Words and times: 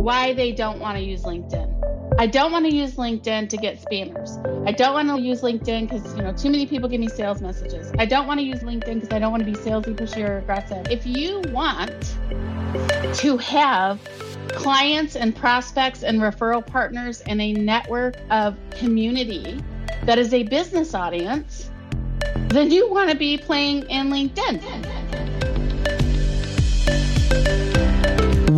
why 0.00 0.32
they 0.32 0.50
don't 0.50 0.80
want 0.80 0.96
to 0.96 1.04
use 1.04 1.24
LinkedIn. 1.24 1.76
I 2.18 2.26
don't 2.26 2.52
want 2.52 2.64
to 2.66 2.74
use 2.74 2.96
LinkedIn 2.96 3.50
to 3.50 3.56
get 3.56 3.82
spammers. 3.82 4.38
I 4.66 4.72
don't 4.72 4.94
want 4.94 5.08
to 5.08 5.20
use 5.20 5.42
LinkedIn 5.42 5.88
because 5.88 6.16
you 6.16 6.22
know 6.22 6.32
too 6.32 6.50
many 6.50 6.66
people 6.66 6.88
give 6.88 7.00
me 7.00 7.08
sales 7.08 7.40
messages. 7.42 7.92
I 7.98 8.06
don't 8.06 8.26
want 8.26 8.40
to 8.40 8.44
use 8.44 8.60
LinkedIn 8.60 8.94
because 8.94 9.10
I 9.10 9.18
don't 9.18 9.30
want 9.30 9.44
to 9.44 9.50
be 9.50 9.56
salesy, 9.56 9.94
pushy, 9.94 10.26
or 10.26 10.38
aggressive. 10.38 10.86
If 10.90 11.06
you 11.06 11.42
want 11.48 12.16
to 13.18 13.36
have 13.36 14.00
clients 14.48 15.16
and 15.16 15.36
prospects 15.36 16.02
and 16.02 16.20
referral 16.20 16.66
partners 16.66 17.20
and 17.22 17.40
a 17.40 17.52
network 17.52 18.16
of 18.30 18.56
community 18.70 19.62
that 20.04 20.18
is 20.18 20.32
a 20.32 20.44
business 20.44 20.94
audience, 20.94 21.70
then 22.48 22.70
you 22.70 22.90
want 22.90 23.10
to 23.10 23.16
be 23.16 23.36
playing 23.36 23.88
in 23.90 24.08
LinkedIn. 24.08 24.89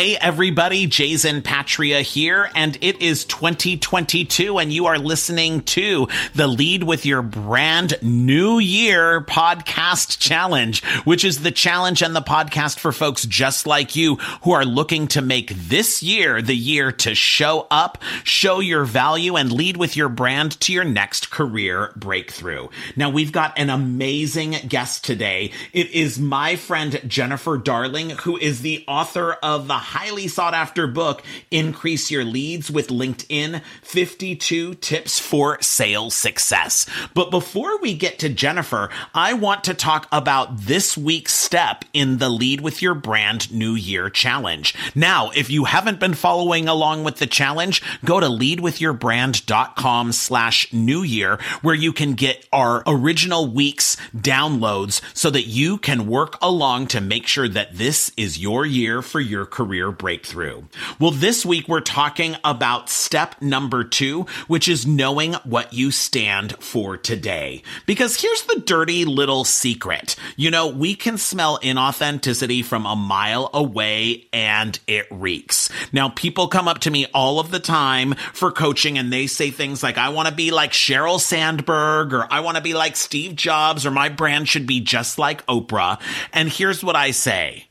Hey 0.00 0.16
everybody, 0.16 0.86
Jason 0.86 1.42
Patria 1.42 2.00
here, 2.00 2.48
and 2.54 2.78
it 2.80 3.02
is 3.02 3.26
2022, 3.26 4.56
and 4.56 4.72
you 4.72 4.86
are 4.86 4.98
listening 4.98 5.60
to 5.64 6.08
the 6.34 6.46
Lead 6.46 6.84
with 6.84 7.04
Your 7.04 7.20
Brand 7.20 7.98
New 8.00 8.58
Year 8.58 9.20
podcast 9.20 10.18
challenge, 10.18 10.82
which 11.04 11.22
is 11.22 11.42
the 11.42 11.50
challenge 11.50 12.00
and 12.00 12.16
the 12.16 12.22
podcast 12.22 12.78
for 12.78 12.92
folks 12.92 13.26
just 13.26 13.66
like 13.66 13.94
you 13.94 14.16
who 14.44 14.52
are 14.52 14.64
looking 14.64 15.06
to 15.08 15.20
make 15.20 15.50
this 15.50 16.02
year 16.02 16.40
the 16.40 16.56
year 16.56 16.92
to 16.92 17.14
show 17.14 17.66
up, 17.70 17.98
show 18.24 18.60
your 18.60 18.86
value, 18.86 19.36
and 19.36 19.52
lead 19.52 19.76
with 19.76 19.98
your 19.98 20.08
brand 20.08 20.58
to 20.60 20.72
your 20.72 20.84
next 20.84 21.30
career 21.30 21.92
breakthrough. 21.94 22.68
Now, 22.96 23.10
we've 23.10 23.32
got 23.32 23.58
an 23.58 23.68
amazing 23.68 24.52
guest 24.66 25.04
today. 25.04 25.52
It 25.74 25.90
is 25.90 26.18
my 26.18 26.56
friend 26.56 27.02
Jennifer 27.06 27.58
Darling, 27.58 28.08
who 28.08 28.38
is 28.38 28.62
the 28.62 28.82
author 28.88 29.34
of 29.34 29.68
the 29.68 29.89
highly 29.90 30.28
sought 30.28 30.54
after 30.54 30.86
book, 30.86 31.20
Increase 31.50 32.12
Your 32.12 32.24
Leads 32.24 32.70
with 32.70 32.88
LinkedIn 32.88 33.60
52 33.82 34.74
Tips 34.74 35.18
for 35.18 35.60
Sales 35.60 36.14
Success. 36.14 36.86
But 37.12 37.32
before 37.32 37.80
we 37.80 37.94
get 37.94 38.20
to 38.20 38.28
Jennifer, 38.28 38.88
I 39.12 39.32
want 39.32 39.64
to 39.64 39.74
talk 39.74 40.06
about 40.12 40.58
this 40.58 40.96
week's 40.96 41.34
step 41.34 41.84
in 41.92 42.18
the 42.18 42.28
Lead 42.28 42.60
with 42.60 42.80
Your 42.80 42.94
Brand 42.94 43.52
New 43.52 43.74
Year 43.74 44.08
Challenge. 44.08 44.74
Now, 44.94 45.30
if 45.34 45.50
you 45.50 45.64
haven't 45.64 45.98
been 45.98 46.14
following 46.14 46.68
along 46.68 47.02
with 47.02 47.16
the 47.16 47.26
challenge, 47.26 47.82
go 48.04 48.20
to 48.20 48.26
leadwithyourbrand.com 48.26 50.12
slash 50.12 50.72
new 50.72 51.02
year 51.02 51.40
where 51.62 51.74
you 51.74 51.92
can 51.92 52.14
get 52.14 52.46
our 52.52 52.84
original 52.86 53.48
week's 53.48 53.96
downloads 54.16 55.00
so 55.14 55.30
that 55.30 55.48
you 55.48 55.78
can 55.78 56.06
work 56.06 56.38
along 56.40 56.86
to 56.88 57.00
make 57.00 57.26
sure 57.26 57.48
that 57.48 57.76
this 57.76 58.12
is 58.16 58.38
your 58.38 58.64
year 58.64 59.02
for 59.02 59.18
your 59.18 59.44
career 59.44 59.79
career 59.80 59.90
breakthrough. 59.90 60.62
Well, 60.98 61.10
this 61.10 61.46
week 61.46 61.66
we're 61.66 61.80
talking 61.80 62.36
about 62.44 62.90
step 62.90 63.40
number 63.40 63.82
two, 63.82 64.26
which 64.46 64.68
is 64.68 64.86
knowing 64.86 65.34
what 65.44 65.72
you 65.72 65.90
stand 65.90 66.54
for 66.62 66.98
today. 66.98 67.62
Because 67.86 68.20
here's 68.20 68.42
the 68.42 68.60
dirty 68.60 69.06
little 69.06 69.44
secret. 69.44 70.16
You 70.36 70.50
know, 70.50 70.68
we 70.68 70.94
can 70.94 71.16
smell 71.16 71.58
inauthenticity 71.60 72.62
from 72.62 72.84
a 72.84 72.94
mile 72.94 73.48
away 73.54 74.28
and 74.34 74.78
it 74.86 75.06
reeks. 75.10 75.70
Now, 75.92 76.10
people 76.10 76.48
come 76.48 76.68
up 76.68 76.80
to 76.80 76.90
me 76.90 77.06
all 77.14 77.40
of 77.40 77.50
the 77.50 77.60
time 77.60 78.14
for 78.34 78.52
coaching 78.52 78.98
and 78.98 79.10
they 79.10 79.26
say 79.26 79.50
things 79.50 79.82
like, 79.82 79.96
I 79.96 80.10
want 80.10 80.28
to 80.28 80.34
be 80.34 80.50
like 80.50 80.72
Sheryl 80.72 81.18
Sandberg 81.18 82.12
or 82.12 82.26
I 82.30 82.40
want 82.40 82.58
to 82.58 82.62
be 82.62 82.74
like 82.74 82.96
Steve 82.96 83.34
Jobs 83.34 83.86
or 83.86 83.90
my 83.90 84.10
brand 84.10 84.46
should 84.46 84.66
be 84.66 84.80
just 84.80 85.18
like 85.18 85.46
Oprah. 85.46 86.00
And 86.34 86.50
here's 86.50 86.84
what 86.84 86.96
I 86.96 87.12
say. 87.12 87.69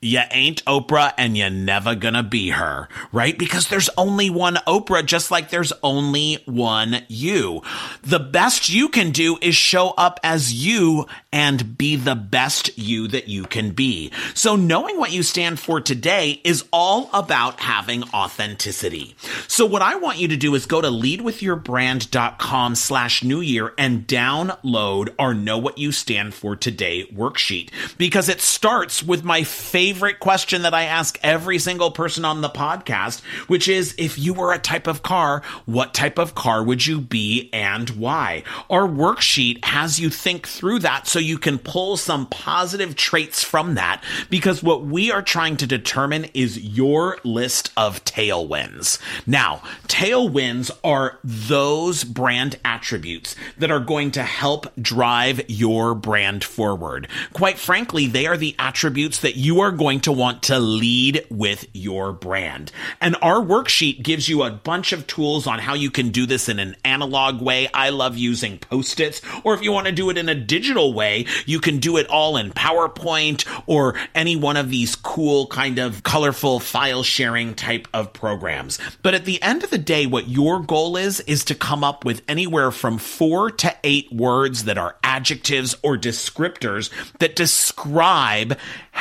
You 0.00 0.20
ain't 0.30 0.64
Oprah 0.64 1.12
and 1.18 1.36
you're 1.36 1.50
never 1.50 1.96
gonna 1.96 2.22
be 2.22 2.50
her, 2.50 2.88
right? 3.10 3.36
Because 3.36 3.66
there's 3.66 3.90
only 3.96 4.30
one 4.30 4.54
Oprah, 4.64 5.04
just 5.04 5.32
like 5.32 5.50
there's 5.50 5.72
only 5.82 6.34
one 6.44 7.02
you. 7.08 7.62
The 8.02 8.20
best 8.20 8.68
you 8.68 8.90
can 8.90 9.10
do 9.10 9.38
is 9.42 9.56
show 9.56 9.94
up 9.98 10.20
as 10.22 10.54
you 10.54 11.06
and 11.32 11.76
be 11.76 11.96
the 11.96 12.14
best 12.14 12.78
you 12.78 13.08
that 13.08 13.26
you 13.26 13.42
can 13.42 13.72
be. 13.72 14.12
So 14.34 14.54
knowing 14.54 14.98
what 14.98 15.10
you 15.10 15.24
stand 15.24 15.58
for 15.58 15.80
today 15.80 16.40
is 16.44 16.64
all 16.72 17.10
about 17.12 17.58
having 17.58 18.04
authenticity. 18.14 19.16
So 19.48 19.66
what 19.66 19.82
I 19.82 19.96
want 19.96 20.18
you 20.18 20.28
to 20.28 20.36
do 20.36 20.54
is 20.54 20.66
go 20.66 20.80
to 20.80 20.88
leadwithyourbrand.com 20.88 22.76
slash 22.76 23.24
new 23.24 23.40
year 23.40 23.74
and 23.76 24.06
download 24.06 25.12
our 25.18 25.34
know 25.34 25.58
what 25.58 25.78
you 25.78 25.90
stand 25.90 26.34
for 26.34 26.54
today 26.54 27.04
worksheet 27.12 27.70
because 27.98 28.28
it 28.28 28.40
starts 28.40 29.02
with 29.02 29.24
my 29.24 29.42
favorite 29.42 29.87
favorite 29.88 30.20
question 30.20 30.60
that 30.62 30.74
I 30.74 30.82
ask 30.82 31.18
every 31.22 31.58
single 31.58 31.90
person 31.90 32.22
on 32.22 32.42
the 32.42 32.50
podcast, 32.50 33.22
which 33.46 33.68
is 33.68 33.94
if 33.96 34.18
you 34.18 34.34
were 34.34 34.52
a 34.52 34.58
type 34.58 34.86
of 34.86 35.02
car, 35.02 35.40
what 35.64 35.94
type 35.94 36.18
of 36.18 36.34
car 36.34 36.62
would 36.62 36.86
you 36.86 37.00
be 37.00 37.48
and 37.54 37.88
why? 37.88 38.42
Our 38.68 38.86
worksheet 38.86 39.64
has 39.64 39.98
you 39.98 40.10
think 40.10 40.46
through 40.46 40.80
that 40.80 41.06
so 41.06 41.18
you 41.18 41.38
can 41.38 41.58
pull 41.58 41.96
some 41.96 42.26
positive 42.26 42.96
traits 42.96 43.42
from 43.42 43.76
that 43.76 44.04
because 44.28 44.62
what 44.62 44.84
we 44.84 45.10
are 45.10 45.22
trying 45.22 45.56
to 45.56 45.66
determine 45.66 46.26
is 46.34 46.58
your 46.58 47.16
list 47.24 47.72
of 47.74 48.04
tailwinds. 48.04 48.98
Now, 49.26 49.62
tailwinds 49.86 50.70
are 50.84 51.18
those 51.24 52.04
brand 52.04 52.58
attributes 52.62 53.34
that 53.56 53.70
are 53.70 53.80
going 53.80 54.10
to 54.10 54.22
help 54.22 54.66
drive 54.76 55.40
your 55.48 55.94
brand 55.94 56.44
forward. 56.44 57.08
Quite 57.32 57.58
frankly, 57.58 58.06
they 58.06 58.26
are 58.26 58.36
the 58.36 58.54
attributes 58.58 59.20
that 59.20 59.36
you 59.36 59.60
are 59.60 59.77
going 59.78 60.00
to 60.00 60.12
want 60.12 60.42
to 60.44 60.58
lead 60.58 61.24
with 61.30 61.66
your 61.72 62.12
brand. 62.12 62.70
And 63.00 63.16
our 63.22 63.40
worksheet 63.40 64.02
gives 64.02 64.28
you 64.28 64.42
a 64.42 64.50
bunch 64.50 64.92
of 64.92 65.06
tools 65.06 65.46
on 65.46 65.58
how 65.58 65.72
you 65.72 65.90
can 65.90 66.10
do 66.10 66.26
this 66.26 66.50
in 66.50 66.58
an 66.58 66.76
analog 66.84 67.40
way. 67.40 67.68
I 67.72 67.88
love 67.88 68.18
using 68.18 68.58
post-its, 68.58 69.22
or 69.44 69.54
if 69.54 69.62
you 69.62 69.72
want 69.72 69.86
to 69.86 69.92
do 69.92 70.10
it 70.10 70.18
in 70.18 70.28
a 70.28 70.34
digital 70.34 70.92
way, 70.92 71.24
you 71.46 71.60
can 71.60 71.78
do 71.78 71.96
it 71.96 72.06
all 72.08 72.36
in 72.36 72.50
PowerPoint 72.50 73.46
or 73.66 73.94
any 74.14 74.36
one 74.36 74.58
of 74.58 74.68
these 74.68 74.94
cool 74.96 75.46
kind 75.46 75.78
of 75.78 76.02
colorful 76.02 76.60
file 76.60 77.02
sharing 77.02 77.54
type 77.54 77.88
of 77.94 78.12
programs. 78.12 78.78
But 79.02 79.14
at 79.14 79.24
the 79.24 79.40
end 79.40 79.64
of 79.64 79.70
the 79.70 79.78
day, 79.78 80.06
what 80.06 80.28
your 80.28 80.60
goal 80.60 80.96
is, 80.96 81.20
is 81.20 81.44
to 81.44 81.54
come 81.54 81.84
up 81.84 82.04
with 82.04 82.22
anywhere 82.28 82.70
from 82.70 82.98
four 82.98 83.50
to 83.52 83.74
eight 83.84 84.12
words 84.12 84.64
that 84.64 84.76
are 84.76 84.96
adjectives 85.02 85.76
or 85.82 85.96
descriptors 85.96 86.90
that 87.18 87.36
describe 87.36 88.58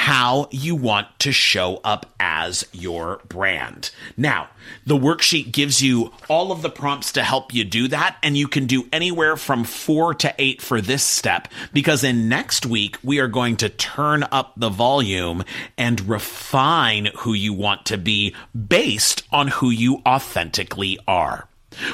how 0.07 0.47
you 0.51 0.73
want 0.73 1.05
to 1.19 1.33
show 1.33 1.81
up 1.83 2.05
as 2.17 2.65
your 2.71 3.19
brand. 3.27 3.91
Now, 4.15 4.47
the 4.85 4.95
worksheet 4.95 5.51
gives 5.51 5.81
you 5.81 6.13
all 6.29 6.53
of 6.53 6.61
the 6.61 6.69
prompts 6.69 7.11
to 7.11 7.23
help 7.23 7.53
you 7.53 7.65
do 7.65 7.89
that, 7.89 8.15
and 8.23 8.37
you 8.37 8.47
can 8.47 8.67
do 8.67 8.87
anywhere 8.93 9.35
from 9.35 9.65
four 9.65 10.13
to 10.13 10.33
eight 10.37 10.61
for 10.61 10.79
this 10.79 11.03
step 11.03 11.49
because 11.73 12.05
in 12.05 12.29
next 12.29 12.65
week, 12.65 12.97
we 13.03 13.19
are 13.19 13.27
going 13.27 13.57
to 13.57 13.67
turn 13.67 14.23
up 14.31 14.53
the 14.55 14.69
volume 14.69 15.43
and 15.77 16.07
refine 16.07 17.09
who 17.17 17.33
you 17.33 17.51
want 17.51 17.85
to 17.87 17.97
be 17.97 18.33
based 18.55 19.23
on 19.29 19.49
who 19.49 19.69
you 19.69 20.01
authentically 20.05 20.97
are. 21.05 21.49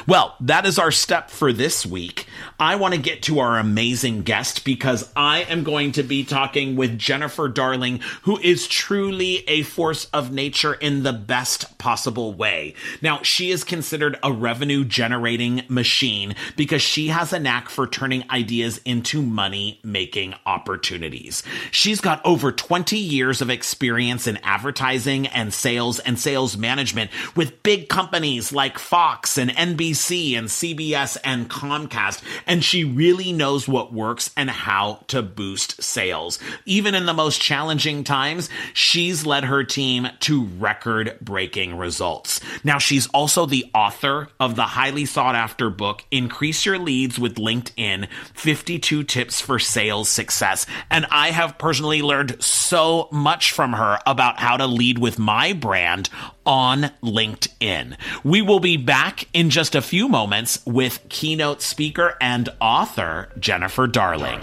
Well, 0.06 0.36
that 0.40 0.66
is 0.66 0.78
our 0.78 0.90
step 0.90 1.30
for 1.30 1.52
this 1.52 1.84
week. 1.84 2.26
I 2.64 2.76
want 2.76 2.94
to 2.94 3.00
get 3.00 3.20
to 3.24 3.40
our 3.40 3.58
amazing 3.58 4.22
guest 4.22 4.64
because 4.64 5.12
I 5.14 5.42
am 5.42 5.64
going 5.64 5.92
to 5.92 6.02
be 6.02 6.24
talking 6.24 6.76
with 6.76 6.98
Jennifer 6.98 7.46
Darling, 7.46 8.00
who 8.22 8.38
is 8.38 8.66
truly 8.66 9.46
a 9.46 9.64
force 9.64 10.06
of 10.14 10.32
nature 10.32 10.72
in 10.72 11.02
the 11.02 11.12
best 11.12 11.76
possible 11.76 12.32
way. 12.32 12.74
Now, 13.02 13.20
she 13.20 13.50
is 13.50 13.64
considered 13.64 14.18
a 14.22 14.32
revenue 14.32 14.82
generating 14.82 15.64
machine 15.68 16.36
because 16.56 16.80
she 16.80 17.08
has 17.08 17.34
a 17.34 17.38
knack 17.38 17.68
for 17.68 17.86
turning 17.86 18.24
ideas 18.30 18.80
into 18.86 19.20
money 19.20 19.78
making 19.84 20.34
opportunities. 20.46 21.42
She's 21.70 22.00
got 22.00 22.24
over 22.24 22.50
20 22.50 22.96
years 22.96 23.42
of 23.42 23.50
experience 23.50 24.26
in 24.26 24.38
advertising 24.38 25.26
and 25.26 25.52
sales 25.52 25.98
and 25.98 26.18
sales 26.18 26.56
management 26.56 27.10
with 27.36 27.62
big 27.62 27.90
companies 27.90 28.54
like 28.54 28.78
Fox 28.78 29.36
and 29.36 29.50
NBC 29.50 30.38
and 30.38 30.48
CBS 30.48 31.18
and 31.22 31.50
Comcast, 31.50 32.22
and 32.46 32.53
she 32.62 32.84
really 32.84 33.32
knows 33.32 33.66
what 33.66 33.92
works 33.92 34.30
and 34.36 34.50
how 34.50 35.04
to 35.08 35.22
boost 35.22 35.82
sales. 35.82 36.38
Even 36.66 36.94
in 36.94 37.06
the 37.06 37.14
most 37.14 37.40
challenging 37.40 38.04
times, 38.04 38.50
she's 38.74 39.24
led 39.24 39.44
her 39.44 39.64
team 39.64 40.08
to 40.20 40.48
record 40.58 41.16
breaking 41.20 41.76
results. 41.78 42.40
Now, 42.62 42.78
she's 42.78 43.06
also 43.08 43.46
the 43.46 43.70
author 43.74 44.28
of 44.38 44.56
the 44.56 44.62
highly 44.62 45.06
sought 45.06 45.34
after 45.34 45.70
book, 45.70 46.04
Increase 46.10 46.66
Your 46.66 46.78
Leads 46.78 47.18
with 47.18 47.36
LinkedIn 47.36 48.08
52 48.34 49.04
Tips 49.04 49.40
for 49.40 49.58
Sales 49.58 50.08
Success. 50.08 50.66
And 50.90 51.06
I 51.10 51.30
have 51.30 51.58
personally 51.58 52.02
learned 52.02 52.42
so 52.42 53.08
much 53.10 53.52
from 53.52 53.72
her 53.72 53.98
about 54.06 54.38
how 54.38 54.56
to 54.56 54.66
lead 54.66 54.98
with 54.98 55.18
my 55.18 55.52
brand 55.52 56.10
on 56.46 56.90
LinkedIn. 57.02 57.96
We 58.22 58.42
will 58.42 58.60
be 58.60 58.76
back 58.76 59.28
in 59.32 59.50
just 59.50 59.74
a 59.74 59.82
few 59.82 60.08
moments 60.08 60.64
with 60.66 61.00
keynote 61.08 61.62
speaker 61.62 62.16
and 62.20 62.48
author 62.60 63.30
Jennifer 63.38 63.86
Darling. 63.86 64.40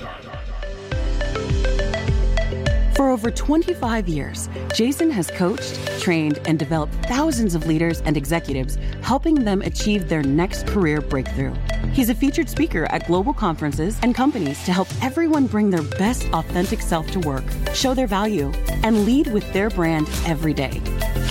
For 2.96 3.10
over 3.10 3.32
25 3.32 4.08
years, 4.08 4.48
Jason 4.76 5.10
has 5.10 5.32
coached, 5.32 5.80
trained, 6.00 6.40
and 6.46 6.60
developed 6.60 6.94
thousands 7.06 7.56
of 7.56 7.66
leaders 7.66 8.02
and 8.02 8.16
executives, 8.16 8.78
helping 9.02 9.44
them 9.44 9.64
achieve 9.64 10.08
their 10.08 10.22
next 10.22 10.68
career 10.68 11.02
breakthrough. 11.02 11.56
He's 11.94 12.10
a 12.10 12.16
featured 12.16 12.48
speaker 12.48 12.86
at 12.92 13.08
global 13.08 13.34
conferences 13.34 13.98
and 14.04 14.14
companies 14.14 14.64
to 14.66 14.72
help 14.72 14.88
everyone 15.02 15.48
bring 15.48 15.72
their 15.72 15.82
best 15.98 16.28
authentic 16.32 16.80
self 16.80 17.10
to 17.12 17.20
work, 17.22 17.44
show 17.74 17.96
their 17.96 18.08
value, 18.08 18.52
and 18.84 19.04
lead 19.04 19.34
with 19.34 19.52
their 19.52 19.72
brand 19.72 20.08
every 20.28 20.54
day. 20.54 20.80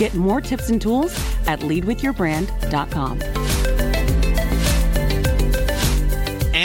Get 0.01 0.15
more 0.15 0.41
tips 0.41 0.71
and 0.71 0.81
tools 0.81 1.13
at 1.45 1.59
leadwithyourbrand.com. 1.59 3.40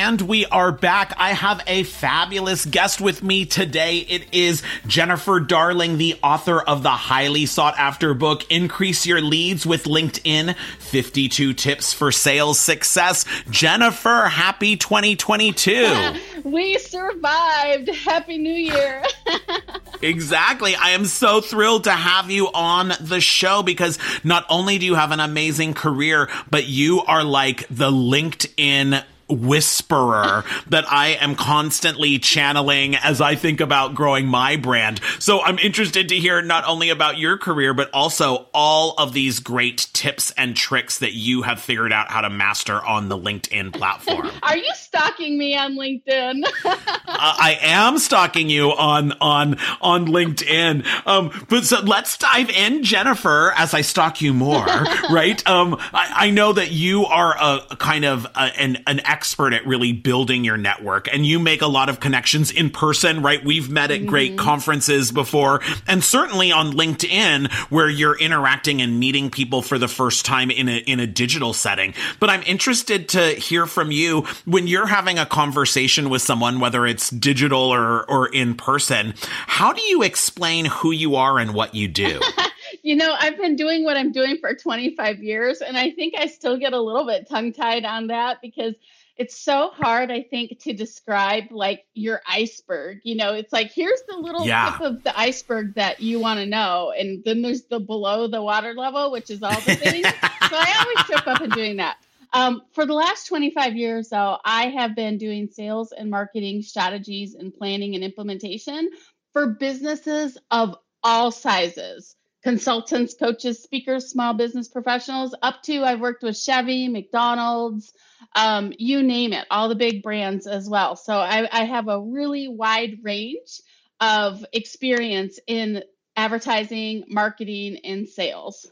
And 0.07 0.21
we 0.21 0.47
are 0.47 0.71
back. 0.71 1.15
I 1.17 1.31
have 1.31 1.61
a 1.67 1.83
fabulous 1.83 2.65
guest 2.65 3.01
with 3.01 3.25
me 3.25 3.45
today. 3.45 3.97
It 3.99 4.27
is 4.31 4.63
Jennifer 4.87 5.41
Darling, 5.41 5.99
the 5.99 6.15
author 6.23 6.61
of 6.61 6.85
the 6.85 6.91
highly 6.91 7.45
sought 7.45 7.77
after 7.77 8.15
book, 8.15 8.49
Increase 8.49 9.05
Your 9.05 9.21
Leads 9.21 9.67
with 9.67 9.83
LinkedIn 9.83 10.55
52 10.79 11.55
Tips 11.55 11.93
for 11.93 12.13
Sales 12.13 12.61
Success. 12.61 13.25
Jennifer, 13.51 14.29
happy 14.29 14.77
2022. 14.77 16.13
we 16.45 16.79
survived. 16.79 17.89
Happy 17.89 18.39
New 18.39 18.55
Year. 18.55 19.03
exactly. 20.03 20.77
I 20.77 20.91
am 20.91 21.07
so 21.07 21.41
thrilled 21.41 21.83
to 21.85 21.91
have 21.91 22.31
you 22.31 22.47
on 22.55 22.93
the 23.01 23.21
show 23.21 23.65
because 23.65 23.99
not 24.23 24.47
only 24.49 24.79
do 24.79 24.87
you 24.87 24.95
have 24.95 25.11
an 25.11 25.19
amazing 25.19 25.75
career, 25.75 26.29
but 26.49 26.67
you 26.67 27.03
are 27.03 27.25
like 27.25 27.67
the 27.71 27.91
LinkedIn 27.91 29.03
whisperer 29.29 30.45
that 30.69 30.85
I 30.91 31.09
am 31.21 31.35
constantly 31.35 32.19
channeling 32.19 32.97
as 32.97 33.21
I 33.21 33.35
think 33.35 33.61
about 33.61 33.95
growing 33.95 34.27
my 34.27 34.57
brand. 34.57 35.01
So 35.19 35.43
I'm 35.43 35.59
interested 35.59 36.09
to 36.11 36.17
hear 36.17 36.43
not 36.43 36.65
only 36.67 36.91
about 36.91 37.19
your 37.19 37.39
career, 37.39 37.75
but 37.75 37.91
also 37.93 38.49
all 38.55 38.95
of 38.99 39.13
these 39.13 39.41
great 39.41 39.89
tips 39.93 40.33
and 40.37 40.57
tricks 40.57 40.99
that 40.99 41.13
you 41.13 41.43
have 41.43 41.61
figured 41.61 41.93
out 41.93 42.11
how 42.11 42.21
to 42.21 42.31
master 42.31 42.85
on 42.85 43.09
the 43.09 43.19
LinkedIn 43.19 43.73
platform. 43.73 44.31
Are 44.43 44.57
you 44.57 44.73
stalking 44.75 45.39
me 45.39 45.57
on 45.57 45.75
LinkedIn? 45.75 46.45
uh, 46.65 46.77
I 47.07 47.59
am 47.61 47.99
stalking 47.99 48.49
you 48.51 48.71
on 48.71 49.13
on 49.21 49.59
on 49.81 50.07
LinkedIn. 50.07 50.85
Um, 51.07 51.47
but 51.49 51.65
so 51.65 51.81
let's 51.81 52.17
dive 52.19 52.51
in, 52.51 52.83
Jennifer, 52.83 53.53
as 53.57 53.75
I 53.75 53.81
stalk 53.81 54.21
you 54.21 54.33
more. 54.33 54.67
right? 55.11 55.47
Um, 55.49 55.77
I, 55.93 56.13
I, 56.27 56.31
know 56.31 56.53
that 56.53 56.71
you 56.71 57.07
are 57.07 57.37
a, 57.37 57.61
a 57.71 57.77
kind 57.77 58.05
of 58.05 58.25
a, 58.35 58.61
an 58.61 58.79
an 58.87 59.01
expert 59.17 59.55
at 59.55 59.67
really 59.67 59.95
building 59.95 60.45
your 60.45 60.59
network 60.59 61.09
and 61.11 61.25
you 61.25 61.39
make 61.39 61.63
a 61.63 61.67
lot 61.67 61.89
of 61.89 62.01
connections 62.01 62.51
in 62.51 62.69
person, 62.69 63.23
right? 63.23 63.43
We've 63.43 63.71
met 63.71 63.91
at 63.91 64.05
great 64.05 64.33
mm-hmm. 64.33 64.45
conferences 64.45 65.11
before 65.11 65.63
and 65.87 66.05
certainly 66.05 66.53
on 66.53 66.73
LinkedIn 66.73 67.51
where 67.71 67.89
you're 67.89 68.19
interacting 68.19 68.83
and 68.83 69.01
meeting 69.01 69.31
people 69.31 69.63
for 69.63 69.79
the 69.79 69.89
first 69.89 70.27
time 70.27 70.51
in 70.51 70.69
a, 70.69 70.77
in 70.81 71.01
a 71.01 71.07
digital 71.07 71.55
setting. 71.55 71.95
But 72.21 72.29
I'm 72.29 72.43
interested 72.43 73.09
to 73.11 73.29
hear 73.29 73.65
from 73.65 73.91
you 73.91 74.27
when 74.45 74.67
you're 74.67 74.85
having 74.85 75.19
a 75.19 75.25
conversation 75.25 76.11
with 76.11 76.21
someone, 76.21 76.61
whether 76.61 76.87
it's 76.87 77.09
digital 77.09 77.73
or, 77.73 78.05
or 78.11 78.29
in 78.29 78.55
person, 78.55 79.15
how 79.47 79.73
do 79.73 79.81
you 79.81 80.03
explain 80.03 80.67
who 80.67 80.91
you 80.91 81.17
are 81.17 81.39
and 81.39 81.55
what 81.55 81.75
you 81.75 81.89
do? 81.89 82.21
you 82.83 82.97
know, 82.97 83.17
I've 83.19 83.37
been 83.37 83.57
doing 83.57 83.85
what 83.85 83.97
I'm 83.97 84.13
doing 84.13 84.39
for 84.39 84.55
25 84.55 85.23
years, 85.23 85.61
and 85.61 85.77
I 85.77 85.91
think 85.91 86.15
I 86.17 86.27
still 86.27 86.57
get 86.57 86.73
a 86.73 86.81
little 86.81 87.07
bit 87.07 87.29
tongue 87.29 87.53
tied 87.53 87.85
on 87.85 88.09
that 88.09 88.41
because 88.41 88.75
it's 89.17 89.39
so 89.39 89.71
hard 89.73 90.11
i 90.11 90.23
think 90.23 90.59
to 90.59 90.73
describe 90.73 91.45
like 91.51 91.85
your 91.95 92.21
iceberg 92.29 93.01
you 93.05 93.15
know? 93.15 93.35
It's 93.35 93.53
like 93.53 93.73
here's 93.73 94.03
the 94.09 94.17
little 94.17 94.47
yeah. 94.47 94.73
tip 94.73 94.81
of 94.81 95.05
the 95.05 95.19
iceberg 95.19 95.75
that 95.75 96.01
you 96.01 96.21
want 96.21 96.41
to 96.41 96.47
know 96.47 96.93
and 96.97 97.23
then 97.25 97.43
there's 97.43 97.63
the 97.65 97.81
below 97.81 98.27
the 98.27 98.43
water 98.43 98.75
level 98.75 99.11
which 99.11 99.31
is 99.31 99.43
all 99.43 99.61
the 99.61 99.75
things 99.77 100.07
so 100.49 100.57
i 100.57 100.85
always 100.85 101.07
trip 101.07 101.27
up 101.27 101.41
in 101.41 101.51
doing 101.51 101.77
that. 101.77 101.97
Um, 102.33 102.63
for 102.73 102.85
the 102.85 102.93
last 102.93 103.27
25 103.29 103.77
years 103.77 104.09
though 104.09 104.39
i 104.45 104.69
have 104.69 104.95
been 104.95 105.19
doing 105.19 105.49
sales 105.49 105.93
and 105.93 106.11
marketing 106.11 106.63
strategies 106.63 107.35
and 107.35 107.55
planning 107.55 107.95
and 107.95 108.05
implementation 108.05 108.91
for 109.33 109.49
businesses 109.49 110.39
of 110.51 110.77
all 111.03 111.31
sizes. 111.31 112.17
Consultants 112.43 113.15
coaches 113.15 113.63
speakers 113.63 114.09
small 114.09 114.33
business 114.33 114.69
professionals 114.69 115.35
up 115.43 115.63
to 115.65 115.83
i've 115.83 116.01
worked 116.01 116.23
with 116.23 116.39
chevy 116.39 116.87
mcdonald's 116.87 117.93
um, 118.35 118.73
you 118.79 119.03
name 119.03 119.33
it, 119.33 119.47
all 119.51 119.69
the 119.69 119.75
big 119.75 120.03
brands 120.03 120.47
as 120.47 120.69
well. 120.69 120.97
So 120.97 121.15
I, 121.17 121.49
I 121.51 121.65
have 121.65 121.89
a 121.89 122.01
really 122.01 122.49
wide 122.49 122.99
range 123.03 123.61
of 124.01 124.45
experience 124.53 125.39
in 125.47 125.83
advertising, 126.17 127.05
marketing, 127.09 127.79
and 127.85 128.09
sales. 128.09 128.67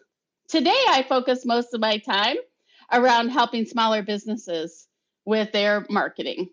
Today, 0.48 0.70
I 0.88 1.04
focus 1.08 1.44
most 1.44 1.74
of 1.74 1.80
my 1.80 1.98
time 1.98 2.36
around 2.92 3.30
helping 3.30 3.66
smaller 3.66 4.02
businesses 4.02 4.86
with 5.24 5.52
their 5.52 5.86
marketing. 5.88 6.48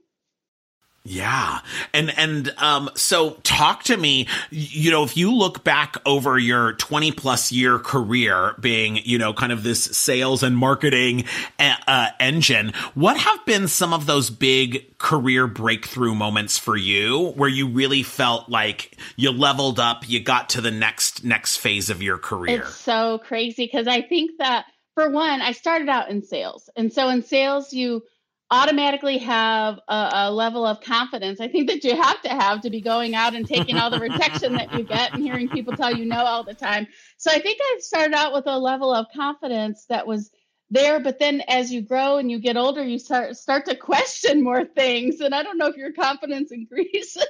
Yeah. 1.04 1.62
And, 1.94 2.16
and, 2.16 2.54
um, 2.58 2.90
so 2.96 3.32
talk 3.42 3.84
to 3.86 3.98
me, 3.98 4.28
you 4.52 4.92
know, 4.92 5.04
if 5.04 5.18
you 5.18 5.34
look 5.34 5.64
back 5.64 5.96
over 6.06 6.38
your 6.38 6.74
20 6.74 7.12
plus 7.14 7.52
year 7.52 7.80
career 7.80 8.56
being, 8.60 8.98
you 8.98 9.18
know, 9.18 9.34
kind 9.34 9.52
of 9.52 9.64
this 9.64 9.84
sales 9.84 10.44
and 10.44 10.56
marketing, 10.56 11.26
uh, 11.60 12.10
engine, 12.20 12.74
what 12.94 13.18
have 13.18 13.44
been 13.48 13.68
some 13.68 13.94
of 13.94 14.06
those 14.06 14.30
big 14.30 14.96
career 15.00 15.48
breakthrough 15.48 16.14
moments 16.14 16.60
for 16.60 16.78
you 16.78 17.32
where 17.32 17.50
you 17.50 17.68
really 17.68 18.04
felt 18.04 18.48
like 18.48 18.96
you 19.16 19.32
leveled 19.32 19.80
up, 19.80 20.08
you 20.08 20.20
got 20.20 20.50
to 20.50 20.62
the 20.62 20.72
next, 20.72 21.24
next 21.24 21.58
phase 21.58 21.90
of 21.90 22.04
your 22.04 22.20
career? 22.20 22.62
It's 22.62 22.76
so 22.76 23.18
crazy 23.18 23.66
because 23.66 23.88
I 23.88 24.04
think 24.04 24.38
that 24.38 24.66
for 24.94 25.10
one, 25.10 25.42
I 25.42 25.54
started 25.54 25.90
out 25.90 26.10
in 26.10 26.22
sales. 26.22 26.70
And 26.76 26.94
so 26.94 27.10
in 27.10 27.24
sales, 27.24 27.74
you, 27.74 28.04
automatically 28.52 29.18
have 29.18 29.80
a, 29.88 30.10
a, 30.14 30.32
level 30.32 30.66
of 30.66 30.82
confidence. 30.82 31.40
I 31.40 31.48
think 31.48 31.70
that 31.70 31.86
you 31.86 31.96
have 31.96 32.22
to 32.24 32.30
have 32.30 32.62
to 32.62 32.70
be 32.70 32.82
going 32.82 33.16
out 33.16 33.34
and 33.34 33.48
taking 33.48 33.78
all 33.78 33.90
the 33.90 34.00
rejection 34.10 34.54
that 34.54 34.74
you 34.78 34.84
get 34.84 35.14
and 35.14 35.24
hearing 35.24 35.48
people 35.48 35.74
tell 35.76 35.96
you 35.96 36.06
no 36.06 36.26
all 36.26 36.44
the 36.44 36.54
time. 36.54 36.86
So 37.18 37.32
I 37.32 37.40
think 37.40 37.60
I 37.62 37.78
started 37.80 38.14
out 38.14 38.34
with 38.34 38.48
a 38.48 38.60
level 38.60 38.94
of 38.94 39.08
confidence 39.16 39.86
that 39.88 40.06
was 40.06 40.30
there, 40.70 41.00
but 41.00 41.18
then 41.18 41.42
as 41.48 41.72
you 41.72 41.82
grow 41.82 42.18
and 42.18 42.30
you 42.30 42.40
get 42.40 42.58
older, 42.58 42.84
you 42.84 43.00
start 43.00 43.36
start 43.38 43.66
to 43.66 43.76
question 43.76 44.44
more 44.44 44.66
things. 44.66 45.22
And 45.22 45.34
I 45.34 45.44
don't 45.44 45.58
know 45.58 45.68
if 45.68 45.78
your 45.78 45.94
confidence 45.94 46.52
increases 46.52 47.26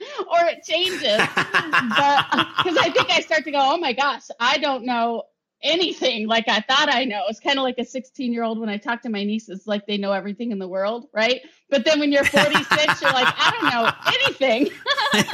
or 0.00 0.44
it 0.46 0.64
changes, 0.64 1.00
but 1.36 2.26
because 2.56 2.78
I 2.78 2.90
think 2.90 3.10
I 3.10 3.20
start 3.20 3.44
to 3.44 3.50
go, 3.50 3.58
oh 3.60 3.78
my 3.78 3.92
gosh, 3.92 4.24
I 4.40 4.58
don't 4.58 4.84
know 4.86 5.24
anything 5.64 6.28
like 6.28 6.44
I 6.48 6.60
thought 6.60 6.94
I 6.94 7.04
know. 7.04 7.22
It's 7.28 7.40
kind 7.40 7.58
of 7.58 7.64
like 7.64 7.78
a 7.78 7.84
16 7.84 8.32
year 8.32 8.44
old 8.44 8.60
when 8.60 8.68
I 8.68 8.76
talk 8.76 9.02
to 9.02 9.10
my 9.10 9.24
nieces, 9.24 9.66
like 9.66 9.86
they 9.86 9.96
know 9.96 10.12
everything 10.12 10.52
in 10.52 10.60
the 10.60 10.68
world, 10.68 11.08
right? 11.12 11.40
But 11.70 11.84
then 11.84 11.98
when 11.98 12.12
you're 12.12 12.24
46, 12.24 13.02
you're 13.02 13.12
like, 13.12 13.34
I 13.36 13.50
don't 13.50 13.72
know 13.72 13.90
anything. 14.06 14.66
so 15.12 15.28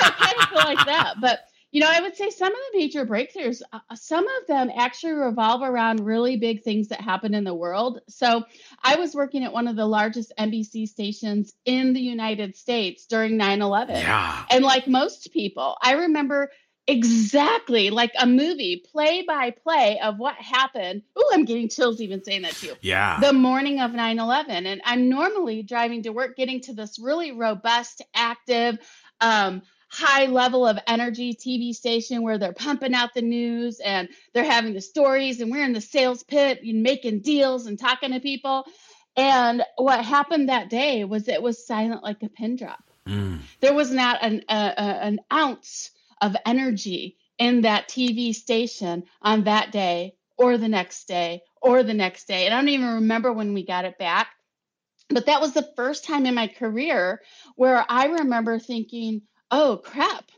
I 0.00 0.14
kind 0.16 0.42
of 0.42 0.48
feel 0.48 0.74
like 0.74 0.86
that. 0.86 1.16
But, 1.20 1.40
you 1.72 1.80
know, 1.80 1.88
I 1.90 2.00
would 2.00 2.16
say 2.16 2.22
say 2.22 2.30
some 2.30 2.52
of 2.52 2.58
the 2.72 2.78
major 2.78 3.04
breakthroughs, 3.04 3.62
uh, 3.72 3.78
uh, 3.90 3.96
some 3.96 4.24
of 4.26 4.46
them 4.46 4.70
actually 4.76 5.12
revolve 5.12 5.62
around 5.62 6.00
really 6.00 6.36
big 6.36 6.62
things 6.62 6.88
that 6.88 7.00
happen 7.00 7.34
in 7.34 7.44
the 7.44 7.54
world. 7.54 8.00
So 8.08 8.44
I 8.82 8.96
was 8.96 9.14
working 9.14 9.44
at 9.44 9.52
one 9.52 9.68
of 9.68 9.76
the 9.76 9.86
largest 9.86 10.32
NBC 10.38 10.86
stations 10.86 11.52
in 11.64 11.92
the 11.92 12.00
United 12.00 12.56
States 12.56 13.06
during 13.06 13.36
9 13.36 13.62
11. 13.62 13.96
Yeah. 13.96 14.44
And 14.50 14.64
like 14.64 14.86
most 14.86 15.32
people, 15.32 15.76
I 15.82 15.92
remember 15.94 16.50
exactly 16.86 17.90
like 17.90 18.12
a 18.18 18.26
movie, 18.26 18.84
play 18.92 19.22
by 19.22 19.50
play 19.50 20.00
of 20.00 20.18
what 20.18 20.34
happened. 20.34 21.02
Oh, 21.16 21.30
I'm 21.32 21.44
getting 21.44 21.68
chills 21.68 22.00
even 22.00 22.24
saying 22.24 22.42
that 22.42 22.54
to 22.54 22.66
you. 22.66 22.74
Yeah. 22.80 23.20
The 23.20 23.32
morning 23.32 23.80
of 23.80 23.92
9 23.92 24.18
11. 24.18 24.66
And 24.66 24.80
I'm 24.84 25.08
normally 25.08 25.62
driving 25.62 26.02
to 26.02 26.10
work, 26.10 26.36
getting 26.36 26.60
to 26.62 26.74
this 26.74 26.98
really 26.98 27.32
robust, 27.32 28.02
active, 28.14 28.78
um, 29.20 29.62
high 29.88 30.24
level 30.24 30.66
of 30.66 30.78
energy 30.86 31.34
TV 31.34 31.74
station 31.74 32.22
where 32.22 32.38
they're 32.38 32.54
pumping 32.54 32.94
out 32.94 33.12
the 33.14 33.20
news 33.20 33.78
and 33.78 34.08
they're 34.32 34.42
having 34.42 34.72
the 34.72 34.80
stories 34.80 35.40
and 35.40 35.52
we're 35.52 35.64
in 35.64 35.74
the 35.74 35.82
sales 35.82 36.22
pit 36.22 36.60
and 36.64 36.82
making 36.82 37.20
deals 37.20 37.66
and 37.66 37.78
talking 37.78 38.12
to 38.12 38.18
people. 38.18 38.64
And 39.16 39.62
what 39.76 40.02
happened 40.02 40.48
that 40.48 40.70
day 40.70 41.04
was 41.04 41.28
it 41.28 41.42
was 41.42 41.66
silent 41.66 42.02
like 42.02 42.22
a 42.22 42.30
pin 42.30 42.56
drop. 42.56 42.82
Mm. 43.06 43.40
There 43.60 43.74
was 43.74 43.90
not 43.90 44.22
an, 44.22 44.42
a, 44.48 44.54
an 44.54 45.20
ounce 45.30 45.90
of 46.22 46.36
energy 46.46 47.18
in 47.38 47.62
that 47.62 47.88
TV 47.88 48.34
station 48.34 49.04
on 49.20 49.44
that 49.44 49.72
day 49.72 50.14
or 50.38 50.56
the 50.56 50.68
next 50.68 51.06
day 51.08 51.42
or 51.60 51.82
the 51.82 51.94
next 51.94 52.26
day. 52.28 52.46
And 52.46 52.54
I 52.54 52.58
don't 52.58 52.68
even 52.68 52.94
remember 52.94 53.32
when 53.32 53.52
we 53.52 53.66
got 53.66 53.84
it 53.84 53.98
back. 53.98 54.28
But 55.10 55.26
that 55.26 55.40
was 55.42 55.52
the 55.52 55.70
first 55.76 56.04
time 56.04 56.24
in 56.24 56.34
my 56.34 56.46
career 56.46 57.20
where 57.56 57.84
I 57.88 58.06
remember 58.06 58.58
thinking, 58.58 59.22
oh 59.50 59.80
crap, 59.84 60.30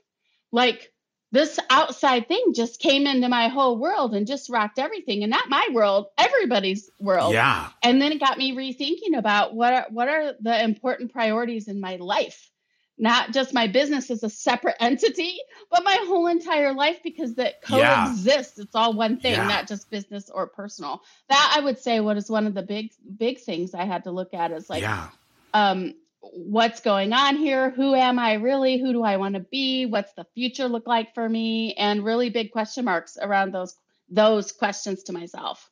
like 0.51 0.91
this 1.35 1.59
outside 1.69 2.29
thing 2.29 2.53
just 2.55 2.81
came 2.81 3.07
into 3.09 3.29
my 3.29 3.49
whole 3.49 3.77
world 3.77 4.15
and 4.15 4.27
just 4.27 4.49
rocked 4.49 4.79
everything 4.79 5.23
and 5.25 5.31
not 5.31 5.49
my 5.51 5.69
world 5.73 6.07
everybody's 6.17 6.89
world 7.01 7.33
Yeah. 7.33 7.71
and 7.83 8.01
then 8.01 8.13
it 8.13 8.21
got 8.21 8.39
me 8.39 8.55
rethinking 8.55 9.19
about 9.19 9.53
what 9.53 9.73
are 9.73 9.87
what 9.91 10.09
are 10.09 10.35
the 10.41 10.63
important 10.63 11.13
priorities 11.13 11.67
in 11.67 11.81
my 11.81 11.97
life 11.97 12.51
not 12.99 13.33
just 13.33 13.53
my 13.53 13.67
business 13.67 14.11
as 14.11 14.23
a 14.23 14.31
separate 14.31 14.77
entity 14.81 15.37
but 15.71 15.83
my 15.85 15.97
whole 16.07 16.27
entire 16.29 16.73
life 16.73 16.99
because 17.03 17.35
that 17.35 17.55
Yeah. 17.69 18.07
coexists 18.07 18.59
it's 18.59 18.75
all 18.75 18.93
one 18.95 19.19
thing 19.19 19.33
Yeah. 19.33 19.47
not 19.47 19.67
just 19.67 19.91
business 19.91 20.31
or 20.31 20.47
personal 20.47 21.03
that 21.29 21.55
i 21.57 21.61
would 21.61 21.79
say 21.79 22.01
what 22.01 22.17
is 22.17 22.31
one 22.31 22.47
of 22.47 22.55
the 22.55 22.63
big 22.63 22.91
big 23.17 23.41
things 23.41 23.75
i 23.75 23.85
had 23.85 24.05
to 24.05 24.11
look 24.11 24.33
at 24.35 24.53
is 24.53 24.71
like 24.71 24.83
yeah. 24.83 25.09
um 25.55 25.95
what's 26.21 26.81
going 26.81 27.13
on 27.13 27.37
here 27.37 27.71
who 27.71 27.95
am 27.95 28.19
i 28.19 28.35
really 28.35 28.79
who 28.79 28.93
do 28.93 29.03
i 29.03 29.17
want 29.17 29.35
to 29.35 29.41
be 29.41 29.87
what's 29.87 30.13
the 30.15 30.25
future 30.35 30.69
look 30.69 30.87
like 30.87 31.13
for 31.15 31.29
me 31.29 31.75
and 31.75 32.05
really 32.05 32.31
big 32.31 32.51
question 32.53 32.85
marks 32.85 33.19
around 33.21 33.53
those 33.53 33.75
those 34.09 34.53
questions 34.53 35.03
to 35.03 35.13
myself 35.13 35.71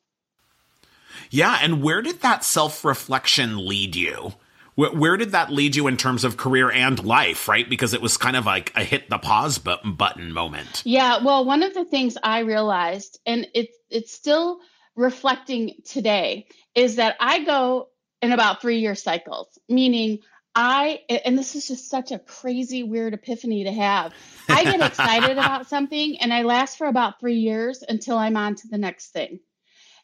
Yeah. 1.29 1.57
And 1.61 1.81
where 1.83 2.01
did 2.01 2.21
that 2.21 2.43
self 2.43 2.83
reflection 2.83 3.65
lead 3.67 3.95
you? 3.95 4.33
Where, 4.75 4.91
where 4.91 5.17
did 5.17 5.31
that 5.31 5.51
lead 5.51 5.75
you 5.75 5.87
in 5.87 5.97
terms 5.97 6.23
of 6.23 6.37
career 6.37 6.71
and 6.71 7.03
life, 7.03 7.47
right? 7.47 7.69
Because 7.69 7.93
it 7.93 8.01
was 8.01 8.17
kind 8.17 8.35
of 8.35 8.45
like 8.45 8.71
a 8.75 8.83
hit 8.83 9.09
the 9.09 9.17
pause 9.17 9.57
button, 9.57 9.93
button 9.95 10.31
moment. 10.31 10.81
yeah 10.85 11.23
well 11.23 11.45
one 11.45 11.63
of 11.63 11.73
the 11.73 11.85
things 11.85 12.17
i 12.23 12.39
realized 12.39 13.19
and 13.25 13.47
it's 13.53 13.75
it's 13.89 14.13
still 14.13 14.59
reflecting 14.95 15.75
today 15.85 16.47
is 16.75 16.97
that 16.97 17.15
i 17.19 17.43
go 17.43 17.87
in 18.21 18.31
about 18.31 18.61
three 18.61 18.79
year 18.79 18.95
cycles 18.95 19.57
meaning 19.69 20.19
I 20.55 20.99
and 21.25 21.35
this 21.35 21.55
is 21.55 21.67
just 21.67 21.89
such 21.89 22.11
a 22.11 22.19
crazy 22.19 22.83
weird 22.83 23.15
epiphany 23.15 23.63
to 23.63 23.71
have. 23.71 24.13
I 24.47 24.63
get 24.63 24.81
excited 24.85 25.31
about 25.31 25.67
something 25.67 26.17
and 26.19 26.31
I 26.31 26.43
last 26.43 26.77
for 26.77 26.85
about 26.85 27.19
3 27.19 27.33
years 27.33 27.83
until 27.87 28.19
I'm 28.19 28.37
on 28.37 28.53
to 28.57 28.67
the 28.67 28.77
next 28.77 29.13
thing. 29.13 29.39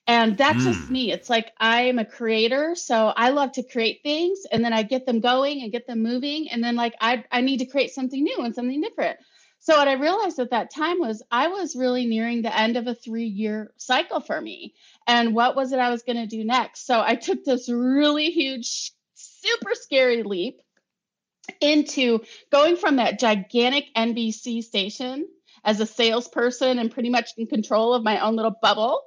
And 0.07 0.37
that's 0.37 0.63
just 0.63 0.87
Mm. 0.87 0.89
me. 0.89 1.11
It's 1.11 1.29
like 1.29 1.51
I'm 1.59 1.99
a 1.99 2.05
creator, 2.05 2.75
so 2.75 3.07
I 3.15 3.29
love 3.29 3.51
to 3.53 3.63
create 3.63 4.01
things 4.03 4.39
and 4.51 4.63
then 4.65 4.73
I 4.73 4.83
get 4.83 5.05
them 5.05 5.19
going 5.19 5.61
and 5.61 5.71
get 5.71 5.85
them 5.87 6.01
moving 6.01 6.49
and 6.49 6.63
then 6.63 6.75
like 6.75 6.95
I 6.99 7.23
I 7.31 7.41
need 7.41 7.59
to 7.59 7.65
create 7.65 7.91
something 7.91 8.23
new 8.23 8.37
and 8.39 8.55
something 8.55 8.81
different. 8.81 9.19
So 9.59 9.77
what 9.77 9.87
I 9.89 9.93
realized 9.93 10.39
at 10.39 10.51
that 10.51 10.73
time 10.73 10.99
was 10.99 11.21
I 11.29 11.49
was 11.49 11.75
really 11.75 12.05
nearing 12.05 12.41
the 12.41 12.57
end 12.57 12.77
of 12.77 12.87
a 12.87 12.95
3-year 12.95 13.73
cycle 13.77 14.21
for 14.21 14.39
me. 14.39 14.73
And 15.05 15.35
what 15.35 15.55
was 15.55 15.73
it 15.73 15.79
I 15.79 15.89
was 15.89 16.03
going 16.03 16.17
to 16.17 16.27
do 16.27 16.45
next? 16.45 16.85
So 16.87 17.01
I 17.01 17.15
took 17.15 17.43
this 17.43 17.69
really 17.69 18.31
huge 18.31 18.93
super 19.15 19.75
scary 19.75 20.23
leap 20.23 20.61
into 21.61 22.21
going 22.51 22.77
from 22.77 22.97
that 22.97 23.19
gigantic 23.19 23.85
NBC 23.95 24.63
station 24.63 25.27
as 25.63 25.79
a 25.81 25.85
salesperson 25.85 26.79
and 26.79 26.91
pretty 26.91 27.09
much 27.09 27.31
in 27.37 27.47
control 27.47 27.93
of 27.93 28.03
my 28.03 28.19
own 28.19 28.35
little 28.35 28.55
bubble 28.61 29.01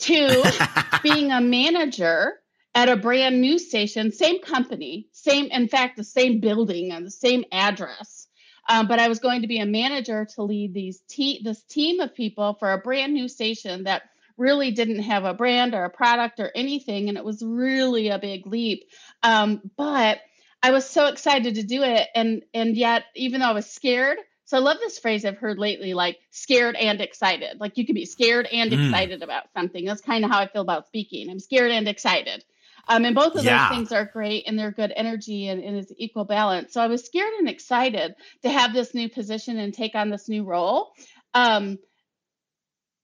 to 0.00 0.68
being 1.02 1.32
a 1.32 1.40
manager 1.40 2.34
at 2.74 2.88
a 2.88 2.96
brand 2.96 3.40
new 3.40 3.58
station, 3.58 4.12
same 4.12 4.40
company, 4.40 5.08
same, 5.12 5.46
in 5.46 5.68
fact, 5.68 5.96
the 5.96 6.04
same 6.04 6.40
building 6.40 6.92
and 6.92 7.04
the 7.04 7.10
same 7.10 7.44
address. 7.52 8.28
Um, 8.68 8.86
but 8.86 9.00
I 9.00 9.08
was 9.08 9.18
going 9.18 9.42
to 9.42 9.48
be 9.48 9.58
a 9.58 9.66
manager 9.66 10.26
to 10.36 10.42
lead 10.42 10.74
these 10.74 11.00
te- 11.08 11.42
this 11.42 11.62
team 11.64 11.98
of 12.00 12.14
people 12.14 12.54
for 12.54 12.70
a 12.72 12.78
brand 12.78 13.12
new 13.12 13.26
station 13.26 13.84
that 13.84 14.02
really 14.36 14.70
didn't 14.70 15.00
have 15.00 15.24
a 15.24 15.34
brand 15.34 15.74
or 15.74 15.84
a 15.84 15.90
product 15.90 16.40
or 16.40 16.52
anything, 16.54 17.08
and 17.08 17.18
it 17.18 17.24
was 17.24 17.42
really 17.42 18.08
a 18.08 18.18
big 18.18 18.46
leap. 18.46 18.84
Um, 19.22 19.60
but 19.76 20.20
I 20.62 20.70
was 20.70 20.88
so 20.88 21.06
excited 21.06 21.56
to 21.56 21.62
do 21.62 21.82
it, 21.82 22.08
and 22.14 22.42
and 22.54 22.76
yet 22.76 23.04
even 23.16 23.40
though 23.40 23.48
I 23.48 23.52
was 23.52 23.66
scared, 23.66 24.18
so 24.50 24.56
I 24.56 24.60
love 24.62 24.78
this 24.80 24.98
phrase 24.98 25.24
I've 25.24 25.38
heard 25.38 25.60
lately, 25.60 25.94
like 25.94 26.18
scared 26.32 26.74
and 26.74 27.00
excited. 27.00 27.60
Like 27.60 27.78
you 27.78 27.86
could 27.86 27.94
be 27.94 28.04
scared 28.04 28.48
and 28.50 28.72
Mm. 28.72 28.84
excited 28.84 29.22
about 29.22 29.44
something. 29.56 29.84
That's 29.84 30.00
kind 30.00 30.24
of 30.24 30.30
how 30.32 30.40
I 30.40 30.48
feel 30.48 30.62
about 30.62 30.88
speaking. 30.88 31.30
I'm 31.30 31.38
scared 31.38 31.70
and 31.70 31.86
excited. 31.86 32.44
Um, 32.88 33.04
and 33.04 33.14
both 33.14 33.36
of 33.36 33.44
Yeah. 33.44 33.68
those 33.68 33.76
things 33.76 33.92
are 33.92 34.04
great 34.06 34.48
and 34.48 34.58
they're 34.58 34.72
good 34.72 34.92
energy 34.96 35.46
and, 35.46 35.62
and 35.62 35.76
it's 35.76 35.92
equal 35.96 36.24
balance. 36.24 36.72
So 36.72 36.80
I 36.80 36.88
was 36.88 37.04
scared 37.04 37.32
and 37.38 37.48
excited 37.48 38.16
to 38.42 38.50
have 38.50 38.72
this 38.72 38.92
new 38.92 39.08
position 39.08 39.56
and 39.56 39.72
take 39.72 39.94
on 39.94 40.10
this 40.10 40.28
new 40.28 40.42
role. 40.42 40.94
Um, 41.32 41.78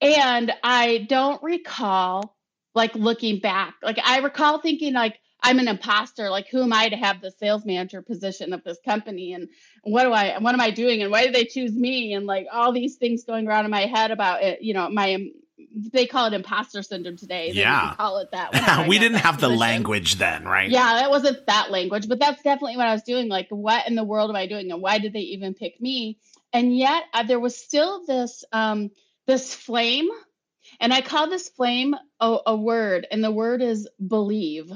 and 0.01 0.53
I 0.65 1.07
don't 1.09 1.41
recall 1.45 2.35
like 2.75 2.97
looking 2.97 3.39
back. 3.39 3.75
Like 3.85 4.01
I 4.05 4.19
recall 4.19 4.59
thinking 4.61 4.95
like 4.95 5.17
I'm 5.47 5.59
an 5.61 5.69
imposter. 5.69 6.29
Like 6.29 6.49
who 6.49 6.63
am 6.63 6.73
I 6.73 6.89
to 6.89 6.97
have 6.97 7.21
the 7.21 7.31
sales 7.31 7.65
manager 7.65 8.03
position 8.03 8.53
of 8.53 8.65
this 8.65 8.79
company? 8.85 9.33
And 9.33 9.49
what 9.83 10.05
do 10.05 10.13
I? 10.13 10.39
What 10.39 10.55
am 10.55 10.61
I 10.61 10.71
doing? 10.71 11.03
And 11.03 11.11
why 11.11 11.25
did 11.25 11.35
they 11.35 11.45
choose 11.45 11.73
me? 11.73 12.15
And 12.15 12.27
like 12.27 12.47
all 12.53 12.73
these 12.73 12.97
things 12.97 13.25
going 13.25 13.47
around 13.47 13.65
in 13.65 13.71
my 13.71 13.87
head 13.87 14.11
about 14.11 14.43
it. 14.43 14.63
You 14.63 14.75
know, 14.75 14.91
my 14.91 15.31
they 15.93 16.07
call 16.07 16.27
it 16.27 16.33
imposter 16.35 16.83
syndrome 16.83 17.17
today. 17.17 17.53
They 17.53 17.61
Yeah. 17.61 17.95
call 17.97 18.19
it 18.19 18.31
that. 18.33 18.53
we 18.89 18.99
didn't 18.99 19.15
that 19.15 19.25
have 19.25 19.41
the 19.41 19.49
language 19.49 20.17
then, 20.17 20.45
right? 20.45 20.69
Yeah, 20.71 20.95
that 21.01 21.11
wasn't 21.11 21.47
that 21.47 21.71
language, 21.71 22.09
but 22.09 22.19
that's 22.19 22.43
definitely 22.43 22.77
what 22.77 22.87
I 22.87 22.93
was 22.93 23.03
doing. 23.03 23.29
Like, 23.29 23.49
what 23.51 23.87
in 23.87 23.95
the 23.95 24.05
world 24.05 24.31
am 24.31 24.37
I 24.37 24.47
doing, 24.47 24.71
and 24.71 24.83
why 24.83 24.99
did 24.99 25.13
they 25.13 25.21
even 25.21 25.55
pick 25.55 25.81
me? 25.81 26.19
And 26.53 26.77
yet, 26.77 27.05
uh, 27.15 27.23
there 27.23 27.41
was 27.41 27.57
still 27.57 28.05
this 28.05 28.45
um, 28.53 28.91
this 29.27 29.55
flame, 29.55 30.09
and 30.81 30.93
I 30.93 31.01
call 31.01 31.29
this 31.29 31.49
flame 31.49 31.95
a, 32.21 32.39
a 32.47 32.57
word, 32.57 33.07
and 33.11 33.23
the 33.23 33.31
word 33.31 33.63
is 33.63 33.89
believe. 34.05 34.71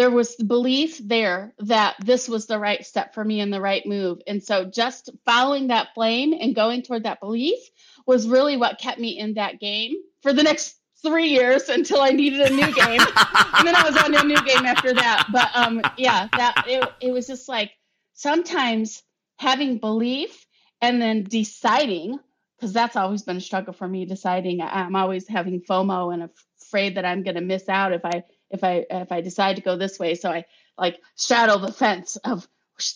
There 0.00 0.10
was 0.10 0.34
belief 0.36 0.96
there 0.96 1.52
that 1.58 1.96
this 2.02 2.26
was 2.26 2.46
the 2.46 2.58
right 2.58 2.82
step 2.86 3.12
for 3.12 3.22
me 3.22 3.40
and 3.40 3.52
the 3.52 3.60
right 3.60 3.84
move, 3.84 4.22
and 4.26 4.42
so 4.42 4.64
just 4.64 5.10
following 5.26 5.66
that 5.66 5.88
flame 5.92 6.32
and 6.32 6.54
going 6.54 6.80
toward 6.80 7.02
that 7.02 7.20
belief 7.20 7.58
was 8.06 8.26
really 8.26 8.56
what 8.56 8.80
kept 8.80 8.98
me 8.98 9.18
in 9.18 9.34
that 9.34 9.60
game 9.60 9.96
for 10.22 10.32
the 10.32 10.42
next 10.42 10.76
three 11.02 11.26
years 11.26 11.68
until 11.68 12.00
I 12.00 12.12
needed 12.12 12.40
a 12.40 12.48
new 12.48 12.74
game 12.74 13.02
and 13.02 13.66
then 13.66 13.76
I 13.76 13.82
was 13.84 13.94
on 13.98 14.14
a 14.14 14.24
new 14.24 14.42
game 14.42 14.64
after 14.64 14.94
that. 14.94 15.26
But 15.30 15.50
um, 15.54 15.82
yeah, 15.98 16.28
that 16.32 16.64
it, 16.66 16.88
it 17.02 17.12
was 17.12 17.26
just 17.26 17.46
like 17.46 17.70
sometimes 18.14 19.02
having 19.36 19.80
belief 19.80 20.46
and 20.80 20.98
then 21.02 21.24
deciding 21.24 22.18
because 22.56 22.72
that's 22.72 22.96
always 22.96 23.20
been 23.20 23.36
a 23.36 23.42
struggle 23.42 23.74
for 23.74 23.86
me. 23.86 24.06
Deciding 24.06 24.62
I'm 24.62 24.96
always 24.96 25.28
having 25.28 25.60
FOMO 25.60 26.14
and 26.14 26.30
afraid 26.62 26.96
that 26.96 27.04
I'm 27.04 27.22
going 27.22 27.36
to 27.36 27.42
miss 27.42 27.68
out 27.68 27.92
if 27.92 28.06
I 28.06 28.24
if 28.50 28.64
I 28.64 28.86
if 28.90 29.12
I 29.12 29.20
decide 29.20 29.56
to 29.56 29.62
go 29.62 29.76
this 29.76 29.98
way. 29.98 30.14
So 30.14 30.30
I 30.30 30.44
like 30.76 31.00
straddle 31.14 31.58
the 31.58 31.72
fence 31.72 32.16
of 32.16 32.46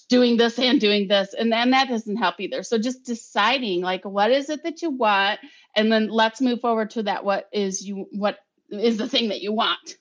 doing 0.09 0.37
this 0.37 0.59
and 0.59 0.81
doing 0.81 1.09
this. 1.09 1.35
And 1.35 1.53
then 1.53 1.71
that 1.71 1.89
doesn't 1.89 2.17
help 2.17 2.41
either. 2.41 2.63
So 2.63 2.79
just 2.79 3.05
deciding 3.05 3.83
like 3.83 4.05
what 4.05 4.31
is 4.31 4.51
it 4.51 4.63
that 4.65 4.83
you 4.83 4.91
want? 4.91 5.41
And 5.77 5.93
then 5.93 6.09
let's 6.09 6.41
move 6.41 6.61
forward 6.61 6.91
to 6.91 7.05
that 7.05 7.25
what 7.25 7.49
is 7.53 7.87
you 7.87 8.07
what 8.13 8.39
is 8.71 8.97
the 8.97 9.09
thing 9.09 9.29
that 9.29 9.43
you 9.43 9.53
want 9.53 9.97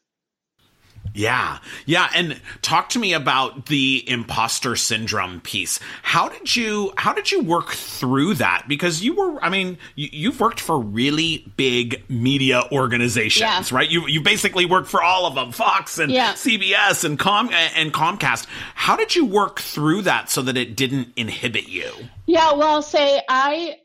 Yeah. 1.13 1.59
Yeah. 1.85 2.09
And 2.15 2.41
talk 2.61 2.89
to 2.89 2.99
me 2.99 3.13
about 3.13 3.67
the 3.67 4.03
imposter 4.09 4.75
syndrome 4.75 5.41
piece. 5.41 5.79
How 6.01 6.27
did 6.29 6.55
you, 6.55 6.91
how 6.97 7.13
did 7.13 7.31
you 7.31 7.41
work 7.43 7.69
through 7.71 8.35
that? 8.35 8.65
Because 8.67 9.03
you 9.03 9.15
were, 9.15 9.43
I 9.43 9.49
mean, 9.49 9.77
you, 9.95 10.09
you've 10.11 10.39
worked 10.39 10.59
for 10.59 10.79
really 10.79 11.45
big 11.55 12.03
media 12.09 12.63
organizations, 12.71 13.41
Yeah. 13.71 13.77
right? 13.77 13.89
You, 13.89 14.07
you 14.07 14.21
basically 14.21 14.65
worked 14.65 14.89
for 14.89 15.03
all 15.03 15.25
of 15.25 15.35
them, 15.35 15.51
Fox 15.51 15.99
and 15.99 16.11
Yeah. 16.11 16.33
CBS 16.33 17.03
and 17.03 17.19
Com 17.19 17.49
and 17.53 17.93
Comcast. 17.93 18.47
How 18.75 18.95
did 18.95 19.15
you 19.15 19.25
work 19.25 19.59
through 19.59 20.03
that 20.03 20.29
so 20.29 20.41
that 20.41 20.57
it 20.57 20.75
didn't 20.75 21.09
inhibit 21.15 21.67
you? 21.69 21.91
Yeah, 22.25 22.53
well, 22.53 22.81
say 22.81 23.21
I 23.29 23.75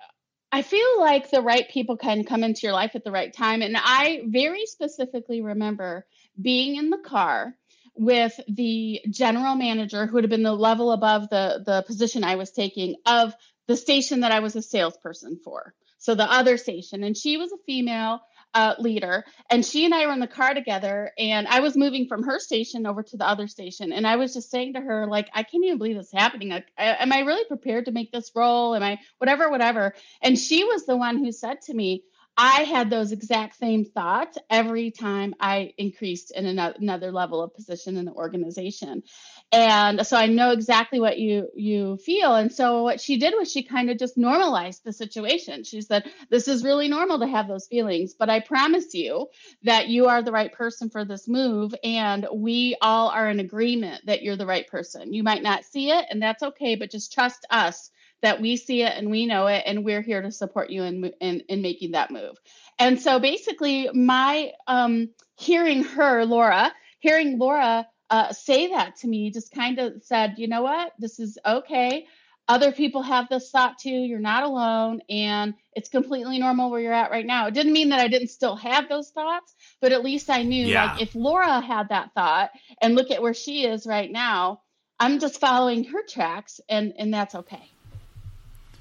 I 0.50 0.62
feel 0.62 0.98
like 0.98 1.30
the 1.30 1.42
right 1.42 1.68
people 1.68 1.98
can 1.98 2.24
come 2.24 2.42
into 2.42 2.60
your 2.62 2.72
life 2.72 2.92
at 2.94 3.04
the 3.04 3.10
right 3.10 3.32
time. 3.34 3.60
And 3.60 3.76
I 3.76 4.22
very 4.26 4.64
specifically 4.64 5.42
remember 5.42 6.06
being 6.40 6.76
in 6.76 6.90
the 6.90 6.98
car 6.98 7.54
with 7.94 8.38
the 8.48 9.00
general 9.10 9.56
manager 9.56 10.06
who 10.06 10.14
would 10.14 10.24
have 10.24 10.30
been 10.30 10.44
the 10.44 10.52
level 10.52 10.92
above 10.92 11.28
the 11.30 11.62
the 11.66 11.82
position 11.82 12.22
I 12.24 12.36
was 12.36 12.52
taking 12.52 12.94
of 13.04 13.34
the 13.66 13.76
station 13.76 14.20
that 14.20 14.32
I 14.32 14.40
was 14.40 14.56
a 14.56 14.62
salesperson 14.62 15.38
for. 15.44 15.74
So 15.98 16.14
the 16.14 16.30
other 16.30 16.56
station, 16.56 17.02
and 17.02 17.16
she 17.16 17.36
was 17.36 17.52
a 17.52 17.58
female 17.66 18.20
uh, 18.54 18.74
leader, 18.78 19.24
and 19.50 19.66
she 19.66 19.84
and 19.84 19.92
I 19.92 20.06
were 20.06 20.12
in 20.12 20.20
the 20.20 20.28
car 20.28 20.54
together, 20.54 21.10
and 21.18 21.46
I 21.48 21.60
was 21.60 21.76
moving 21.76 22.06
from 22.06 22.22
her 22.22 22.38
station 22.38 22.86
over 22.86 23.02
to 23.02 23.16
the 23.16 23.26
other 23.26 23.48
station, 23.48 23.92
and 23.92 24.06
I 24.06 24.16
was 24.16 24.32
just 24.32 24.50
saying 24.50 24.74
to 24.74 24.80
her 24.80 25.06
like, 25.06 25.28
I 25.34 25.42
can't 25.42 25.64
even 25.64 25.76
believe 25.76 25.96
this 25.96 26.06
is 26.06 26.12
happening. 26.12 26.50
Like, 26.50 26.68
I, 26.78 26.96
am 27.00 27.12
I 27.12 27.20
really 27.20 27.44
prepared 27.46 27.86
to 27.86 27.92
make 27.92 28.12
this 28.12 28.30
role? 28.34 28.74
Am 28.74 28.82
I 28.82 29.00
whatever, 29.18 29.50
whatever? 29.50 29.94
And 30.22 30.38
she 30.38 30.64
was 30.64 30.86
the 30.86 30.96
one 30.96 31.18
who 31.18 31.32
said 31.32 31.62
to 31.62 31.74
me, 31.74 32.04
I 32.40 32.62
had 32.62 32.88
those 32.88 33.10
exact 33.10 33.58
same 33.58 33.84
thoughts 33.84 34.38
every 34.48 34.92
time 34.92 35.34
I 35.40 35.72
increased 35.76 36.30
in 36.30 36.46
another 36.46 37.10
level 37.10 37.42
of 37.42 37.52
position 37.52 37.96
in 37.96 38.04
the 38.04 38.12
organization. 38.12 39.02
And 39.50 40.06
so 40.06 40.16
I 40.16 40.26
know 40.26 40.52
exactly 40.52 41.00
what 41.00 41.18
you 41.18 41.48
you 41.56 41.96
feel. 41.96 42.36
And 42.36 42.52
so 42.52 42.84
what 42.84 43.00
she 43.00 43.18
did 43.18 43.34
was 43.36 43.50
she 43.50 43.64
kind 43.64 43.90
of 43.90 43.98
just 43.98 44.16
normalized 44.16 44.84
the 44.84 44.92
situation. 44.92 45.64
She 45.64 45.80
said, 45.80 46.08
"This 46.30 46.46
is 46.46 46.62
really 46.62 46.86
normal 46.86 47.18
to 47.18 47.26
have 47.26 47.48
those 47.48 47.66
feelings, 47.66 48.14
but 48.14 48.30
I 48.30 48.38
promise 48.38 48.94
you 48.94 49.26
that 49.64 49.88
you 49.88 50.06
are 50.06 50.22
the 50.22 50.30
right 50.30 50.52
person 50.52 50.90
for 50.90 51.04
this 51.04 51.26
move 51.26 51.74
and 51.82 52.24
we 52.32 52.76
all 52.80 53.08
are 53.08 53.28
in 53.28 53.40
agreement 53.40 54.06
that 54.06 54.22
you're 54.22 54.36
the 54.36 54.46
right 54.46 54.68
person. 54.68 55.12
You 55.12 55.24
might 55.24 55.42
not 55.42 55.64
see 55.64 55.90
it 55.90 56.06
and 56.08 56.22
that's 56.22 56.44
okay, 56.44 56.76
but 56.76 56.92
just 56.92 57.12
trust 57.12 57.44
us 57.50 57.90
that 58.22 58.40
we 58.40 58.56
see 58.56 58.82
it 58.82 58.92
and 58.96 59.10
we 59.10 59.26
know 59.26 59.46
it 59.46 59.62
and 59.66 59.84
we're 59.84 60.02
here 60.02 60.22
to 60.22 60.32
support 60.32 60.70
you 60.70 60.82
in 60.82 61.12
in, 61.20 61.40
in 61.48 61.62
making 61.62 61.92
that 61.92 62.10
move. 62.10 62.36
And 62.78 63.00
so 63.00 63.18
basically 63.18 63.90
my 63.92 64.52
um, 64.66 65.10
hearing 65.36 65.84
her 65.84 66.24
laura 66.24 66.72
hearing 67.00 67.38
laura 67.38 67.86
uh, 68.10 68.32
say 68.32 68.68
that 68.68 68.96
to 68.96 69.08
me 69.08 69.30
just 69.30 69.52
kind 69.52 69.78
of 69.78 70.02
said 70.02 70.34
you 70.38 70.48
know 70.48 70.62
what? 70.62 70.92
This 70.98 71.20
is 71.20 71.38
okay. 71.44 72.06
Other 72.48 72.72
people 72.72 73.02
have 73.02 73.28
this 73.28 73.50
thought 73.50 73.78
too. 73.78 73.90
You're 73.90 74.20
not 74.20 74.42
alone 74.42 75.02
and 75.10 75.54
it's 75.74 75.90
completely 75.90 76.38
normal 76.38 76.70
where 76.70 76.80
you're 76.80 76.94
at 76.94 77.10
right 77.10 77.26
now. 77.26 77.46
It 77.46 77.54
didn't 77.54 77.74
mean 77.74 77.90
that 77.90 78.00
i 78.00 78.08
didn't 78.08 78.28
still 78.28 78.56
have 78.56 78.88
those 78.88 79.10
thoughts 79.10 79.54
but 79.80 79.92
at 79.92 80.04
least 80.04 80.30
i 80.30 80.42
knew 80.42 80.66
yeah. 80.66 80.92
like 80.92 81.02
if 81.02 81.14
laura 81.14 81.60
had 81.60 81.90
that 81.90 82.12
thought 82.14 82.50
and 82.80 82.94
look 82.94 83.10
at 83.10 83.22
where 83.22 83.34
she 83.34 83.64
is 83.64 83.86
right 83.86 84.10
now 84.10 84.60
i'm 84.98 85.18
just 85.18 85.40
following 85.40 85.84
her 85.84 86.02
tracks 86.08 86.60
and 86.68 86.94
and 86.98 87.12
that's 87.12 87.34
okay 87.34 87.70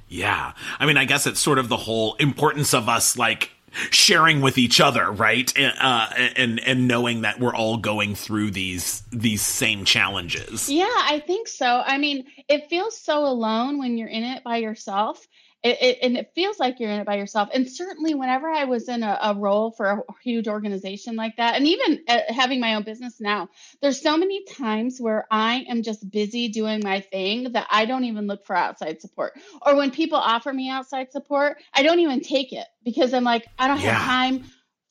yeah. 0.07 0.53
I 0.79 0.85
mean, 0.85 0.97
I 0.97 1.05
guess 1.05 1.27
it's 1.27 1.39
sort 1.39 1.59
of 1.59 1.69
the 1.69 1.77
whole 1.77 2.15
importance 2.15 2.73
of 2.73 2.89
us 2.89 3.17
like 3.17 3.51
sharing 3.91 4.41
with 4.41 4.57
each 4.57 4.79
other, 4.79 5.11
right? 5.11 5.51
Uh, 5.57 6.09
and 6.35 6.59
and 6.59 6.87
knowing 6.87 7.21
that 7.21 7.39
we're 7.39 7.55
all 7.55 7.77
going 7.77 8.15
through 8.15 8.51
these 8.51 9.03
these 9.11 9.41
same 9.41 9.85
challenges. 9.85 10.69
Yeah, 10.69 10.85
I 10.85 11.21
think 11.25 11.47
so. 11.47 11.83
I 11.85 11.97
mean, 11.97 12.25
it 12.47 12.69
feels 12.69 12.97
so 12.97 13.25
alone 13.25 13.77
when 13.77 13.97
you're 13.97 14.07
in 14.07 14.23
it 14.23 14.43
by 14.43 14.57
yourself 14.57 15.27
it, 15.63 15.77
it, 15.81 15.97
and 16.03 16.17
it 16.17 16.31
feels 16.35 16.59
like 16.59 16.79
you're 16.79 16.91
in 16.91 16.99
it 16.99 17.05
by 17.05 17.15
yourself. 17.15 17.49
And 17.53 17.69
certainly, 17.69 18.13
whenever 18.13 18.47
I 18.47 18.65
was 18.65 18.87
in 18.87 19.01
a, 19.01 19.17
a 19.21 19.35
role 19.35 19.71
for 19.71 19.85
a 19.87 20.01
huge 20.23 20.47
organization 20.47 21.15
like 21.15 21.37
that, 21.37 21.55
and 21.55 21.65
even 21.65 22.03
uh, 22.07 22.19
having 22.29 22.59
my 22.59 22.75
own 22.75 22.83
business 22.83 23.19
now, 23.19 23.49
there's 23.81 24.01
so 24.01 24.17
many 24.17 24.45
times 24.45 25.01
where 25.01 25.25
I 25.31 25.65
am 25.67 25.81
just 25.81 26.09
busy 26.09 26.49
doing 26.49 26.81
my 26.83 27.01
thing 27.01 27.53
that 27.53 27.67
I 27.71 27.85
don't 27.85 28.03
even 28.03 28.27
look 28.27 28.45
for 28.45 28.55
outside 28.55 29.01
support. 29.01 29.33
Or 29.65 29.75
when 29.75 29.89
people 29.89 30.19
offer 30.19 30.53
me 30.53 30.69
outside 30.69 31.11
support, 31.11 31.57
I 31.73 31.81
don't 31.81 31.99
even 31.99 32.21
take 32.21 32.53
it 32.53 32.67
because 32.83 33.13
I'm 33.13 33.23
like, 33.23 33.47
I 33.57 33.67
don't 33.67 33.81
yeah. 33.81 33.93
have 33.93 34.05
time 34.05 34.43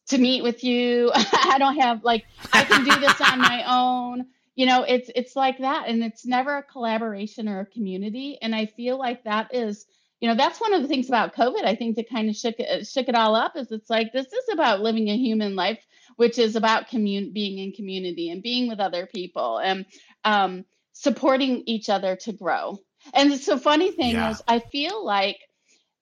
to 0.09 0.19
meet 0.19 0.43
with 0.43 0.65
you. 0.65 1.13
I 1.15 1.59
don't 1.59 1.77
have 1.77 2.03
like 2.03 2.25
I 2.53 2.65
can 2.65 2.85
do 2.85 2.95
this 2.99 3.21
on 3.21 3.41
my 3.41 3.65
own 3.69 4.27
you 4.57 4.65
know 4.65 4.83
it's 4.83 5.11
it's 5.15 5.37
like 5.37 5.59
that 5.59 5.87
and 5.87 6.03
it's 6.03 6.27
never 6.27 6.57
a 6.57 6.63
collaboration 6.63 7.47
or 7.47 7.61
a 7.61 7.67
community 7.67 8.39
and 8.41 8.55
i 8.55 8.65
feel 8.65 8.99
like 8.99 9.23
that 9.25 9.55
is 9.55 9.85
you 10.21 10.29
know 10.29 10.35
that's 10.35 10.61
one 10.61 10.73
of 10.73 10.83
the 10.83 10.89
things 10.89 11.09
about 11.09 11.35
covid 11.35 11.65
i 11.65 11.75
think 11.75 11.97
that 11.97 12.09
kind 12.09 12.29
of 12.29 12.37
shook 12.37 12.55
it 12.59 12.87
shook 12.87 13.09
it 13.09 13.15
all 13.15 13.35
up 13.35 13.57
is 13.57 13.71
it's 13.71 13.91
like 13.91 14.13
this 14.13 14.27
is 14.27 14.49
about 14.53 14.81
living 14.81 15.09
a 15.09 15.17
human 15.17 15.55
life 15.55 15.79
which 16.17 16.39
is 16.39 16.57
about 16.57 16.89
commun- 16.89 17.33
being 17.33 17.59
in 17.59 17.73
community 17.73 18.31
and 18.31 18.43
being 18.43 18.69
with 18.69 18.81
other 18.81 19.07
people 19.07 19.59
and 19.59 19.85
um, 20.25 20.65
supporting 20.93 21.63
each 21.67 21.89
other 21.89 22.17
to 22.17 22.33
grow 22.33 22.79
and 23.15 23.31
the 23.31 23.59
funny 23.59 23.93
thing 23.93 24.15
yeah. 24.15 24.31
is 24.31 24.43
i 24.49 24.59
feel 24.59 25.05
like 25.05 25.39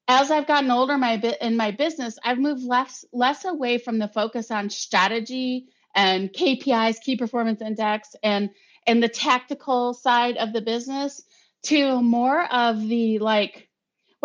as 0.07 0.31
i've 0.31 0.47
gotten 0.47 0.71
older 0.71 0.97
my 0.97 1.17
bit 1.17 1.39
in 1.41 1.57
my 1.57 1.71
business 1.71 2.19
i've 2.25 2.39
moved 2.39 2.63
less 2.63 3.05
less 3.13 3.45
away 3.45 3.79
from 3.79 3.99
the 3.99 4.09
focus 4.09 4.51
on 4.51 4.71
strategy 4.71 5.67
and 5.95 6.33
kpis 6.33 7.01
key 7.01 7.17
performance 7.17 7.61
index 7.61 8.15
and 8.23 8.51
and 8.87 9.03
the 9.03 9.09
tactical 9.09 9.95
side 9.95 10.37
of 10.37 10.53
the 10.53 10.61
business 10.61 11.23
to 11.63 12.03
more 12.03 12.45
of 12.53 12.81
the 12.87 13.19
like 13.19 13.69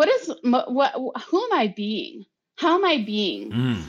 what 0.00 0.08
is 0.08 0.32
what 0.44 0.94
who 1.28 1.44
am 1.44 1.52
i 1.52 1.68
being? 1.76 2.24
How 2.56 2.76
am 2.76 2.86
i 2.86 3.04
being? 3.04 3.52
Mm. 3.52 3.82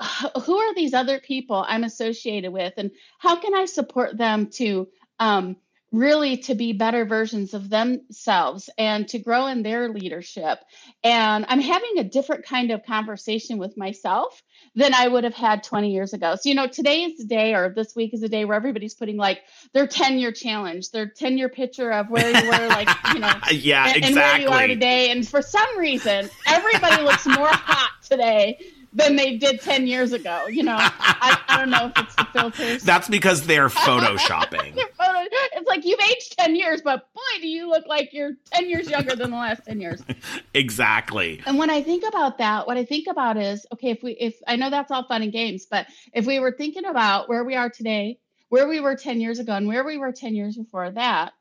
who 0.44 0.56
are 0.56 0.74
these 0.74 0.94
other 0.94 1.20
people 1.20 1.62
i'm 1.68 1.84
associated 1.84 2.50
with? 2.50 2.72
And 2.78 2.90
how 3.18 3.36
can 3.36 3.54
i 3.54 3.66
support 3.66 4.16
them 4.16 4.46
to 4.52 4.88
um, 5.18 5.56
really 5.92 6.36
to 6.36 6.54
be 6.54 6.72
better 6.72 7.04
versions 7.04 7.52
of 7.52 7.68
themselves 7.68 8.70
and 8.78 9.08
to 9.08 9.18
grow 9.18 9.46
in 9.46 9.62
their 9.62 9.88
leadership. 9.88 10.58
And 11.02 11.44
I'm 11.48 11.60
having 11.60 11.98
a 11.98 12.04
different 12.04 12.44
kind 12.44 12.70
of 12.70 12.84
conversation 12.84 13.58
with 13.58 13.76
myself 13.76 14.40
than 14.76 14.94
I 14.94 15.08
would 15.08 15.24
have 15.24 15.34
had 15.34 15.64
20 15.64 15.92
years 15.92 16.12
ago. 16.12 16.36
So, 16.36 16.48
you 16.48 16.54
know, 16.54 16.68
today 16.68 17.02
is 17.02 17.18
the 17.18 17.24
day 17.24 17.54
or 17.54 17.70
this 17.70 17.96
week 17.96 18.14
is 18.14 18.22
a 18.22 18.28
day 18.28 18.44
where 18.44 18.56
everybody's 18.56 18.94
putting 18.94 19.16
like 19.16 19.40
their 19.72 19.86
10 19.86 20.18
year 20.18 20.30
challenge, 20.30 20.90
their 20.90 21.08
10 21.08 21.38
year 21.38 21.48
picture 21.48 21.90
of 21.90 22.08
where 22.08 22.28
you 22.28 22.48
were, 22.48 22.68
like, 22.68 22.88
you 23.12 23.20
know, 23.20 23.32
yeah, 23.50 23.88
and, 23.88 23.96
exactly. 23.96 24.06
and 24.06 24.14
where 24.14 24.40
you 24.40 24.48
are 24.48 24.66
today. 24.68 25.10
And 25.10 25.26
for 25.26 25.42
some 25.42 25.78
reason, 25.78 26.30
everybody 26.46 27.02
looks 27.02 27.26
more 27.26 27.48
hot 27.48 27.90
today 28.02 28.58
than 28.92 29.16
they 29.16 29.36
did 29.36 29.60
10 29.60 29.86
years 29.86 30.12
ago. 30.12 30.46
You 30.48 30.64
know, 30.64 30.76
I, 30.78 31.38
I 31.48 31.56
don't 31.58 31.70
know 31.70 31.92
if 31.94 32.04
it's 32.04 32.14
the 32.16 32.24
filters. 32.32 32.82
That's 32.82 33.08
because 33.08 33.46
they're 33.46 33.68
photoshopping. 33.68 34.74
they're 34.74 34.86
photo- 34.98 35.28
it's 35.30 35.68
like 35.68 35.84
you've 35.84 36.00
aged 36.00 36.36
10 36.38 36.56
years, 36.56 36.82
but 36.82 37.12
boy, 37.14 37.40
do 37.40 37.48
you 37.48 37.68
look 37.68 37.86
like 37.86 38.12
you're 38.12 38.32
10 38.52 38.68
years 38.68 38.90
younger 38.90 39.14
than 39.14 39.30
the 39.30 39.36
last 39.36 39.64
10 39.64 39.80
years. 39.80 40.02
exactly. 40.54 41.42
And 41.46 41.58
when 41.58 41.70
I 41.70 41.82
think 41.82 42.04
about 42.06 42.38
that, 42.38 42.66
what 42.66 42.76
I 42.76 42.84
think 42.84 43.06
about 43.06 43.36
is 43.36 43.66
okay, 43.72 43.90
if 43.90 44.02
we, 44.02 44.12
if 44.12 44.40
I 44.46 44.56
know 44.56 44.70
that's 44.70 44.90
all 44.90 45.06
fun 45.06 45.22
and 45.22 45.32
games, 45.32 45.66
but 45.66 45.86
if 46.12 46.26
we 46.26 46.40
were 46.40 46.52
thinking 46.52 46.84
about 46.84 47.28
where 47.28 47.44
we 47.44 47.54
are 47.54 47.70
today, 47.70 48.18
where 48.48 48.68
we 48.68 48.80
were 48.80 48.96
10 48.96 49.20
years 49.20 49.38
ago, 49.38 49.52
and 49.52 49.66
where 49.66 49.84
we 49.84 49.98
were 49.98 50.12
10 50.12 50.34
years 50.34 50.56
before 50.56 50.90
that 50.90 51.32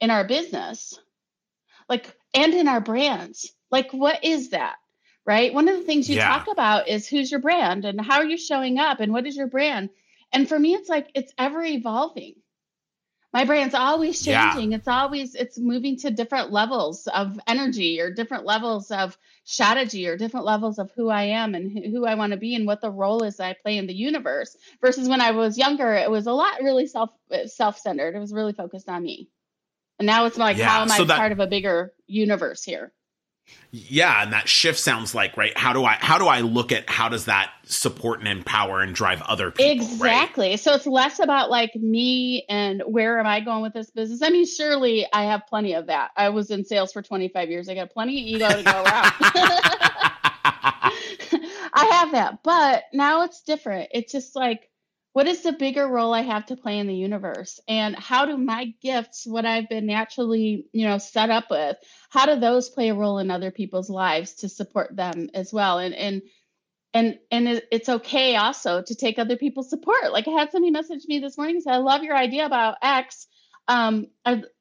in 0.00 0.10
our 0.10 0.26
business, 0.26 0.98
like, 1.88 2.14
and 2.34 2.52
in 2.52 2.68
our 2.68 2.80
brands, 2.80 3.52
like, 3.70 3.92
what 3.92 4.24
is 4.24 4.50
that? 4.50 4.76
Right? 5.26 5.52
One 5.52 5.68
of 5.68 5.76
the 5.76 5.82
things 5.82 6.08
you 6.08 6.16
yeah. 6.16 6.28
talk 6.28 6.48
about 6.48 6.88
is 6.88 7.08
who's 7.08 7.30
your 7.30 7.40
brand 7.40 7.84
and 7.84 8.00
how 8.00 8.18
are 8.18 8.24
you 8.26 8.38
showing 8.38 8.78
up 8.78 9.00
and 9.00 9.12
what 9.12 9.26
is 9.26 9.36
your 9.36 9.48
brand? 9.48 9.90
And 10.32 10.48
for 10.48 10.58
me, 10.58 10.74
it's 10.74 10.88
like 10.88 11.10
it's 11.14 11.32
ever 11.36 11.62
evolving. 11.62 12.36
My 13.32 13.44
brand's 13.44 13.74
always 13.74 14.22
changing. 14.24 14.70
Yeah. 14.70 14.78
It's 14.78 14.88
always 14.88 15.34
it's 15.34 15.58
moving 15.58 15.98
to 15.98 16.10
different 16.10 16.52
levels 16.52 17.06
of 17.06 17.38
energy 17.46 18.00
or 18.00 18.10
different 18.10 18.46
levels 18.46 18.90
of 18.90 19.18
strategy 19.44 20.08
or 20.08 20.16
different 20.16 20.46
levels 20.46 20.78
of 20.78 20.90
who 20.92 21.10
I 21.10 21.24
am 21.24 21.54
and 21.54 21.70
who 21.70 22.06
I 22.06 22.14
want 22.14 22.32
to 22.32 22.38
be 22.38 22.54
and 22.54 22.66
what 22.66 22.80
the 22.80 22.90
role 22.90 23.24
is 23.24 23.36
that 23.36 23.48
I 23.48 23.52
play 23.60 23.76
in 23.76 23.86
the 23.86 23.94
universe. 23.94 24.56
Versus 24.80 25.08
when 25.08 25.20
I 25.20 25.32
was 25.32 25.58
younger, 25.58 25.92
it 25.94 26.10
was 26.10 26.26
a 26.26 26.32
lot 26.32 26.62
really 26.62 26.86
self 26.86 27.10
self 27.46 27.78
centered. 27.78 28.14
It 28.14 28.20
was 28.20 28.32
really 28.32 28.54
focused 28.54 28.88
on 28.88 29.02
me. 29.02 29.28
And 29.98 30.06
now 30.06 30.26
it's 30.26 30.38
like, 30.38 30.56
yeah, 30.56 30.68
how 30.68 30.82
am 30.82 30.88
so 30.88 31.02
I 31.02 31.06
that- 31.06 31.18
part 31.18 31.32
of 31.32 31.40
a 31.40 31.46
bigger 31.46 31.92
universe 32.06 32.62
here? 32.62 32.92
Yeah 33.70 34.22
and 34.22 34.32
that 34.32 34.48
shift 34.48 34.78
sounds 34.78 35.14
like 35.14 35.36
right 35.36 35.56
how 35.56 35.72
do 35.72 35.84
i 35.84 35.94
how 35.94 36.18
do 36.18 36.26
i 36.26 36.40
look 36.40 36.72
at 36.72 36.88
how 36.88 37.08
does 37.08 37.26
that 37.26 37.52
support 37.64 38.20
and 38.20 38.28
empower 38.28 38.80
and 38.80 38.94
drive 38.94 39.20
other 39.22 39.50
people 39.50 39.70
exactly. 39.70 40.50
Right? 40.50 40.60
so 40.60 40.74
it's 40.74 40.86
less 40.86 41.18
about 41.18 41.50
like 41.50 41.74
me 41.74 42.44
and 42.48 42.82
where 42.86 43.18
am 43.18 43.26
i 43.26 43.40
going 43.40 43.62
with 43.62 43.72
this 43.72 43.90
business? 43.90 44.22
I 44.22 44.30
mean 44.30 44.46
surely 44.46 45.06
i 45.12 45.24
have 45.24 45.46
plenty 45.48 45.74
of 45.74 45.86
that. 45.86 46.10
I 46.16 46.28
was 46.30 46.50
in 46.50 46.64
sales 46.64 46.92
for 46.92 47.02
25 47.02 47.50
years. 47.50 47.68
I 47.68 47.74
got 47.74 47.90
plenty 47.90 48.20
of 48.20 48.26
ego 48.26 48.48
to 48.48 48.62
go 48.62 48.70
around. 48.84 49.12
I 51.76 51.84
have 51.92 52.12
that. 52.12 52.42
But 52.42 52.84
now 52.92 53.22
it's 53.24 53.42
different. 53.42 53.90
It's 53.92 54.10
just 54.10 54.34
like 54.34 54.70
what 55.16 55.26
is 55.26 55.40
the 55.40 55.52
bigger 55.52 55.88
role 55.88 56.12
I 56.12 56.20
have 56.20 56.44
to 56.48 56.56
play 56.56 56.78
in 56.78 56.88
the 56.88 56.94
universe? 56.94 57.58
And 57.66 57.96
how 57.96 58.26
do 58.26 58.36
my 58.36 58.74
gifts, 58.82 59.26
what 59.26 59.46
I've 59.46 59.66
been 59.66 59.86
naturally, 59.86 60.66
you 60.74 60.86
know, 60.86 60.98
set 60.98 61.30
up 61.30 61.46
with, 61.50 61.78
how 62.10 62.26
do 62.26 62.38
those 62.38 62.68
play 62.68 62.90
a 62.90 62.94
role 62.94 63.18
in 63.18 63.30
other 63.30 63.50
people's 63.50 63.88
lives 63.88 64.34
to 64.34 64.50
support 64.50 64.94
them 64.94 65.30
as 65.32 65.54
well? 65.54 65.78
And 65.78 65.94
and 65.94 66.22
and 66.92 67.18
and 67.30 67.62
it's 67.72 67.88
okay 67.88 68.36
also 68.36 68.82
to 68.82 68.94
take 68.94 69.18
other 69.18 69.38
people's 69.38 69.70
support. 69.70 70.12
Like 70.12 70.28
I 70.28 70.32
had 70.32 70.52
somebody 70.52 70.70
message 70.70 71.06
me 71.08 71.18
this 71.18 71.38
morning 71.38 71.62
said, 71.62 71.72
"I 71.72 71.78
love 71.78 72.02
your 72.02 72.14
idea 72.14 72.44
about 72.44 72.76
X. 72.82 73.26
Um, 73.68 74.08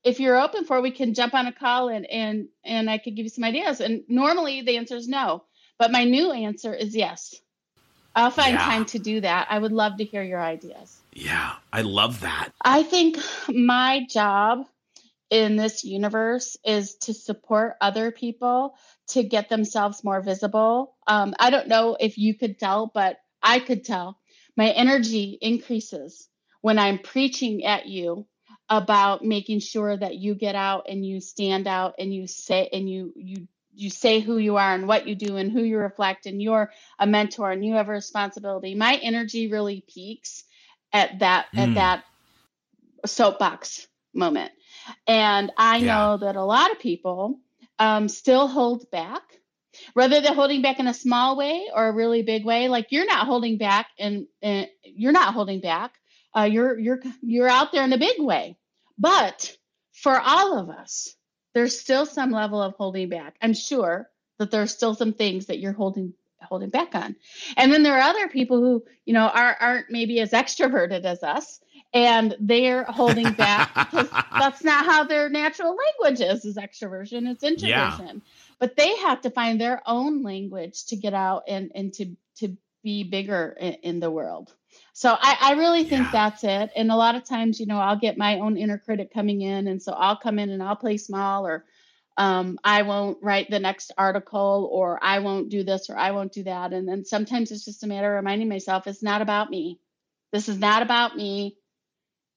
if 0.05 0.21
you're 0.21 0.39
open 0.39 0.63
for, 0.63 0.77
it, 0.77 0.83
we 0.83 0.91
can 0.91 1.15
jump 1.15 1.33
on 1.33 1.47
a 1.47 1.51
call 1.51 1.89
and 1.89 2.05
and 2.05 2.47
and 2.63 2.89
I 2.89 2.97
could 2.99 3.17
give 3.17 3.25
you 3.25 3.29
some 3.29 3.43
ideas." 3.43 3.81
And 3.81 4.05
normally 4.07 4.61
the 4.61 4.77
answer 4.77 4.95
is 4.95 5.09
no 5.09 5.43
But 5.77 5.91
my 5.91 6.05
new 6.05 6.31
answer 6.31 6.73
is 6.73 6.95
yes. 6.95 7.35
I'll 8.15 8.31
find 8.31 8.53
Yeah. 8.53 8.65
time 8.65 8.85
to 8.85 8.99
do 8.99 9.21
that. 9.21 9.47
I 9.49 9.59
would 9.59 9.71
love 9.73 9.97
to 9.97 10.05
hear 10.05 10.23
your 10.23 10.41
ideas. 10.41 11.01
Yeah, 11.13 11.55
I 11.71 11.81
love 11.81 12.21
that. 12.21 12.49
I 12.63 12.83
think 12.83 13.17
my 13.49 14.05
job 14.09 14.67
in 15.29 15.55
this 15.55 15.83
universe 15.83 16.55
is 16.63 16.95
to 16.95 17.13
support 17.13 17.75
other 17.81 18.11
people 18.11 18.75
to 19.07 19.23
get 19.23 19.49
themselves 19.49 20.03
more 20.03 20.21
visible. 20.21 20.95
Um, 21.07 21.33
I 21.39 21.49
don't 21.49 21.67
know 21.67 21.97
if 21.99 22.17
you 22.17 22.35
could 22.35 22.59
tell, 22.59 22.91
but 22.93 23.17
I 23.41 23.59
could 23.59 23.83
tell 23.83 24.19
my 24.55 24.69
energy 24.69 25.37
increases 25.41 26.27
when 26.61 26.79
I'm 26.79 26.99
preaching 26.99 27.65
at 27.65 27.85
you 27.87 28.27
about 28.69 29.23
making 29.23 29.59
sure 29.59 29.95
that 29.95 30.15
you 30.15 30.35
get 30.35 30.55
out 30.55 30.85
and 30.89 31.05
you 31.05 31.19
stand 31.19 31.67
out 31.67 31.95
and 31.99 32.13
you 32.13 32.27
say 32.27 32.69
and 32.71 32.89
you 32.89 33.13
you 33.15 33.47
you 33.75 33.89
say 33.91 34.21
who 34.21 34.37
you 34.37 34.57
are 34.57 34.73
and 34.75 34.87
what 34.87 35.07
you 35.07 35.15
do 35.15 35.37
and 35.37 35.51
who 35.51 35.63
you 35.63 35.77
reflect 35.79 36.27
and 36.27 36.41
you're 36.41 36.71
a 36.99 37.07
mentor 37.07 37.51
and 37.51 37.65
you 37.65 37.75
have 37.75 37.89
a 37.89 37.93
responsibility. 37.93 38.75
My 38.75 38.95
energy 39.03 39.49
really 39.51 39.85
peaks 39.87 40.43
at 40.93 41.19
that 41.19 41.47
Mm. 41.55 41.63
at 41.63 41.75
that 41.75 42.03
soapbox 43.05 43.87
moment. 44.13 44.51
And 45.07 45.51
I 45.57 45.81
Yeah. 45.81 45.87
know 45.97 46.17
that 46.17 46.35
a 46.35 46.43
lot 46.45 46.71
of 46.71 46.79
people 46.79 47.39
um, 47.79 48.09
still 48.09 48.47
hold 48.47 48.89
back, 48.91 49.23
whether 49.93 50.21
they're 50.21 50.33
holding 50.35 50.61
back 50.61 50.79
in 50.79 50.87
a 50.87 50.93
small 50.93 51.37
way 51.37 51.67
or 51.73 51.87
a 51.87 51.93
really 51.93 52.23
big 52.23 52.45
way. 52.45 52.69
Like 52.69 52.87
you're 52.91 53.07
not 53.07 53.27
holding 53.27 53.57
back, 53.57 53.87
and, 53.99 54.27
and 54.41 54.69
you're 54.83 55.13
not 55.13 55.33
holding 55.35 55.61
back. 55.61 55.93
Uh, 56.37 56.43
you're 56.43 56.79
you're 56.79 57.01
you're 57.21 57.49
out 57.49 57.73
there 57.73 57.83
in 57.85 57.93
a 57.93 57.99
big 57.99 58.21
way. 58.21 58.57
But 58.99 59.55
for 59.93 60.19
all 60.19 60.59
of 60.59 60.69
us, 60.69 61.14
there's 61.55 61.79
still 61.79 62.05
some 62.05 62.31
level 62.31 62.61
of 62.61 62.75
holding 62.75 63.09
back. 63.09 63.37
I'm 63.41 63.53
sure 63.53 64.09
that 64.37 64.51
there's 64.51 64.71
still 64.71 64.93
some 64.93 65.13
things 65.13 65.47
that 65.47 65.57
you're 65.57 65.73
holding 65.73 66.13
holding 66.41 66.69
back 66.69 66.93
on. 66.93 67.15
And 67.57 67.73
then 67.73 67.81
there 67.81 67.95
are 67.95 68.01
other 68.01 68.27
people 68.27 68.59
who, 68.59 68.83
you 69.05 69.13
know, 69.13 69.27
are 69.27 69.57
aren't 69.59 69.89
maybe 69.89 70.19
as 70.19 70.31
extroverted 70.31 71.03
as 71.03 71.23
us 71.23 71.59
and 71.93 72.35
they're 72.39 72.83
holding 72.83 73.31
back 73.33 73.73
because 73.91 74.09
that's 74.11 74.63
not 74.63 74.85
how 74.85 75.05
their 75.05 75.29
natural 75.29 75.75
language 75.75 76.21
is 76.21 76.45
is 76.45 76.57
extroversion, 76.57 77.27
it's 77.31 77.43
introversion. 77.43 78.21
Yeah. 78.23 78.31
But 78.59 78.75
they 78.75 78.95
have 78.97 79.21
to 79.21 79.29
find 79.31 79.59
their 79.59 79.81
own 79.85 80.21
language 80.21 80.85
to 80.87 80.97
get 80.97 81.13
out 81.13 81.43
and 81.47 81.71
and 81.73 81.93
to 81.93 82.15
to 82.39 82.57
be 82.83 83.03
bigger 83.03 83.55
in, 83.59 83.73
in 83.75 83.99
the 83.99 84.11
world. 84.11 84.53
So 84.97 85.09
I, 85.11 85.37
I 85.41 85.51
really 85.55 85.83
think 85.83 86.03
Yeah. 86.03 86.11
that's 86.13 86.43
it. 86.45 86.71
And 86.73 86.89
a 86.89 86.95
lot 86.95 87.15
of 87.15 87.25
times, 87.25 87.59
you 87.59 87.65
know, 87.65 87.77
I'll 87.79 87.99
get 87.99 88.17
my 88.17 88.39
own 88.39 88.55
inner 88.55 88.77
critic 88.77 89.13
coming 89.13 89.41
in, 89.41 89.67
and 89.67 89.81
so 89.83 89.91
I'll 89.91 90.15
come 90.15 90.39
in 90.39 90.49
and 90.49 90.63
I'll 90.63 90.77
play 90.77 90.95
small, 90.95 91.45
or 91.45 91.65
um, 92.15 92.57
I 92.63 92.83
won't 92.83 93.17
write 93.21 93.49
the 93.49 93.59
next 93.59 93.91
article, 93.97 94.69
or 94.71 94.97
I 95.03 95.19
won't 95.19 95.49
do 95.49 95.65
this, 95.65 95.89
or 95.89 95.97
I 95.97 96.11
won't 96.11 96.31
do 96.31 96.43
that. 96.43 96.71
And 96.71 96.87
then 96.87 97.03
sometimes 97.03 97.51
it's 97.51 97.65
just 97.65 97.83
a 97.83 97.87
matter 97.87 98.09
of 98.09 98.23
reminding 98.23 98.47
myself 98.47 98.87
it's 98.87 99.03
not 99.03 99.21
about 99.21 99.49
me. 99.49 99.81
This 100.31 100.47
is 100.47 100.57
not 100.57 100.81
about 100.81 101.17
me. 101.17 101.57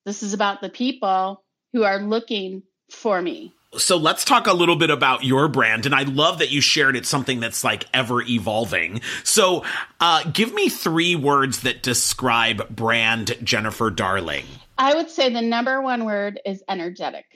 This 0.04 0.24
is 0.24 0.34
about 0.34 0.60
the 0.60 0.68
people 0.68 1.44
who 1.72 1.84
are 1.84 2.00
looking 2.00 2.64
for 2.90 3.22
me. 3.22 3.54
So 3.76 3.98
let's 3.98 4.24
talk 4.24 4.46
a 4.46 4.54
little 4.54 4.76
bit 4.76 4.88
about 4.90 5.24
your 5.24 5.46
brand. 5.48 5.84
And 5.84 5.94
I 5.94 6.02
love 6.02 6.38
that 6.38 6.50
you 6.50 6.60
shared 6.60 6.96
it's 6.96 7.08
something 7.08 7.40
that's 7.40 7.62
like 7.62 7.84
ever 7.92 8.22
evolving. 8.22 9.02
So 9.24 9.64
uh, 10.00 10.24
give 10.30 10.54
me 10.54 10.70
three 10.70 11.16
words 11.16 11.60
that 11.60 11.82
describe 11.82 12.68
brand 12.74 13.36
Jennifer 13.42 13.90
Darling. 13.90 14.46
I 14.78 14.94
would 14.94 15.10
say 15.10 15.32
the 15.32 15.42
number 15.42 15.82
one 15.82 16.06
word 16.06 16.40
is 16.46 16.62
energetic. 16.68 17.26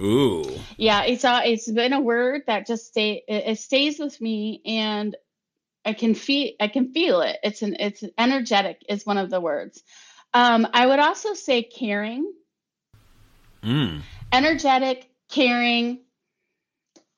Ooh. 0.00 0.44
Yeah, 0.76 1.02
it's 1.02 1.24
a, 1.24 1.42
it's 1.44 1.68
been 1.68 1.92
a 1.92 2.00
word 2.00 2.42
that 2.46 2.68
just 2.68 2.86
stay 2.86 3.24
it, 3.26 3.44
it 3.48 3.58
stays 3.58 3.98
with 3.98 4.20
me, 4.20 4.62
and 4.64 5.16
I 5.84 5.92
can 5.92 6.14
feel 6.14 6.52
I 6.60 6.68
can 6.68 6.92
feel 6.92 7.22
it. 7.22 7.38
It's 7.42 7.62
an 7.62 7.74
it's 7.80 8.04
energetic 8.16 8.84
is 8.88 9.04
one 9.04 9.18
of 9.18 9.28
the 9.28 9.40
words. 9.40 9.82
Um, 10.32 10.68
I 10.72 10.86
would 10.86 11.00
also 11.00 11.34
say 11.34 11.64
caring, 11.64 12.30
Mm. 13.62 14.02
Energetic, 14.32 15.08
caring, 15.30 16.00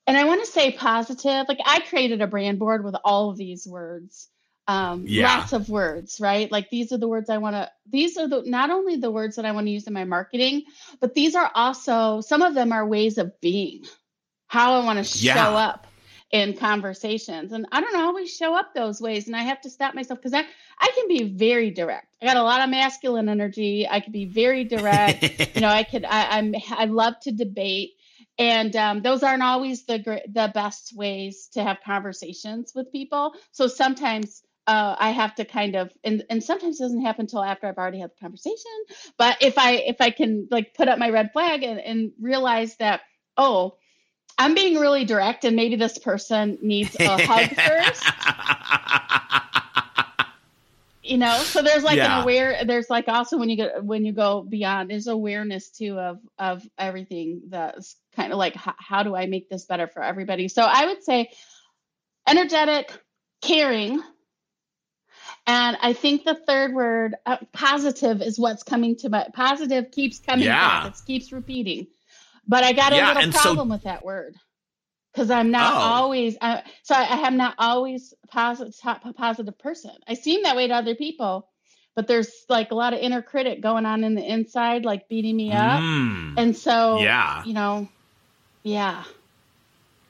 and 0.07 0.16
I 0.16 0.25
want 0.25 0.44
to 0.44 0.51
say 0.51 0.73
positive. 0.73 1.46
Like 1.49 1.61
I 1.64 1.81
created 1.81 2.20
a 2.20 2.27
brand 2.27 2.59
board 2.59 2.85
with 2.85 2.96
all 3.05 3.31
of 3.31 3.37
these 3.37 3.66
words. 3.66 4.29
Um, 4.66 5.05
Yeah. 5.07 5.37
lots 5.37 5.53
of 5.53 5.68
words, 5.68 6.20
right? 6.20 6.51
Like 6.51 6.70
these 6.70 6.92
are 6.92 6.99
the 6.99 7.09
words 7.09 7.31
I 7.31 7.38
want 7.38 7.57
to. 7.57 7.70
These 7.90 8.16
are 8.16 8.29
the 8.29 8.42
not 8.44 8.70
only 8.70 8.96
the 8.96 9.11
words 9.11 9.37
that 9.37 9.44
I 9.44 9.53
want 9.53 9.66
to 9.66 9.70
use 9.73 9.87
in 9.87 9.92
my 9.92 10.05
marketing, 10.05 10.62
but 11.01 11.14
these 11.14 11.35
are 11.35 11.51
also 11.55 12.20
some 12.20 12.42
of 12.42 12.55
them 12.55 12.73
are 12.73 12.87
ways 12.87 13.18
of 13.18 13.40
being, 13.40 13.85
how 14.46 14.81
I 14.81 14.85
want 14.85 15.05
to 15.05 15.18
Yeah. 15.18 15.35
show 15.35 15.57
up 15.57 15.87
in 16.31 16.57
conversations, 16.57 17.53
and 17.53 17.66
I 17.73 17.81
don't 17.81 17.97
always 17.97 18.35
show 18.35 18.55
up 18.55 18.73
those 18.75 19.01
ways, 19.01 19.27
and 19.27 19.35
I 19.35 19.43
have 19.43 19.61
to 19.62 19.71
stop 19.71 19.95
myself 19.95 20.21
because 20.21 20.35
I 20.35 20.45
I 20.79 20.90
can 20.95 21.09
be 21.09 21.25
very 21.25 21.71
direct. 21.71 22.16
I 22.23 22.27
got 22.27 22.37
a 22.37 22.43
lot 22.43 22.62
of 22.62 22.71
masculine 22.71 23.29
energy. 23.29 23.87
I 23.88 24.01
could 24.01 24.12
be 24.12 24.27
very 24.27 24.64
direct. 24.64 25.25
You 25.55 25.62
know 25.62 25.69
i 25.69 25.83
could 25.83 26.05
I, 26.05 26.38
i'm 26.38 26.55
i 26.71 26.85
love 26.87 27.14
to 27.23 27.33
debate. 27.33 27.90
And 28.38 28.75
um, 28.77 29.03
those 29.03 29.23
aren't 29.23 29.43
always 29.43 29.85
the 29.85 30.23
the 30.29 30.51
best 30.55 30.95
ways 30.95 31.49
to 31.53 31.62
have 31.62 31.79
conversations 31.85 32.73
with 32.75 32.93
people. 32.93 33.35
So 33.53 33.66
sometimes 33.66 34.43
uh, 34.66 34.95
i 34.99 35.11
have 35.11 35.35
to 35.35 35.45
kind 35.45 35.75
of 35.75 35.90
and, 36.05 36.23
and 36.31 36.43
sometimes 36.43 36.81
it 36.81 36.85
doesn't 36.85 37.03
happen 37.03 37.23
until 37.23 37.43
after 37.43 37.66
i've 37.66 37.79
already 37.79 37.99
had 37.99 38.11
the 38.11 38.21
conversation. 38.21 38.77
But 39.19 39.38
if 39.43 39.59
i 39.59 39.73
if 39.73 40.01
i 40.01 40.11
can 40.11 40.49
like 40.51 40.75
put 40.75 40.88
up 40.88 40.99
my 40.99 41.11
red 41.11 41.33
flag 41.33 41.62
and, 41.62 41.81
and 41.81 42.12
realize 42.21 42.77
that 42.77 43.01
oh 43.37 43.77
i'm 44.40 44.55
being 44.55 44.76
really 44.79 45.05
direct 45.05 45.44
and 45.44 45.55
maybe 45.55 45.76
this 45.76 45.98
person 45.98 46.59
needs 46.62 46.96
a 46.98 47.18
hug 47.26 47.50
first 47.64 48.05
you 51.03 51.18
know 51.18 51.42
so 51.44 51.62
there's 51.62 51.83
like 51.85 51.96
Yeah. 51.96 52.16
an 52.18 52.22
aware 52.22 52.64
there's 52.64 52.90
like 52.90 53.09
also 53.09 53.38
when 53.38 53.48
you 53.50 53.57
go 53.57 53.81
when 53.83 54.05
you 54.05 54.12
go 54.12 54.42
beyond 54.42 54.90
there's 54.90 55.07
awareness 55.07 55.70
too 55.70 55.98
of 55.98 56.18
of 56.38 56.62
everything 56.79 57.42
that's 57.48 57.96
kind 58.16 58.33
of 58.33 58.38
like 58.38 58.55
how, 58.55 58.74
how 58.79 59.03
do 59.03 59.14
i 59.16 59.26
make 59.26 59.48
this 59.48 59.64
better 59.66 59.87
for 59.87 60.03
everybody 60.03 60.48
so 60.48 60.62
i 60.62 60.87
would 60.87 61.03
say 61.03 61.31
energetic 62.29 62.92
caring 63.42 64.03
and 65.46 65.76
i 65.83 65.92
think 65.92 66.24
the 66.24 66.35
third 66.46 66.74
word 66.74 67.14
uh, 67.26 67.38
positive 67.53 68.20
is 68.20 68.38
what's 68.38 68.62
coming 68.62 68.96
to 68.96 69.09
my 69.09 69.26
positive 69.35 69.90
keeps 69.90 70.18
coming 70.20 70.44
Yeah. 70.44 70.85
back 70.85 70.87
it 70.87 71.00
keeps 71.07 71.33
repeating 71.33 71.87
but 72.51 72.65
i 72.65 72.73
got 72.73 72.93
a 72.93 72.97
Yeah, 72.97 73.09
little 73.09 73.23
and 73.23 73.33
so- 73.35 73.41
problem 73.41 73.69
with 73.71 73.85
that 73.85 74.05
word 74.05 74.35
because 75.13 75.31
I'm 75.31 75.51
not 75.51 75.75
Oh. 75.75 75.79
always. 75.79 76.37
I, 76.41 76.63
so 76.85 76.95
I, 76.95 77.27
am 77.27 77.37
not 77.37 77.55
always 77.59 78.15
positive, 78.29 79.59
person. 79.59 79.91
I 80.07 80.15
seem 80.15 80.45
that 80.45 80.55
way 80.55 80.69
to 80.69 80.75
other 80.75 80.95
people, 80.95 81.49
but 81.97 82.07
there's 82.07 82.31
like 82.49 82.71
a 82.71 82.77
lot 82.77 82.93
of 82.95 83.01
inner 83.01 83.21
critic 83.21 83.61
going 83.61 83.87
on 83.87 84.05
in 84.05 84.15
the 84.15 84.23
inside, 84.25 84.85
like 84.85 85.09
beating 85.09 85.37
me 85.37 85.51
up. 85.53 85.81
Mm. 85.81 86.35
And 86.37 86.57
so, 86.57 87.01
Yeah. 87.01 87.43
you 87.45 87.55
know, 87.55 87.89
yeah, 88.63 89.03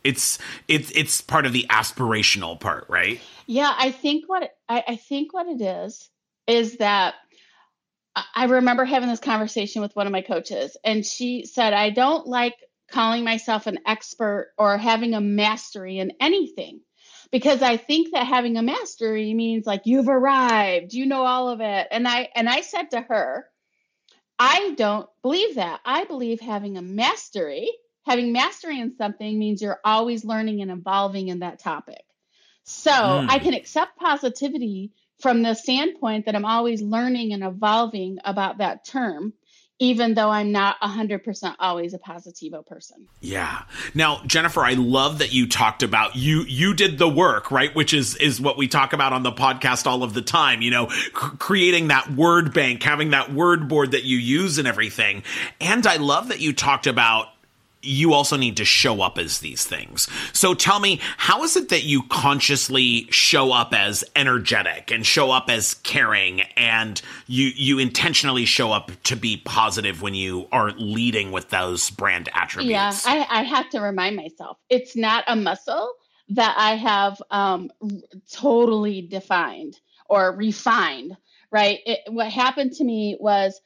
It's 0.05 0.39
it's 0.69 0.91
it's 0.93 1.21
part 1.23 1.47
of 1.47 1.53
the 1.55 1.67
aspirational 1.71 2.59
part, 2.61 2.85
right? 2.91 3.21
yeah. 3.47 3.73
I 3.79 3.91
think 3.93 4.29
what 4.29 4.51
I, 4.69 4.85
I 4.89 4.97
think 4.97 5.33
what 5.33 5.47
it 5.49 5.63
is 5.63 6.11
is 6.47 6.77
that 6.77 7.15
I 8.17 8.45
remember 8.47 8.85
having 8.85 9.09
this 9.09 9.21
conversation 9.21 9.83
with 9.83 9.95
one 9.95 10.07
of 10.07 10.13
my 10.13 10.23
coaches, 10.23 10.77
and 10.85 11.05
she 11.07 11.45
said, 11.47 11.73
"I 11.73 11.91
don't 11.91 12.27
like 12.27 12.57
calling 12.91 13.25
myself 13.25 13.67
an 13.67 13.79
expert 13.87 14.53
or 14.59 14.77
having 14.79 15.15
a 15.15 15.21
mastery 15.21 15.99
in 15.99 16.13
anything." 16.21 16.81
because 17.31 17.63
I 17.63 17.77
think 17.77 18.13
that 18.13 18.27
having 18.27 18.57
a 18.57 18.63
mastery 18.63 19.33
means 19.35 19.67
like 19.67 19.83
you've 19.85 20.09
arrived, 20.09 20.93
you 20.93 21.07
know 21.07 21.25
all 21.25 21.49
of 21.49 21.61
it. 21.61 21.89
And 21.91 22.07
I 22.09 22.29
and 22.35 22.49
I 22.49 22.61
said 22.63 22.91
to 22.91 23.01
her, 23.01 23.47
I 24.39 24.75
don't 24.77 25.09
believe 25.23 25.57
that. 25.57 25.81
I 25.85 26.05
believe 26.05 26.41
having 26.41 26.77
a 26.77 26.83
mastery, 26.83 27.71
having 28.05 28.33
mastery 28.33 28.81
in 28.81 28.97
something 28.97 29.39
means 29.39 29.63
you're 29.63 29.81
always 29.85 30.25
learning 30.25 30.63
and 30.63 30.71
evolving 30.71 31.29
in 31.29 31.41
that 31.41 31.59
topic. 31.61 32.03
So 32.65 32.91
Mm. 32.93 33.27
I 33.29 33.39
can 33.39 33.55
accept 33.55 33.99
positivity 33.99 34.93
from 35.21 35.43
the 35.43 35.55
standpoint 35.55 36.27
that 36.27 36.35
I'm 36.35 36.45
always 36.45 36.83
learning 36.83 37.33
and 37.33 37.43
evolving 37.45 38.19
about 38.25 38.59
that 38.59 38.85
term, 38.85 39.35
even 39.79 40.15
though 40.15 40.29
I'm 40.29 40.53
not 40.53 40.77
100% 40.81 41.57
always 41.59 41.95
a 41.95 41.99
positivo 41.99 42.65
person. 42.67 43.07
Yeah. 43.21 43.63
Now, 43.95 44.23
Jennifer, 44.27 44.61
I 44.61 44.75
love 44.75 45.19
that 45.19 45.33
you 45.33 45.49
talked 45.49 45.83
about 45.83 46.17
you 46.17 46.43
you 46.43 46.75
did 46.75 46.99
the 46.99 47.09
work, 47.09 47.51
right? 47.51 47.75
Which 47.75 47.95
is 47.95 48.15
is 48.17 48.41
what 48.41 48.59
we 48.59 48.69
talk 48.69 48.93
about 48.93 49.13
on 49.13 49.23
the 49.23 49.33
podcast 49.33 49.87
all 49.87 50.03
of 50.03 50.13
the 50.13 50.23
time, 50.23 50.61
you 50.61 50.71
know, 50.71 50.89
c- 50.89 51.11
creating 51.13 51.89
that 51.89 52.11
word 52.11 52.53
bank, 52.53 52.83
having 52.83 53.11
that 53.11 53.33
word 53.33 53.69
board 53.69 53.93
that 53.93 54.05
you 54.05 54.19
use 54.19 54.59
and 54.59 54.69
everything. 54.69 55.23
And 55.61 55.87
I 55.87 55.97
love 55.97 56.29
that 56.29 56.41
you 56.41 56.53
talked 56.53 56.87
about 56.87 57.29
you 57.83 58.13
also 58.13 58.37
need 58.37 58.57
to 58.59 58.65
show 58.65 59.01
up 59.01 59.19
as 59.19 59.39
these 59.39 59.65
things. 59.65 60.09
So 60.33 60.55
tell 60.55 60.81
me, 60.81 61.01
how 61.17 61.43
is 61.43 61.57
it 61.57 61.71
that 61.71 61.85
you 61.85 62.03
consciously 62.05 63.07
show 63.11 63.53
up 63.53 63.73
as 63.73 64.05
energetic 64.15 64.91
and 64.91 65.07
show 65.07 65.31
up 65.31 65.49
as 65.49 65.75
caring 65.75 66.43
and 66.57 67.01
you 67.27 67.51
you 67.55 67.79
intentionally 67.79 68.45
show 68.45 68.73
up 68.73 68.91
to 69.05 69.17
be 69.17 69.39
positive 69.39 70.03
when 70.03 70.15
you 70.15 70.47
are 70.53 70.73
leading 70.73 71.33
with 71.33 71.51
those 71.51 71.91
brand 71.91 72.29
attributes? 72.35 73.07
Yeah, 73.07 73.27
I, 73.31 73.41
I 73.41 73.43
have 73.45 73.71
to 73.71 73.81
remind 73.81 74.17
myself 74.17 74.59
it's 74.69 74.97
not 74.97 75.25
a 75.27 75.37
muscle 75.37 75.95
that 76.31 76.55
I 76.57 76.77
have 76.77 77.21
um, 77.31 77.71
totally 78.33 79.03
defined 79.03 79.79
or 80.09 80.35
refined, 80.37 81.17
right? 81.51 81.81
It, 81.87 82.01
what 82.09 82.31
happened 82.31 82.73
to 82.75 82.85
me 82.85 83.17
was 83.19 83.61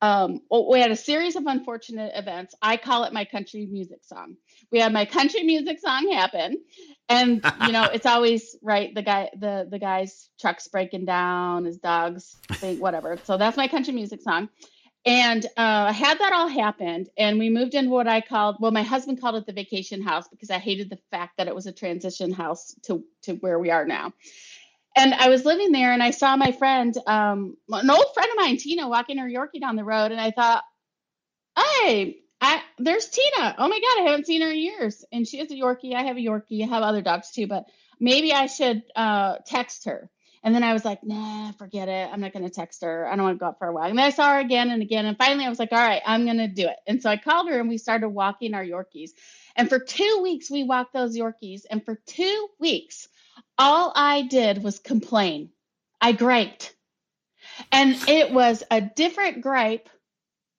um, 0.00 0.42
we 0.50 0.80
had 0.80 0.90
a 0.90 0.96
series 0.96 1.34
of 1.34 1.46
unfortunate 1.46 2.12
events. 2.14 2.54
I 2.62 2.76
call 2.76 3.04
it 3.04 3.12
my 3.12 3.24
country 3.24 3.66
music 3.66 4.04
song. 4.04 4.36
We 4.70 4.78
had 4.78 4.92
my 4.92 5.04
country 5.04 5.42
music 5.42 5.80
song 5.80 6.10
happen, 6.12 6.62
and 7.08 7.44
you 7.62 7.72
know 7.72 7.84
it's 7.84 8.06
always 8.06 8.56
right. 8.62 8.94
The 8.94 9.02
guy, 9.02 9.30
the 9.36 9.66
the 9.68 9.78
guy's 9.78 10.30
truck's 10.40 10.68
breaking 10.68 11.04
down, 11.04 11.64
his 11.64 11.78
dog's 11.78 12.36
thing, 12.52 12.78
whatever. 12.78 13.18
So 13.24 13.36
that's 13.36 13.56
my 13.56 13.66
country 13.66 13.92
music 13.92 14.22
song. 14.22 14.48
And 15.04 15.46
uh, 15.56 15.92
had 15.92 16.18
that 16.18 16.32
all 16.32 16.48
happened, 16.48 17.08
and 17.16 17.38
we 17.38 17.50
moved 17.50 17.74
into 17.74 17.90
what 17.90 18.06
I 18.06 18.20
called, 18.20 18.56
well, 18.60 18.72
my 18.72 18.82
husband 18.82 19.20
called 19.20 19.36
it 19.36 19.46
the 19.46 19.52
vacation 19.52 20.02
house 20.02 20.28
because 20.28 20.50
I 20.50 20.58
hated 20.58 20.90
the 20.90 20.98
fact 21.10 21.38
that 21.38 21.48
it 21.48 21.54
was 21.54 21.66
a 21.66 21.72
transition 21.72 22.32
house 22.32 22.74
to 22.84 23.04
to 23.22 23.34
where 23.34 23.58
we 23.58 23.70
are 23.70 23.84
now 23.84 24.12
and 24.98 25.14
I 25.14 25.28
was 25.28 25.44
living 25.44 25.70
there 25.72 25.92
and 25.92 26.02
I 26.02 26.10
saw 26.10 26.36
my 26.36 26.50
friend, 26.52 26.94
um, 27.06 27.56
an 27.70 27.88
old 27.88 28.06
friend 28.14 28.30
of 28.30 28.36
mine, 28.36 28.56
Tina, 28.56 28.88
walking 28.88 29.18
her 29.18 29.28
Yorkie 29.28 29.60
down 29.60 29.76
the 29.76 29.84
road. 29.84 30.10
And 30.10 30.20
I 30.20 30.32
thought, 30.32 30.64
hey, 31.56 32.18
I, 32.40 32.62
there's 32.78 33.08
Tina. 33.08 33.54
Oh 33.58 33.68
my 33.68 33.78
God, 33.80 34.02
I 34.02 34.10
haven't 34.10 34.26
seen 34.26 34.42
her 34.42 34.50
in 34.50 34.58
years. 34.58 35.04
And 35.12 35.26
she 35.26 35.38
has 35.38 35.50
a 35.52 35.54
Yorkie. 35.54 35.94
I 35.94 36.02
have 36.02 36.16
a 36.16 36.20
Yorkie. 36.20 36.64
I 36.64 36.66
have 36.66 36.82
other 36.82 37.00
dogs 37.00 37.30
too, 37.30 37.46
but 37.46 37.66
maybe 38.00 38.32
I 38.32 38.46
should 38.46 38.82
uh, 38.96 39.36
text 39.46 39.84
her. 39.86 40.10
And 40.42 40.54
then 40.54 40.64
I 40.64 40.72
was 40.72 40.84
like, 40.84 41.04
nah, 41.04 41.52
forget 41.52 41.88
it. 41.88 42.08
I'm 42.12 42.20
not 42.20 42.32
going 42.32 42.44
to 42.44 42.50
text 42.50 42.82
her. 42.82 43.06
I 43.06 43.14
don't 43.16 43.24
want 43.24 43.36
to 43.36 43.40
go 43.40 43.46
out 43.46 43.58
for 43.58 43.68
a 43.68 43.72
walk. 43.72 43.90
And 43.90 43.98
then 43.98 44.06
I 44.06 44.10
saw 44.10 44.34
her 44.34 44.40
again 44.40 44.70
and 44.70 44.82
again. 44.82 45.06
And 45.06 45.16
finally, 45.18 45.44
I 45.44 45.48
was 45.48 45.58
like, 45.58 45.72
all 45.72 45.78
right, 45.78 46.02
I'm 46.06 46.24
going 46.24 46.38
to 46.38 46.48
do 46.48 46.66
it. 46.68 46.76
And 46.86 47.02
so 47.02 47.10
I 47.10 47.16
called 47.16 47.48
her 47.48 47.60
and 47.60 47.68
we 47.68 47.78
started 47.78 48.08
walking 48.08 48.54
our 48.54 48.64
Yorkies. 48.64 49.10
And 49.56 49.68
for 49.68 49.78
two 49.78 50.20
weeks, 50.22 50.50
we 50.50 50.64
walked 50.64 50.92
those 50.92 51.16
Yorkies. 51.16 51.62
And 51.70 51.84
for 51.84 51.96
two 52.06 52.48
weeks, 52.60 53.08
all 53.58 53.92
I 53.94 54.22
did 54.22 54.62
was 54.62 54.78
complain. 54.78 55.50
I 56.00 56.12
griped. 56.12 56.74
And 57.72 57.96
it 58.08 58.32
was 58.32 58.62
a 58.70 58.80
different 58.80 59.42
gripe 59.42 59.88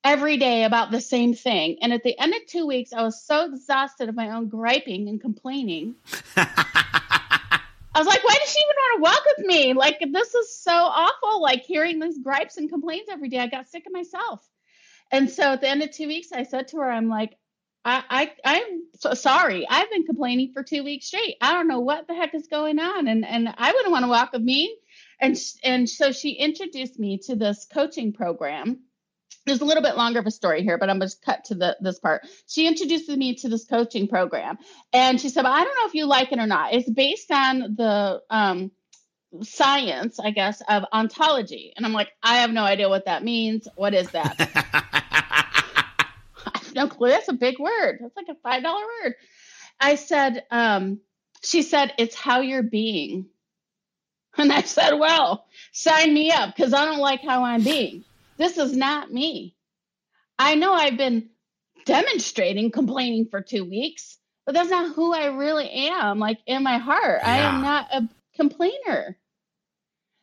every 0.03 0.37
day 0.37 0.63
about 0.63 0.91
the 0.91 1.01
same 1.01 1.33
thing. 1.33 1.77
And 1.81 1.93
at 1.93 2.03
the 2.03 2.17
end 2.17 2.33
of 2.33 2.45
two 2.47 2.67
weeks, 2.67 2.93
I 2.93 3.03
was 3.03 3.23
so 3.23 3.45
exhausted 3.45 4.09
of 4.09 4.15
my 4.15 4.31
own 4.31 4.49
griping 4.49 5.07
and 5.07 5.19
complaining. 5.19 5.95
I 6.35 7.97
was 7.97 8.07
like, 8.07 8.23
why 8.23 8.35
does 8.39 8.51
she 8.51 8.59
even 8.59 8.75
want 8.77 8.97
to 8.97 9.01
walk 9.01 9.23
with 9.37 9.45
me? 9.45 9.73
Like, 9.73 9.99
this 10.11 10.33
is 10.35 10.57
so 10.57 10.71
awful. 10.71 11.41
Like, 11.41 11.63
hearing 11.63 11.99
these 11.99 12.19
gripes 12.19 12.57
and 12.57 12.69
complaints 12.69 13.09
every 13.11 13.29
day, 13.29 13.39
I 13.39 13.47
got 13.47 13.67
sick 13.67 13.85
of 13.85 13.93
myself. 13.93 14.47
And 15.11 15.29
so 15.29 15.53
at 15.53 15.61
the 15.61 15.69
end 15.69 15.81
of 15.81 15.91
two 15.91 16.07
weeks, 16.07 16.31
I 16.31 16.43
said 16.43 16.69
to 16.69 16.77
her, 16.77 16.89
I'm 16.89 17.09
like, 17.09 17.35
I, 17.85 18.03
I 18.09 18.31
I'm 18.43 18.83
so 18.99 19.13
sorry. 19.13 19.65
I've 19.69 19.89
been 19.89 20.05
complaining 20.05 20.51
for 20.53 20.63
two 20.63 20.83
weeks 20.83 21.07
straight. 21.07 21.37
I 21.41 21.53
don't 21.53 21.67
know 21.67 21.79
what 21.79 22.07
the 22.07 22.13
heck 22.13 22.35
is 22.35 22.47
going 22.47 22.79
on, 22.79 23.07
and 23.07 23.25
and 23.25 23.53
I 23.57 23.71
wouldn't 23.71 23.91
want 23.91 24.03
to 24.03 24.09
walk 24.09 24.33
with 24.33 24.41
me. 24.41 24.77
And 25.19 25.37
and 25.63 25.89
so 25.89 26.11
she 26.11 26.31
introduced 26.31 26.99
me 26.99 27.19
to 27.25 27.35
this 27.35 27.65
coaching 27.71 28.13
program. 28.13 28.81
There's 29.45 29.61
a 29.61 29.65
little 29.65 29.83
bit 29.83 29.95
longer 29.95 30.19
of 30.19 30.27
a 30.27 30.31
story 30.31 30.63
here, 30.63 30.77
but 30.77 30.89
I'm 30.89 30.99
going 30.99 31.09
to 31.09 31.15
cut 31.25 31.45
to 31.45 31.55
the 31.55 31.77
this 31.79 31.99
part. 31.99 32.27
She 32.47 32.67
introduced 32.67 33.09
me 33.09 33.35
to 33.35 33.49
this 33.49 33.65
coaching 33.65 34.07
program, 34.07 34.57
and 34.91 35.19
she 35.19 35.29
said, 35.29 35.43
well, 35.43 35.53
"I 35.53 35.63
don't 35.63 35.75
know 35.75 35.87
if 35.87 35.93
you 35.93 36.05
like 36.05 36.31
it 36.31 36.39
or 36.39 36.47
not. 36.47 36.73
It's 36.73 36.89
based 36.89 37.31
on 37.31 37.75
the 37.77 38.21
um, 38.29 38.71
science, 39.41 40.19
I 40.19 40.31
guess, 40.31 40.61
of 40.67 40.83
ontology." 40.91 41.73
And 41.77 41.85
I'm 41.85 41.93
like, 41.93 42.09
"I 42.21 42.37
have 42.39 42.51
no 42.51 42.63
idea 42.63 42.89
what 42.89 43.05
that 43.05 43.23
means. 43.23 43.67
What 43.75 43.93
is 43.93 44.09
that?" 44.11 45.05
no 46.79 46.87
clue. 46.87 47.09
That's 47.09 47.27
a 47.27 47.33
big 47.33 47.59
word. 47.59 47.99
That's 48.01 48.15
like 48.15 48.29
a 48.29 48.39
five 48.41 48.63
dollar 48.63 48.83
word. 49.03 49.15
I 49.79 49.95
said, 49.95 50.43
um, 50.49 50.99
she 51.43 51.61
said, 51.61 51.93
it's 51.97 52.15
how 52.15 52.41
you're 52.41 52.63
being. 52.63 53.27
And 54.37 54.53
I 54.53 54.61
said, 54.61 54.93
well, 54.93 55.45
sign 55.73 56.13
me 56.13 56.31
up 56.31 56.55
because 56.55 56.73
I 56.73 56.85
don't 56.85 56.99
like 56.99 57.21
how 57.21 57.43
I'm 57.43 57.63
being. 57.63 58.05
This 58.37 58.57
is 58.57 58.75
not 58.75 59.11
me. 59.11 59.55
I 60.37 60.55
know 60.55 60.71
I've 60.71 60.97
been 60.97 61.29
demonstrating 61.85 62.71
complaining 62.71 63.27
for 63.29 63.41
two 63.41 63.65
weeks, 63.65 64.17
but 64.45 64.53
that's 64.53 64.69
not 64.69 64.95
who 64.95 65.13
I 65.13 65.25
really 65.25 65.69
am. 65.69 66.19
Like 66.19 66.39
in 66.45 66.63
my 66.63 66.77
heart, 66.77 67.19
yeah. 67.21 67.29
I 67.29 67.37
am 67.37 67.61
not 67.61 67.87
a 67.91 68.09
complainer. 68.35 69.17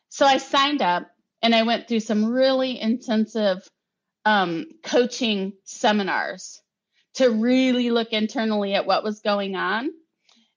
So 0.09 0.25
I 0.25 0.37
signed 0.37 0.81
up 0.81 1.11
and 1.43 1.53
I 1.53 1.63
went 1.63 1.87
through 1.87 1.99
some 1.99 2.25
really 2.25 2.79
intensive 2.81 3.69
um, 4.27 4.65
coaching 4.83 5.53
seminars 5.63 6.61
to 7.13 7.29
really 7.29 7.91
look 7.91 8.09
internally 8.11 8.73
at 8.73 8.85
what 8.85 9.01
was 9.01 9.21
going 9.21 9.55
on 9.55 9.89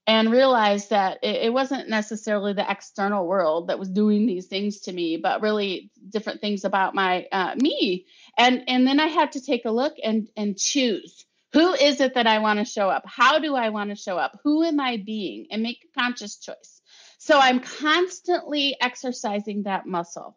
and 0.08 0.32
realize 0.32 0.88
that 0.88 1.18
it, 1.22 1.44
it, 1.44 1.52
wasn't 1.52 1.88
necessarily 1.88 2.52
the 2.52 2.68
external 2.68 3.28
world 3.28 3.68
that 3.68 3.78
was 3.78 3.88
doing 3.88 4.26
these 4.26 4.46
things 4.46 4.80
to 4.80 4.92
me, 4.92 5.18
but 5.18 5.40
really 5.40 5.92
different 6.08 6.40
things 6.40 6.64
about 6.64 6.96
my 6.96 7.28
uh, 7.30 7.54
me. 7.54 8.06
And 8.36 8.64
and 8.66 8.84
then 8.88 8.98
I 8.98 9.06
had 9.06 9.32
to 9.32 9.40
take 9.40 9.64
a 9.64 9.70
look 9.70 9.94
and 10.02 10.28
and 10.36 10.58
choose 10.58 11.24
who 11.52 11.72
is 11.74 12.00
it 12.00 12.14
that 12.14 12.26
I 12.26 12.40
want 12.40 12.58
to 12.58 12.64
show 12.64 12.90
up? 12.90 13.04
How 13.06 13.38
do 13.38 13.54
I 13.54 13.68
want 13.68 13.90
to 13.90 13.96
show 13.96 14.18
up? 14.18 14.40
Who 14.42 14.64
am 14.64 14.80
I 14.80 14.96
being? 14.96 15.46
And 15.52 15.62
make 15.62 15.78
a 15.84 16.00
conscious 16.00 16.38
choice. 16.38 16.82
So 17.18 17.38
I'm 17.38 17.60
constantly 17.60 18.76
exercising 18.80 19.62
that 19.62 19.86
muscle. 19.86 20.36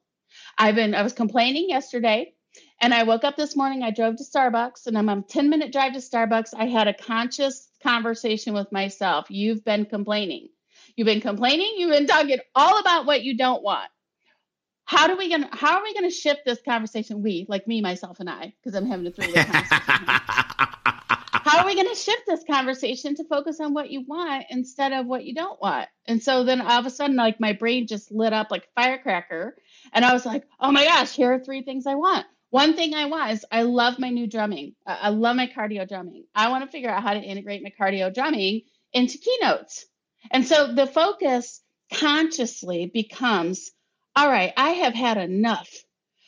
I've 0.56 0.76
been 0.76 0.93
I 0.93 1.02
was 1.02 1.13
complaining 1.13 1.69
yesterday 1.69 2.33
and 2.82 2.94
I 2.94 3.04
woke 3.04 3.24
up 3.24 3.36
this 3.36 3.56
morning, 3.56 3.84
I 3.84 3.92
drove 3.92 4.18
to 4.18 4.24
Starbucks, 4.24 4.88
and 4.88 4.98
I'm 4.98 5.10
on 5.10 5.20
a 5.20 5.22
10 5.24 5.50
minute 5.50 5.72
drive 5.72 5.94
to 5.94 6.00
Starbucks. 6.00 6.54
I 6.56 6.66
had 6.66 6.88
a 6.88 6.94
conscious 6.94 7.68
conversation 7.82 8.54
with 8.54 8.72
myself. 8.72 9.28
You've 9.30 9.64
been 9.64 9.86
complaining. 9.86 10.50
You've 10.96 11.06
been 11.06 11.22
complaining. 11.22 11.76
You've 11.78 11.92
been 11.92 12.08
talking 12.08 12.40
all 12.56 12.80
about 12.80 13.06
what 13.06 13.24
you 13.24 13.38
don't 13.38 13.64
want. 13.64 13.90
How 14.86 15.08
do 15.08 15.16
we 15.16 15.30
gonna 15.30 15.50
how 15.52 15.78
are 15.78 15.84
we 15.84 15.94
gonna 15.94 16.12
shift 16.12 16.42
this 16.46 16.60
conversation? 16.62 17.24
We, 17.24 17.46
like 17.48 17.68
me, 17.68 17.82
myself, 17.82 18.20
and 18.20 18.30
I, 18.30 18.54
because 18.62 18.76
I'm 18.76 18.86
having 18.86 19.08
a 19.08 19.12
three-way 19.12 19.44
conversation. 19.44 19.82
how 21.44 21.60
are 21.60 21.66
we 21.66 21.76
going 21.76 21.90
to 21.90 21.96
shift 21.96 22.24
this 22.26 22.44
conversation 22.50 23.16
to 23.16 23.24
focus 23.26 23.60
on 23.60 23.74
what 23.74 23.92
you 23.92 24.02
want 24.08 24.46
instead 24.50 24.94
of 24.94 25.06
what 25.06 25.26
you 25.26 25.36
don't 25.36 25.62
want? 25.62 25.90
And 26.06 26.24
so 26.24 26.44
then 26.44 26.62
all 26.62 26.80
of 26.80 26.86
a 26.86 26.90
sudden, 26.90 27.16
like 27.16 27.40
my 27.40 27.54
brain 27.54 27.86
just 27.86 28.12
lit 28.12 28.34
up 28.34 28.50
like 28.50 28.70
firecracker. 28.76 29.56
And 29.92 30.06
I 30.06 30.14
was 30.14 30.26
like, 30.26 30.46
oh 30.60 30.72
my 30.72 30.86
gosh, 30.86 31.14
here 31.14 31.34
are 31.34 31.40
three 31.40 31.62
things 31.62 31.86
I 31.86 31.96
want. 31.96 32.26
One 32.54 32.76
thing 32.76 32.94
I 32.94 33.06
was, 33.06 33.44
I 33.52 33.63
love 33.63 33.98
my 33.98 34.12
new 34.12 34.28
drumming. 34.28 34.76
I 34.86 35.10
love 35.10 35.36
my 35.36 35.48
cardio 35.48 35.89
drumming. 35.89 36.26
I 36.36 36.50
want 36.50 36.63
to 36.63 36.70
figure 36.70 36.92
out 36.92 37.02
how 37.02 37.16
to 37.16 37.20
integrate 37.20 37.63
my 37.63 37.72
cardio 37.72 38.13
drumming 38.13 38.62
into 38.92 39.18
keynotes. 39.18 39.88
And 40.30 40.46
so 40.46 40.72
the 40.72 40.86
focus 40.86 41.63
consciously 41.92 42.92
becomes 42.94 43.72
all 44.16 44.30
right, 44.30 44.54
I 44.56 44.70
have 44.70 44.94
had 44.94 45.18
enough 45.18 45.68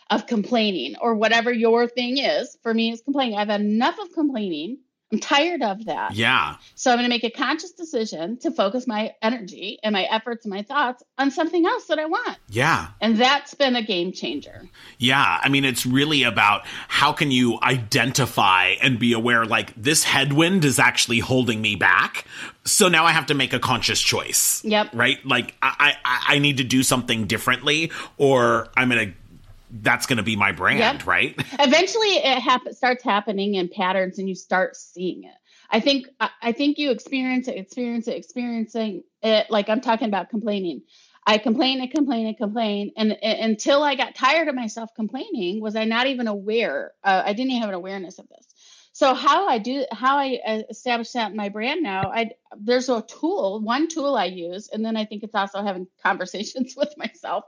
of 0.09 0.25
complaining 0.25 0.95
or 0.99 1.13
whatever 1.13 1.53
your 1.53 1.87
thing 1.87 2.17
is. 2.17 2.57
For 2.63 2.73
me, 2.73 2.91
it's 2.91 3.03
complaining. 3.03 3.37
I've 3.37 3.49
had 3.49 3.61
enough 3.61 3.99
of 3.99 4.11
complaining. 4.11 4.79
I'm 5.11 5.19
tired 5.19 5.61
of 5.61 5.85
that. 5.85 6.15
Yeah. 6.15 6.55
So 6.73 6.91
I'm 6.91 6.97
going 6.97 7.05
to 7.05 7.09
make 7.09 7.23
a 7.23 7.29
conscious 7.29 7.71
decision 7.71 8.37
to 8.39 8.49
focus 8.49 8.87
my 8.87 9.13
energy 9.21 9.77
and 9.83 9.93
my 9.93 10.03
efforts 10.03 10.45
and 10.45 10.53
my 10.53 10.63
thoughts 10.63 11.03
on 11.19 11.29
something 11.29 11.63
else 11.63 11.85
that 11.85 11.99
I 11.99 12.05
want. 12.05 12.37
Yeah. 12.49 12.87
And 12.99 13.17
that's 13.17 13.53
been 13.53 13.75
a 13.75 13.83
game 13.83 14.11
changer. 14.11 14.67
Yeah. 14.97 15.39
I 15.41 15.47
mean, 15.49 15.63
it's 15.63 15.85
really 15.85 16.23
about 16.23 16.65
how 16.87 17.13
can 17.13 17.29
you 17.29 17.59
identify 17.61 18.73
and 18.81 18.97
be 18.97 19.13
aware 19.13 19.45
like 19.45 19.75
this 19.75 20.03
headwind 20.03 20.65
is 20.65 20.79
actually 20.79 21.19
holding 21.19 21.61
me 21.61 21.75
back. 21.75 22.25
So 22.63 22.87
now 22.87 23.05
I 23.05 23.11
have 23.11 23.27
to 23.27 23.35
make 23.35 23.53
a 23.53 23.59
conscious 23.59 24.01
choice. 24.01 24.65
Yep. 24.65 24.89
Right? 24.93 25.23
Like 25.23 25.53
I 25.61 25.95
I, 26.03 26.35
I 26.35 26.39
need 26.39 26.57
to 26.57 26.63
do 26.63 26.81
something 26.81 27.27
differently 27.27 27.91
or 28.17 28.69
I'm 28.75 28.89
going 28.89 29.09
to 29.09 29.13
that's 29.81 30.05
going 30.05 30.17
to 30.17 30.23
be 30.23 30.35
my 30.35 30.51
brand, 30.51 30.79
yep. 30.79 31.07
right? 31.07 31.35
Eventually, 31.59 32.17
it 32.17 32.39
hap- 32.39 32.71
starts 32.71 33.03
happening 33.03 33.55
in 33.55 33.69
patterns, 33.69 34.19
and 34.19 34.29
you 34.29 34.35
start 34.35 34.75
seeing 34.75 35.23
it. 35.23 35.35
I 35.69 35.79
think 35.79 36.07
I 36.19 36.51
think 36.51 36.77
you 36.77 36.91
experience 36.91 37.47
it, 37.47 37.57
experience 37.57 38.07
it, 38.07 38.17
experiencing 38.17 39.03
it. 39.23 39.47
Like 39.49 39.67
I'm 39.69 39.81
talking 39.81 40.07
about 40.07 40.29
complaining. 40.29 40.83
I 41.27 41.39
complain 41.39 41.81
and 41.81 41.89
complain 41.89 42.27
and 42.27 42.37
complain, 42.37 42.91
and, 42.95 43.11
and 43.11 43.51
until 43.51 43.81
I 43.81 43.95
got 43.95 44.13
tired 44.13 44.47
of 44.47 44.53
myself 44.53 44.91
complaining, 44.95 45.59
was 45.59 45.75
I 45.75 45.85
not 45.85 46.05
even 46.05 46.27
aware? 46.27 46.91
Uh, 47.03 47.23
I 47.25 47.33
didn't 47.33 47.49
even 47.49 47.61
have 47.61 47.69
an 47.69 47.75
awareness 47.75 48.19
of 48.19 48.29
this. 48.29 48.45
So 48.93 49.13
how 49.13 49.49
I 49.49 49.57
do, 49.57 49.85
how 49.91 50.17
I 50.17 50.39
uh, 50.47 50.61
establish 50.69 51.11
that 51.11 51.31
in 51.31 51.35
my 51.35 51.49
brand 51.49 51.83
now, 51.83 52.11
I 52.13 52.29
there's 52.57 52.87
a 52.87 53.01
tool, 53.01 53.59
one 53.59 53.87
tool 53.87 54.15
I 54.15 54.25
use, 54.25 54.69
and 54.69 54.85
then 54.85 54.95
I 54.95 55.05
think 55.05 55.23
it's 55.23 55.35
also 55.35 55.63
having 55.63 55.87
conversations 56.03 56.75
with 56.77 56.93
myself 56.95 57.45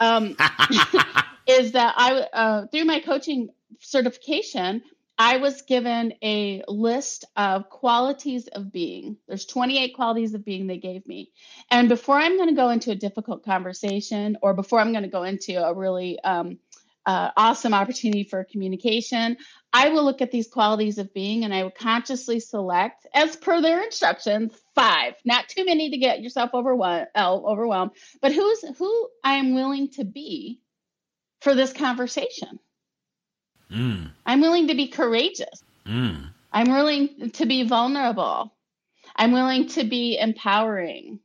um, 0.00 0.36
is 1.46 1.72
that 1.72 1.94
I 1.96 2.26
uh, 2.32 2.66
through 2.66 2.84
my 2.84 3.00
coaching 3.00 3.50
certification, 3.80 4.82
I 5.18 5.36
was 5.36 5.62
given 5.62 6.14
a 6.22 6.62
list 6.66 7.26
of 7.36 7.68
qualities 7.68 8.48
of 8.48 8.72
being. 8.72 9.18
There's 9.28 9.44
28 9.44 9.94
qualities 9.94 10.32
of 10.32 10.46
being 10.46 10.66
they 10.66 10.78
gave 10.78 11.06
me. 11.06 11.30
And 11.70 11.90
before 11.90 12.16
I'm 12.16 12.38
going 12.38 12.48
to 12.48 12.54
go 12.54 12.70
into 12.70 12.90
a 12.90 12.94
difficult 12.94 13.44
conversation 13.44 14.38
or 14.40 14.54
before 14.54 14.80
I'm 14.80 14.92
going 14.92 15.04
to 15.04 15.10
go 15.10 15.24
into 15.24 15.62
a 15.62 15.74
really 15.74 16.18
um, 16.20 16.58
uh, 17.04 17.30
awesome 17.36 17.74
opportunity 17.74 18.24
for 18.24 18.44
communication. 18.44 19.36
I 19.72 19.90
will 19.90 20.04
look 20.04 20.20
at 20.20 20.32
these 20.32 20.48
qualities 20.48 20.98
of 20.98 21.14
being 21.14 21.44
and 21.44 21.54
I 21.54 21.62
will 21.62 21.70
consciously 21.70 22.40
select, 22.40 23.06
as 23.14 23.36
per 23.36 23.60
their 23.60 23.82
instructions, 23.82 24.52
five, 24.74 25.14
not 25.24 25.48
too 25.48 25.64
many 25.64 25.90
to 25.90 25.98
get 25.98 26.20
yourself 26.20 26.50
overwhelmed, 26.54 27.06
overwhelmed 27.16 27.92
but 28.20 28.32
who's 28.32 28.64
who 28.78 29.08
I 29.22 29.34
am 29.34 29.54
willing 29.54 29.90
to 29.92 30.04
be 30.04 30.60
for 31.40 31.54
this 31.54 31.72
conversation. 31.72 32.58
Mm. 33.70 34.10
I'm 34.26 34.40
willing 34.40 34.68
to 34.68 34.74
be 34.74 34.88
courageous. 34.88 35.62
Mm. 35.86 36.30
I'm 36.52 36.70
willing 36.70 37.30
to 37.30 37.46
be 37.46 37.62
vulnerable. 37.62 38.52
I'm 39.14 39.32
willing 39.32 39.68
to 39.68 39.84
be 39.84 40.18
empowering. 40.18 41.20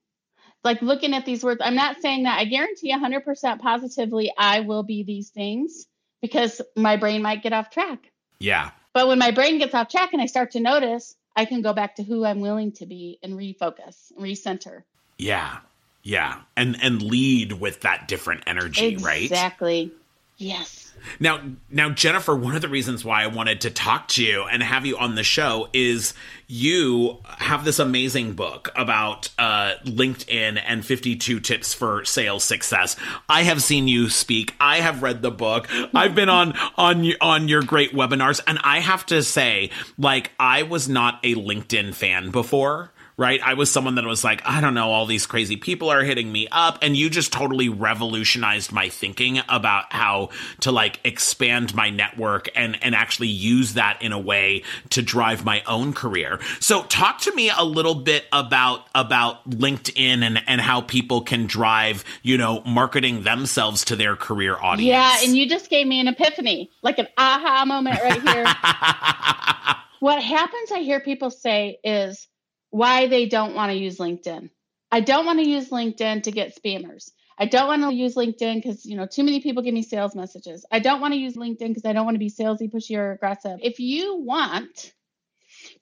Like 0.63 0.81
looking 0.81 1.13
at 1.13 1.25
these 1.25 1.43
words, 1.43 1.62
I'm 1.63 1.75
not 1.75 2.01
saying 2.01 2.23
that 2.23 2.39
I 2.39 2.45
guarantee 2.45 2.93
100% 2.93 3.60
positively 3.60 4.31
I 4.38 4.62
will 4.62 4.84
be 4.84 5.03
these 5.03 5.29
things 5.29 5.86
because 6.21 6.62
my 6.75 6.97
brain 6.97 7.21
might 7.21 7.43
get 7.43 7.53
off 7.53 7.69
track. 7.69 8.12
Yeah. 8.39 8.71
But 8.93 9.07
when 9.07 9.19
my 9.19 9.31
brain 9.31 9.57
gets 9.59 9.73
off 9.73 9.89
track 9.89 10.13
and 10.13 10.21
I 10.21 10.25
start 10.25 10.51
to 10.51 10.59
notice, 10.59 11.15
I 11.35 11.45
can 11.45 11.61
go 11.61 11.73
back 11.73 11.95
to 11.97 12.03
who 12.03 12.25
I'm 12.25 12.39
willing 12.39 12.71
to 12.73 12.85
be 12.85 13.19
and 13.21 13.33
refocus, 13.33 14.13
recenter. 14.19 14.83
Yeah. 15.17 15.59
Yeah. 16.03 16.41
And 16.55 16.77
and 16.81 17.01
lead 17.01 17.53
with 17.53 17.81
that 17.81 18.07
different 18.07 18.43
energy, 18.47 18.85
exactly. 18.85 19.05
right? 19.05 19.23
Exactly. 19.23 19.91
Yes. 20.37 20.93
Now, 21.19 21.41
now, 21.69 21.89
Jennifer, 21.89 22.35
one 22.35 22.55
of 22.55 22.61
the 22.61 22.67
reasons 22.69 23.05
why 23.05 23.23
I 23.23 23.27
wanted 23.27 23.61
to 23.61 23.69
talk 23.69 24.07
to 24.09 24.23
you 24.23 24.43
and 24.43 24.61
have 24.61 24.85
you 24.85 24.97
on 24.97 25.15
the 25.15 25.23
show 25.23 25.69
is 25.71 26.13
you 26.47 27.19
have 27.25 27.63
this 27.63 27.79
amazing 27.79 28.33
book 28.33 28.69
about 28.75 29.29
uh, 29.37 29.75
LinkedIn 29.85 30.61
and 30.65 30.85
52 30.85 31.39
tips 31.39 31.73
for 31.73 32.03
sales 32.05 32.43
success. 32.43 32.95
I 33.29 33.43
have 33.43 33.63
seen 33.63 33.87
you 33.87 34.09
speak. 34.09 34.55
I 34.59 34.77
have 34.77 35.03
read 35.03 35.21
the 35.21 35.31
book. 35.31 35.67
I've 35.93 36.15
been 36.15 36.29
on 36.29 36.53
on 36.75 37.11
on 37.21 37.47
your 37.47 37.61
great 37.61 37.93
webinars, 37.93 38.41
and 38.45 38.59
I 38.63 38.79
have 38.79 39.05
to 39.07 39.23
say, 39.23 39.69
like, 39.97 40.31
I 40.39 40.63
was 40.63 40.89
not 40.89 41.19
a 41.23 41.35
LinkedIn 41.35 41.95
fan 41.95 42.31
before 42.31 42.91
right? 43.17 43.39
I 43.43 43.54
was 43.54 43.71
someone 43.71 43.95
that 43.95 44.06
was 44.06 44.23
like, 44.23 44.41
I 44.45 44.60
don't 44.60 44.73
know, 44.73 44.91
all 44.91 45.06
these 45.06 45.25
crazy 45.25 45.56
people 45.56 45.89
are 45.89 46.04
hitting 46.04 46.32
me 46.32 46.47
up. 46.51 46.80
And 46.82 46.97
you 46.97 47.10
just 47.10 47.32
totally 47.32 47.69
revolutionized 47.69 48.71
my 48.71 48.89
thinking 48.89 49.39
about 49.47 49.91
how 49.93 50.30
to 50.62 50.71
like 50.71 50.99
expand 51.06 51.73
my 51.73 51.89
network 51.89 52.49
and, 52.56 52.78
and 52.84 52.93
actually 52.93 53.30
use 53.30 53.73
that 53.73 54.01
in 54.01 54.12
a 54.12 54.19
way 54.19 54.63
to 54.89 55.01
drive 55.01 55.45
my 55.45 55.63
own 55.65 55.93
career. 55.93 56.39
So 56.60 56.84
talk 56.84 57.21
to 57.21 57.34
me 57.34 57.49
a 57.56 57.63
little 57.63 57.95
bit 57.95 58.25
about, 58.34 58.88
about 58.93 59.49
LinkedIn 59.49 60.21
and, 60.21 60.43
and 60.45 60.60
how 60.60 60.82
people 60.82 61.21
can 61.21 61.47
drive, 61.47 62.04
you 62.21 62.38
know, 62.38 62.62
marketing 62.65 63.23
themselves 63.23 63.86
to 63.86 63.95
their 63.95 64.15
career 64.15 64.58
audience. 64.58 64.88
Yeah. 64.88 65.17
And 65.23 65.38
you 65.38 65.47
just 65.47 65.69
gave 65.69 65.88
me 65.88 66.01
an 66.01 66.08
epiphany, 66.08 66.69
like 66.82 66.99
an 66.99 67.08
aha 67.17 67.63
moment 67.65 67.99
right 68.04 68.21
here. 68.21 68.45
what 69.99 70.21
happens, 70.21 70.71
I 70.71 70.80
hear 70.80 70.99
people 70.99 71.30
say 71.30 71.80
is, 71.84 72.28
why 72.75 73.07
they 73.07 73.25
don't 73.25 73.55
want 73.55 73.71
to 73.71 73.77
use 73.77 73.99
LinkedIn. 73.99 74.49
I 74.91 74.99
don't 74.99 75.25
want 75.25 75.39
to 75.39 75.47
use 75.47 75.69
LinkedIn 75.69 76.23
to 76.23 76.31
get 76.31 76.57
spammers. 76.61 77.09
I 77.38 77.45
don't 77.45 77.67
want 77.67 77.83
to 77.83 77.95
use 77.95 78.15
LinkedIn 78.15 78.55
because 78.55 78.85
you 78.85 78.97
know 78.97 79.05
too 79.05 79.23
many 79.23 79.39
people 79.39 79.63
give 79.63 79.73
me 79.73 79.81
sales 79.81 80.13
messages. 80.13 80.65
I 80.69 80.79
don't 80.79 80.99
want 80.99 81.13
to 81.13 81.19
use 81.19 81.38
LinkedIn 81.38 81.69
because 81.69 81.85
I 81.85 81.93
don't 81.93 82.03
want 82.03 82.15
to 82.15 82.19
be 82.19 82.29
salesy, 82.29 82.69
pushy, 82.69 82.97
or 82.97 83.13
aggressive. 83.13 83.59
If 83.63 83.79
you 83.79 84.17
want 84.17 84.91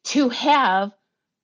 to 0.04 0.30
have 0.30 0.92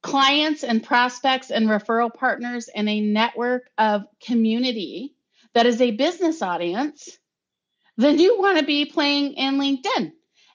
clients 0.04 0.64
and 0.64 0.84
prospects 0.84 1.50
and 1.50 1.68
referral 1.68 2.14
partners 2.14 2.70
and 2.74 2.88
a 2.88 3.02
network 3.02 3.72
of 3.76 4.04
community 4.24 5.16
that 5.56 5.66
is 5.66 5.82
a 5.82 5.90
business 5.90 6.44
audience, 6.44 7.18
then 7.98 8.20
you 8.20 8.40
want 8.40 8.60
to 8.60 8.66
be 8.66 8.86
playing 8.86 9.34
in 9.34 9.56
LinkedIn. 9.56 10.12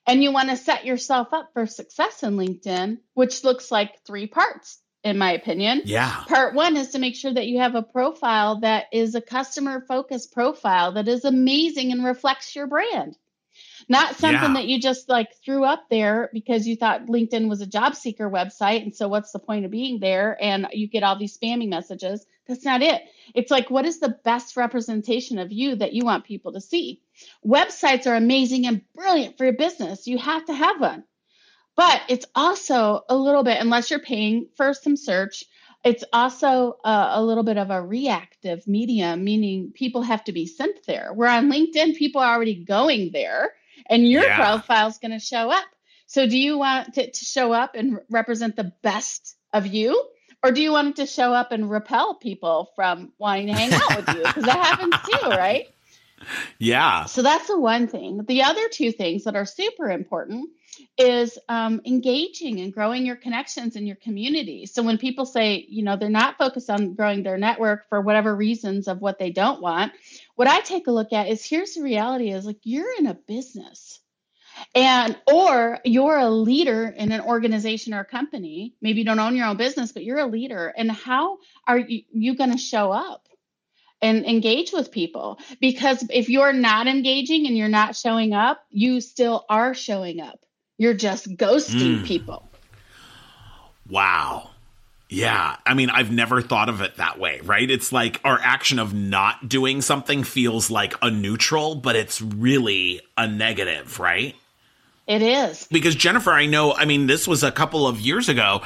And 0.06 0.22
you 0.22 0.32
want 0.32 0.50
to 0.50 0.56
set 0.56 0.84
yourself 0.84 1.32
up 1.32 1.50
for 1.52 1.66
success 1.66 2.22
in 2.22 2.36
LinkedIn, 2.36 2.98
which 3.14 3.42
looks 3.42 3.72
like 3.72 4.04
three 4.06 4.26
parts 4.26 4.78
in 5.04 5.18
my 5.18 5.32
opinion. 5.32 5.82
Yeah. 5.84 6.24
Part 6.26 6.54
one 6.54 6.76
is 6.76 6.90
to 6.90 6.98
make 6.98 7.14
sure 7.14 7.32
that 7.32 7.46
you 7.46 7.58
have 7.60 7.74
a 7.74 7.82
profile 7.82 8.60
that 8.60 8.86
is 8.90 9.14
a 9.14 9.20
customer 9.20 9.84
focused 9.86 10.32
profile 10.32 10.92
that 10.92 11.06
is 11.06 11.24
amazing 11.24 11.92
and 11.92 12.04
reflects 12.04 12.56
your 12.56 12.66
brand. 12.66 13.16
Not 13.88 14.16
something 14.16 14.50
yeah. 14.50 14.54
that 14.54 14.66
you 14.66 14.80
just 14.80 15.08
like 15.08 15.28
threw 15.44 15.64
up 15.64 15.84
there 15.90 16.30
because 16.32 16.66
you 16.66 16.74
thought 16.74 17.06
LinkedIn 17.06 17.48
was 17.48 17.60
a 17.60 17.66
job 17.66 17.94
seeker 17.94 18.28
website. 18.30 18.82
And 18.82 18.96
so, 18.96 19.08
what's 19.08 19.30
the 19.30 19.38
point 19.38 19.64
of 19.64 19.70
being 19.70 20.00
there? 20.00 20.36
And 20.40 20.66
you 20.72 20.88
get 20.88 21.02
all 21.02 21.18
these 21.18 21.36
spamming 21.36 21.68
messages. 21.68 22.24
That's 22.48 22.64
not 22.64 22.82
it. 22.82 23.02
It's 23.34 23.50
like, 23.50 23.70
what 23.70 23.84
is 23.84 24.00
the 24.00 24.16
best 24.24 24.56
representation 24.56 25.38
of 25.38 25.52
you 25.52 25.76
that 25.76 25.92
you 25.92 26.04
want 26.04 26.24
people 26.24 26.52
to 26.52 26.60
see? 26.60 27.02
Websites 27.46 28.06
are 28.06 28.16
amazing 28.16 28.66
and 28.66 28.82
brilliant 28.94 29.38
for 29.38 29.44
your 29.44 29.54
business. 29.54 30.06
You 30.06 30.18
have 30.18 30.46
to 30.46 30.54
have 30.54 30.80
one. 30.80 31.04
But 31.76 32.02
it's 32.08 32.26
also 32.34 33.02
a 33.08 33.16
little 33.16 33.42
bit, 33.42 33.60
unless 33.60 33.90
you're 33.90 33.98
paying 33.98 34.48
for 34.56 34.74
some 34.74 34.96
search, 34.96 35.44
it's 35.84 36.04
also 36.12 36.78
a, 36.84 37.10
a, 37.14 37.22
little 37.22 37.42
bit 37.42 37.58
of 37.58 37.70
a 37.70 37.82
reactive 37.82 38.66
medium, 38.66 39.22
meaning 39.22 39.72
people 39.74 40.02
have 40.02 40.24
to 40.24 40.32
be 40.32 40.46
sent 40.46 40.86
there. 40.86 41.12
Where 41.12 41.28
on 41.28 41.50
LinkedIn, 41.50 41.96
people 41.96 42.22
are 42.22 42.34
already 42.34 42.64
going 42.64 43.10
there 43.12 43.52
and 43.86 44.08
your 44.08 44.22
yeah. 44.22 44.36
profile 44.36 44.88
is 44.88 44.98
going 44.98 45.12
to 45.12 45.18
show 45.18 45.50
up. 45.50 45.64
So, 46.06 46.26
do 46.26 46.38
you 46.38 46.58
want 46.58 46.96
it 46.96 47.14
to 47.14 47.24
show 47.24 47.52
up 47.52 47.74
and 47.74 47.98
represent 48.10 48.56
the 48.56 48.72
best 48.82 49.36
of 49.52 49.66
you? 49.66 50.08
Or 50.42 50.52
do 50.52 50.62
you 50.62 50.72
want 50.72 50.88
it 50.88 50.96
to 50.96 51.06
show 51.06 51.32
up 51.32 51.52
and 51.52 51.70
repel 51.70 52.14
people 52.14 52.70
from 52.76 53.12
wanting 53.18 53.46
to 53.48 53.54
hang 53.54 53.72
out 53.72 53.96
with 53.96 54.16
you? 54.16 54.22
Because 54.22 54.44
that 54.44 54.64
happens 54.64 54.94
too, 55.10 55.28
right? 55.30 55.66
Yeah. 56.58 57.06
So 57.06 57.22
that's 57.22 57.48
the 57.48 57.58
one 57.58 57.88
thing. 57.88 58.24
The 58.26 58.42
other 58.42 58.68
two 58.68 58.92
things 58.92 59.24
that 59.24 59.36
are 59.36 59.46
super 59.46 59.90
important 59.90 60.50
is 60.98 61.38
um, 61.48 61.80
engaging 61.84 62.60
and 62.60 62.72
growing 62.72 63.06
your 63.06 63.16
connections 63.16 63.76
in 63.76 63.86
your 63.86 63.96
community. 63.96 64.66
So 64.66 64.82
when 64.82 64.98
people 64.98 65.26
say, 65.26 65.64
you 65.68 65.82
know, 65.82 65.96
they're 65.96 66.10
not 66.10 66.38
focused 66.38 66.70
on 66.70 66.94
growing 66.94 67.22
their 67.22 67.38
network 67.38 67.88
for 67.88 68.00
whatever 68.00 68.34
reasons 68.34 68.88
of 68.88 69.00
what 69.00 69.18
they 69.18 69.30
don't 69.30 69.60
want, 69.60 69.92
what 70.36 70.48
I 70.48 70.60
take 70.60 70.86
a 70.86 70.92
look 70.92 71.12
at 71.12 71.28
is 71.28 71.44
here's 71.44 71.74
the 71.74 71.82
reality 71.82 72.30
is 72.30 72.46
like 72.46 72.58
you're 72.62 72.96
in 72.98 73.06
a 73.06 73.14
business. 73.14 74.00
And 74.74 75.18
or 75.32 75.80
you're 75.84 76.16
a 76.16 76.30
leader 76.30 76.86
in 76.86 77.10
an 77.10 77.22
organization 77.22 77.92
or 77.92 78.00
a 78.00 78.04
company. 78.04 78.76
Maybe 78.80 79.00
you 79.00 79.04
don't 79.04 79.18
own 79.18 79.34
your 79.36 79.46
own 79.46 79.56
business 79.56 79.92
but 79.92 80.04
you're 80.04 80.18
a 80.20 80.26
leader. 80.26 80.72
And 80.76 80.90
how 80.90 81.38
are 81.66 81.78
you, 81.78 82.02
you 82.12 82.36
going 82.36 82.52
to 82.52 82.58
show 82.58 82.92
up 82.92 83.28
and 84.00 84.24
engage 84.24 84.72
with 84.72 84.92
people? 84.92 85.40
Because 85.60 86.04
if 86.08 86.28
you're 86.28 86.52
not 86.52 86.86
engaging 86.86 87.46
and 87.48 87.56
you're 87.56 87.68
not 87.68 87.96
showing 87.96 88.32
up 88.32 88.64
you 88.70 89.00
still 89.00 89.44
are 89.48 89.74
showing 89.74 90.20
up 90.20 90.38
you're 90.78 90.94
just 90.94 91.28
ghosting 91.36 92.00
mm. 92.00 92.04
people. 92.04 92.48
Wow. 93.88 94.50
Yeah. 95.08 95.56
I 95.64 95.74
mean, 95.74 95.90
I've 95.90 96.10
never 96.10 96.40
thought 96.42 96.68
of 96.68 96.80
it 96.80 96.96
that 96.96 97.18
way, 97.18 97.40
right? 97.44 97.70
It's 97.70 97.92
like 97.92 98.20
our 98.24 98.40
action 98.42 98.78
of 98.78 98.94
not 98.94 99.48
doing 99.48 99.82
something 99.82 100.24
feels 100.24 100.70
like 100.70 100.94
a 101.02 101.10
neutral, 101.10 101.76
but 101.76 101.94
it's 101.94 102.20
really 102.20 103.00
a 103.16 103.28
negative, 103.28 104.00
right? 104.00 104.34
It 105.06 105.20
is. 105.20 105.68
Because 105.70 105.94
Jennifer, 105.94 106.30
I 106.30 106.46
know, 106.46 106.72
I 106.72 106.86
mean, 106.86 107.06
this 107.06 107.28
was 107.28 107.42
a 107.42 107.52
couple 107.52 107.86
of 107.86 108.00
years 108.00 108.30
ago, 108.30 108.62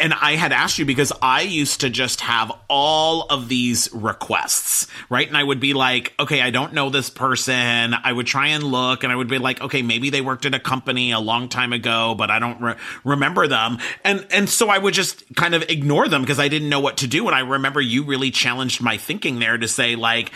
and 0.00 0.14
I 0.14 0.36
had 0.36 0.50
asked 0.50 0.78
you 0.78 0.86
because 0.86 1.12
I 1.20 1.42
used 1.42 1.82
to 1.82 1.90
just 1.90 2.22
have 2.22 2.50
all 2.70 3.26
of 3.28 3.50
these 3.50 3.92
requests, 3.92 4.86
right? 5.10 5.28
And 5.28 5.36
I 5.36 5.44
would 5.44 5.60
be 5.60 5.74
like, 5.74 6.14
okay, 6.18 6.40
I 6.40 6.48
don't 6.48 6.72
know 6.72 6.88
this 6.88 7.10
person. 7.10 7.92
I 7.92 8.10
would 8.10 8.26
try 8.26 8.48
and 8.48 8.64
look, 8.64 9.04
and 9.04 9.12
I 9.12 9.16
would 9.16 9.28
be 9.28 9.36
like, 9.36 9.60
okay, 9.60 9.82
maybe 9.82 10.08
they 10.08 10.22
worked 10.22 10.46
at 10.46 10.54
a 10.54 10.58
company 10.58 11.12
a 11.12 11.20
long 11.20 11.50
time 11.50 11.74
ago, 11.74 12.14
but 12.16 12.30
I 12.30 12.38
don't 12.38 12.62
re- 12.62 12.76
remember 13.04 13.46
them. 13.46 13.76
And, 14.02 14.26
and 14.30 14.48
so 14.48 14.70
I 14.70 14.78
would 14.78 14.94
just 14.94 15.22
kind 15.34 15.54
of 15.54 15.62
ignore 15.68 16.08
them 16.08 16.22
because 16.22 16.40
I 16.40 16.48
didn't 16.48 16.70
know 16.70 16.80
what 16.80 16.96
to 16.98 17.06
do. 17.06 17.26
And 17.26 17.36
I 17.36 17.40
remember 17.40 17.82
you 17.82 18.04
really 18.04 18.30
challenged 18.30 18.80
my 18.80 18.96
thinking 18.96 19.40
there 19.40 19.58
to 19.58 19.68
say, 19.68 19.94
like, 19.96 20.32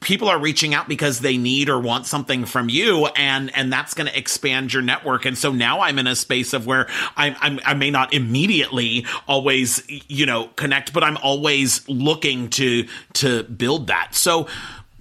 people 0.00 0.28
are 0.28 0.38
reaching 0.38 0.72
out 0.72 0.88
because 0.88 1.20
they 1.20 1.36
need 1.36 1.68
or 1.68 1.78
want 1.78 2.06
something 2.06 2.46
from 2.46 2.70
you, 2.70 3.04
and, 3.14 3.54
and 3.54 3.70
that's 3.70 3.92
going 3.92 4.06
to 4.06 4.18
expand 4.18 4.72
your 4.72 4.85
network. 4.86 5.24
And 5.24 5.36
so 5.36 5.52
now 5.52 5.80
I'm 5.80 5.98
in 5.98 6.06
a 6.06 6.16
space 6.16 6.52
of 6.52 6.66
where 6.66 6.88
I'm, 7.16 7.36
I'm, 7.40 7.60
i 7.64 7.74
may 7.74 7.90
not 7.90 8.14
immediately 8.14 9.06
always, 9.28 9.82
you 10.08 10.26
know, 10.26 10.48
connect, 10.56 10.92
but 10.92 11.04
I'm 11.04 11.16
always 11.18 11.86
looking 11.88 12.48
to, 12.50 12.86
to 13.14 13.42
build 13.44 13.88
that. 13.88 14.14
So, 14.14 14.46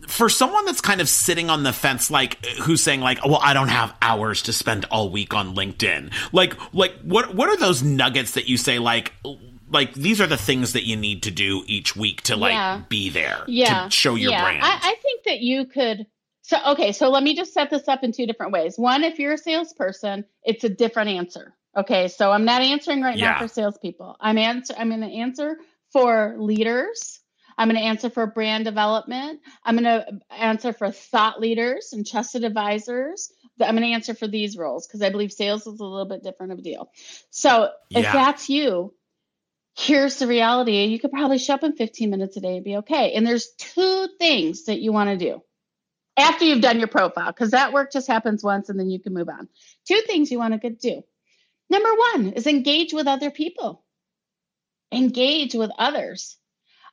for 0.07 0.29
someone 0.29 0.65
that's 0.65 0.81
kind 0.81 1.01
of 1.01 1.09
sitting 1.09 1.49
on 1.49 1.63
the 1.63 1.73
fence 1.73 2.11
like 2.11 2.45
who's 2.61 2.81
saying 2.81 3.01
like 3.01 3.25
well 3.25 3.39
i 3.41 3.53
don't 3.53 3.69
have 3.69 3.91
hours 4.03 4.43
to 4.43 4.53
spend 4.53 4.85
all 4.91 5.09
week 5.09 5.33
on 5.33 5.55
linkedin 5.55 6.13
like 6.31 6.55
like 6.75 6.93
what 6.99 7.33
what 7.33 7.49
are 7.49 7.57
those 7.57 7.81
nuggets 7.81 8.33
that 8.33 8.47
you 8.47 8.55
say 8.55 8.77
like 8.77 9.13
like 9.71 9.93
these 9.93 10.21
are 10.21 10.27
the 10.27 10.37
things 10.37 10.73
that 10.73 10.85
you 10.85 10.95
need 10.95 11.23
to 11.23 11.31
do 11.31 11.63
each 11.67 11.95
week 11.95 12.21
to 12.21 12.35
like 12.35 12.53
yeah. 12.53 12.81
be 12.87 13.09
there 13.09 13.43
yeah. 13.47 13.85
to 13.85 13.91
show 13.91 14.15
your 14.15 14.31
yeah. 14.31 14.43
brand 14.43 14.63
I, 14.63 14.75
I 14.75 14.95
think 15.01 15.23
that 15.25 15.39
you 15.39 15.65
could 15.65 16.05
so, 16.47 16.57
okay, 16.73 16.91
so 16.91 17.09
let 17.09 17.23
me 17.23 17.35
just 17.35 17.55
set 17.55 17.71
this 17.71 17.87
up 17.87 18.03
in 18.03 18.11
two 18.11 18.27
different 18.27 18.51
ways. 18.51 18.77
One, 18.77 19.03
if 19.03 19.17
you're 19.17 19.33
a 19.33 19.37
salesperson, 19.37 20.25
it's 20.43 20.63
a 20.63 20.69
different 20.69 21.09
answer. 21.09 21.55
Okay, 21.75 22.07
so 22.07 22.31
I'm 22.31 22.45
not 22.45 22.61
answering 22.61 23.01
right 23.01 23.17
yeah. 23.17 23.31
now 23.31 23.39
for 23.39 23.47
salespeople. 23.47 24.15
I'm 24.19 24.37
answer. 24.37 24.75
I'm 24.77 24.89
going 24.89 25.01
to 25.01 25.07
answer 25.07 25.57
for 25.91 26.35
leaders. 26.37 27.19
I'm 27.57 27.67
going 27.67 27.81
to 27.81 27.87
answer 27.87 28.11
for 28.11 28.27
brand 28.27 28.63
development. 28.63 29.39
I'm 29.63 29.75
going 29.75 29.85
to 29.85 30.19
answer 30.29 30.71
for 30.71 30.91
thought 30.91 31.41
leaders 31.41 31.93
and 31.93 32.05
trusted 32.05 32.43
advisors. 32.43 33.31
I'm 33.59 33.75
going 33.75 33.89
to 33.89 33.95
answer 33.95 34.13
for 34.13 34.27
these 34.27 34.55
roles 34.55 34.85
because 34.85 35.01
I 35.01 35.09
believe 35.09 35.31
sales 35.31 35.61
is 35.61 35.79
a 35.79 35.83
little 35.83 36.07
bit 36.07 36.21
different 36.21 36.51
of 36.51 36.59
a 36.59 36.61
deal. 36.61 36.91
So 37.31 37.71
if 37.89 38.03
Yeah. 38.03 38.13
that's 38.13 38.49
you, 38.49 38.93
here's 39.75 40.19
the 40.19 40.27
reality. 40.27 40.83
You 40.83 40.99
could 40.99 41.11
probably 41.11 41.39
show 41.39 41.55
up 41.55 41.63
in 41.63 41.73
15 41.75 42.11
minutes 42.11 42.37
a 42.37 42.39
day 42.39 42.57
and 42.57 42.63
be 42.63 42.77
okay. 42.77 43.13
And 43.13 43.25
there's 43.25 43.49
two 43.57 44.09
things 44.19 44.65
that 44.65 44.79
you 44.79 44.93
want 44.93 45.09
to 45.09 45.17
do 45.17 45.41
after 46.17 46.45
you've 46.45 46.61
done 46.61 46.79
your 46.79 46.87
profile 46.87 47.31
because 47.31 47.51
that 47.51 47.73
work 47.73 47.91
just 47.91 48.07
happens 48.07 48.43
once 48.43 48.69
and 48.69 48.79
then 48.79 48.89
you 48.89 48.99
can 48.99 49.13
move 49.13 49.29
on. 49.29 49.47
Two 49.87 50.01
things 50.07 50.31
you 50.31 50.39
want 50.39 50.59
to 50.59 50.69
do. 50.69 51.03
Number 51.69 51.89
one 52.13 52.33
is 52.33 52.47
engage 52.47 52.93
with 52.93 53.07
other 53.07 53.31
people, 53.31 53.83
engage 54.91 55.55
with 55.55 55.71
others. 55.77 56.37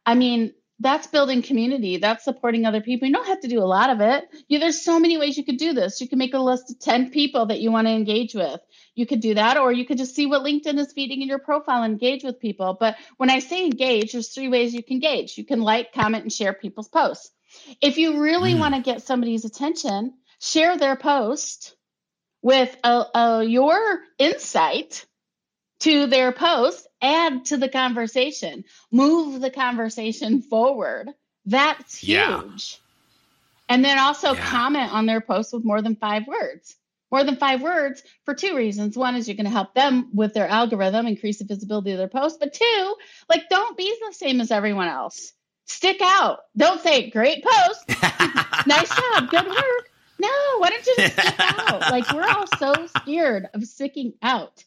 I 0.04 0.14
mean, 0.14 0.54
that's 0.82 1.06
building 1.06 1.42
community. 1.42 1.98
That's 1.98 2.24
supporting 2.24 2.66
other 2.66 2.80
people. 2.80 3.06
You 3.06 3.14
don't 3.14 3.28
have 3.28 3.42
to 3.42 3.48
do 3.48 3.60
a 3.60 3.64
lot 3.64 3.90
of 3.90 4.00
it. 4.00 4.24
You, 4.48 4.58
there's 4.58 4.84
so 4.84 4.98
many 4.98 5.16
ways 5.16 5.38
you 5.38 5.44
could 5.44 5.58
do 5.58 5.74
this. 5.74 6.00
You 6.00 6.08
can 6.08 6.18
make 6.18 6.34
a 6.34 6.38
list 6.38 6.70
of 6.70 6.80
10 6.80 7.10
people 7.10 7.46
that 7.46 7.60
you 7.60 7.70
want 7.70 7.86
to 7.86 7.92
engage 7.92 8.34
with. 8.34 8.60
You 8.96 9.06
could 9.06 9.20
do 9.20 9.34
that, 9.34 9.58
or 9.58 9.70
you 9.72 9.86
could 9.86 9.98
just 9.98 10.16
see 10.16 10.26
what 10.26 10.42
LinkedIn 10.42 10.78
is 10.78 10.92
feeding 10.92 11.22
in 11.22 11.28
your 11.28 11.38
profile, 11.38 11.84
and 11.84 11.92
engage 11.92 12.24
with 12.24 12.40
people. 12.40 12.76
But 12.78 12.96
when 13.16 13.30
I 13.30 13.38
say 13.38 13.64
engage, 13.64 14.12
there's 14.12 14.34
three 14.34 14.48
ways 14.48 14.74
you 14.74 14.82
can 14.82 14.94
engage. 14.94 15.38
You 15.38 15.44
can 15.44 15.60
like, 15.60 15.92
comment, 15.92 16.24
and 16.24 16.32
share 16.32 16.52
people's 16.52 16.88
posts. 16.88 17.30
If 17.80 17.98
you 17.98 18.20
really 18.20 18.54
Mm. 18.54 18.58
want 18.60 18.74
to 18.74 18.80
get 18.82 19.02
somebody's 19.02 19.44
attention, 19.44 20.14
share 20.40 20.76
their 20.76 20.96
post 20.96 21.76
with 22.42 22.76
uh 22.84 23.04
uh 23.14 23.44
your 23.46 24.00
insight 24.18 25.06
to 25.80 26.06
their 26.06 26.32
post, 26.32 26.86
add 27.00 27.46
to 27.46 27.56
the 27.56 27.68
conversation, 27.68 28.64
move 28.90 29.40
the 29.40 29.50
conversation 29.50 30.42
forward. 30.42 31.08
That's 31.46 31.96
huge. 31.96 32.10
Yeah. 32.18 33.74
And 33.74 33.84
then 33.84 33.98
also 33.98 34.34
Yeah. 34.34 34.40
comment 34.44 34.92
on 34.92 35.06
their 35.06 35.20
post 35.20 35.52
with 35.52 35.64
more 35.64 35.82
than 35.82 35.96
five 35.96 36.26
words. 36.26 36.76
More 37.10 37.24
than 37.24 37.36
five 37.36 37.60
words 37.62 38.02
for 38.24 38.34
two 38.34 38.56
reasons. 38.56 38.96
One 38.96 39.16
is 39.16 39.28
you're 39.28 39.36
going 39.36 39.44
to 39.44 39.50
help 39.50 39.74
them 39.74 40.08
with 40.14 40.32
their 40.34 40.48
algorithm, 40.48 41.06
increase 41.06 41.38
the 41.38 41.44
visibility 41.44 41.92
of 41.92 41.98
their 41.98 42.08
post. 42.08 42.40
But 42.40 42.54
two, 42.54 42.96
like 43.28 43.48
don't 43.50 43.76
be 43.76 43.94
the 44.06 44.14
same 44.14 44.40
as 44.40 44.50
everyone 44.50 44.88
else. 44.88 45.32
Stick 45.72 46.00
out. 46.02 46.40
Don't 46.54 46.80
say, 46.82 47.08
great 47.08 47.42
post, 47.42 47.88
nice 48.66 48.94
job, 48.94 49.30
good 49.30 49.46
work. 49.46 49.90
No, 50.18 50.28
why 50.58 50.68
don't 50.68 50.86
you 50.86 50.94
just 50.98 51.18
stick 51.18 51.34
out? 51.38 51.80
Like 51.80 52.12
we're 52.12 52.28
all 52.28 52.46
so 52.58 52.86
scared 53.00 53.48
of 53.54 53.64
sticking 53.64 54.12
out 54.22 54.62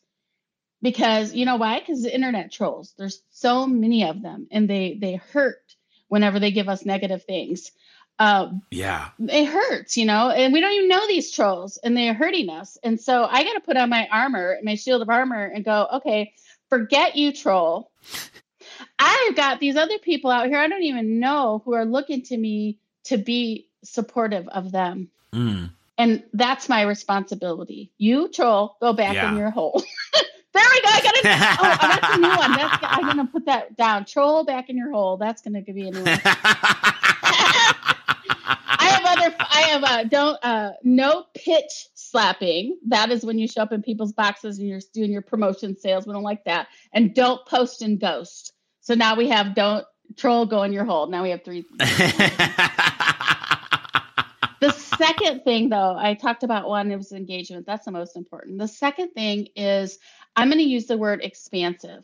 because 0.82 1.34
you 1.34 1.46
know 1.46 1.58
why? 1.58 1.80
Because 1.80 2.02
the 2.02 2.14
internet 2.14 2.52
trolls. 2.52 2.94
There's 2.98 3.22
so 3.30 3.68
many 3.68 4.04
of 4.04 4.24
them, 4.24 4.48
and 4.50 4.68
they 4.68 4.98
they 5.00 5.16
hurt 5.16 5.76
whenever 6.08 6.40
they 6.40 6.52
give 6.52 6.68
us 6.68 6.86
negative 6.86 7.24
things. 7.24 7.72
Um, 8.18 8.64
yeah. 8.72 9.10
it 9.20 9.46
hurts, 9.46 9.98
you 9.98 10.06
know, 10.06 10.30
and 10.32 10.54
we 10.54 10.62
don't 10.62 10.74
even 10.74 10.90
know 10.90 11.06
these 11.08 11.32
trolls, 11.32 11.78
and 11.78 11.96
they're 11.96 12.14
hurting 12.16 12.50
us. 12.50 12.78
And 12.84 13.00
so 13.00 13.26
I 13.26 13.44
got 13.44 13.54
to 13.54 13.60
put 13.60 13.78
on 13.78 13.90
my 13.90 14.08
armor, 14.12 14.58
my 14.64 14.76
shield 14.76 15.04
of 15.04 15.10
armor, 15.10 15.46
and 15.46 15.64
go, 15.64 15.88
okay, 15.96 16.34
forget 16.70 17.16
you, 17.16 17.32
troll. 17.32 17.92
I've 19.00 19.36
got 19.36 19.60
these 19.60 19.76
other 19.76 19.98
people 20.00 20.32
out 20.32 20.48
here 20.48 20.58
I 20.58 20.68
don't 20.68 20.84
even 20.84 21.20
know 21.20 21.62
who 21.66 21.74
are 21.74 21.86
looking 21.86 22.22
to 22.24 22.38
me 22.38 22.78
to 23.06 23.18
be 23.18 23.68
supportive 23.84 24.48
of 24.48 24.72
them. 24.72 25.10
Mm. 25.34 25.70
And 25.98 26.24
that's 26.34 26.68
my 26.68 26.82
responsibility. 26.82 27.92
You 27.98 28.28
troll, 28.30 28.78
go 28.82 28.94
back 28.94 29.16
Yeah. 29.16 29.32
in 29.32 29.38
your 29.38 29.50
hole. 29.50 29.82
there 30.54 30.64
we 30.72 30.82
go. 30.82 30.90
I 30.90 31.02
got 31.02 31.16
it. 31.16 31.26
Oh, 31.58 31.78
that's 31.82 32.16
a 32.16 32.20
new 32.20 32.30
one. 32.30 32.52
That's, 32.54 32.78
I'm 32.82 33.06
gonna 33.06 33.26
put 33.28 33.46
that 33.46 33.78
down. 33.78 34.06
Troll 34.06 34.44
back 34.44 34.70
in 34.70 34.78
your 34.78 34.92
hole. 34.92 35.18
That's 35.18 35.42
gonna 35.42 35.62
be 35.62 35.88
a 35.88 35.92
new 35.92 36.04
one. 36.04 36.20
I 38.78 38.90
have 38.90 39.06
other. 39.18 39.36
I 39.40 39.62
have 39.70 39.84
uh, 39.84 40.04
don't 40.06 40.38
uh, 40.44 40.72
no 40.84 41.26
pitch 41.34 41.88
slapping. 41.94 42.78
That 42.88 43.12
is 43.12 43.26
when 43.26 43.40
you 43.40 43.48
show 43.48 43.62
up 43.62 43.72
in 43.72 43.82
people's 43.82 44.14
boxes 44.14 44.60
and 44.60 44.68
you're 44.68 44.82
doing 44.94 45.12
your 45.12 45.22
promotion 45.22 45.78
sales. 45.78 46.06
We 46.06 46.14
don't 46.14 46.24
like 46.24 46.44
that. 46.46 46.68
And 46.94 47.14
don't 47.14 47.46
post 47.46 47.82
and 47.82 48.00
ghost. 48.00 48.54
So 48.86 48.96
now 48.96 49.16
we 49.16 49.30
have 49.30 49.54
don't 49.54 49.86
troll 50.16 50.46
go 50.46 50.64
in 50.64 50.74
your 50.74 50.86
hole. 50.86 51.08
Now 51.08 51.24
we 51.24 51.32
have 51.32 51.44
three. 51.44 51.66
The 54.66 54.72
second 54.72 55.44
thing, 55.44 55.70
though, 55.70 55.96
I 55.96 56.16
talked 56.16 56.42
about 56.42 56.68
one, 56.68 56.90
it 56.92 56.96
was 56.96 57.12
engagement. 57.12 57.68
That's 57.68 57.86
the 57.86 57.92
most 57.92 58.16
important. 58.16 58.58
The 58.58 58.68
second 58.68 59.10
thing 59.10 59.50
is 59.56 60.00
I'm 60.36 60.50
going 60.50 60.58
to 60.58 60.68
use 60.68 60.88
the 60.88 60.98
word 60.98 61.24
expansive. 61.24 62.04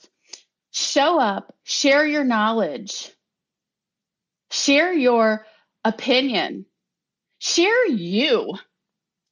Show 0.69 1.19
up, 1.19 1.55
share 1.63 2.05
your 2.05 2.23
knowledge, 2.23 3.11
share 4.51 4.93
your 4.93 5.47
opinion, 5.83 6.67
share 7.39 7.87
you. 7.87 8.53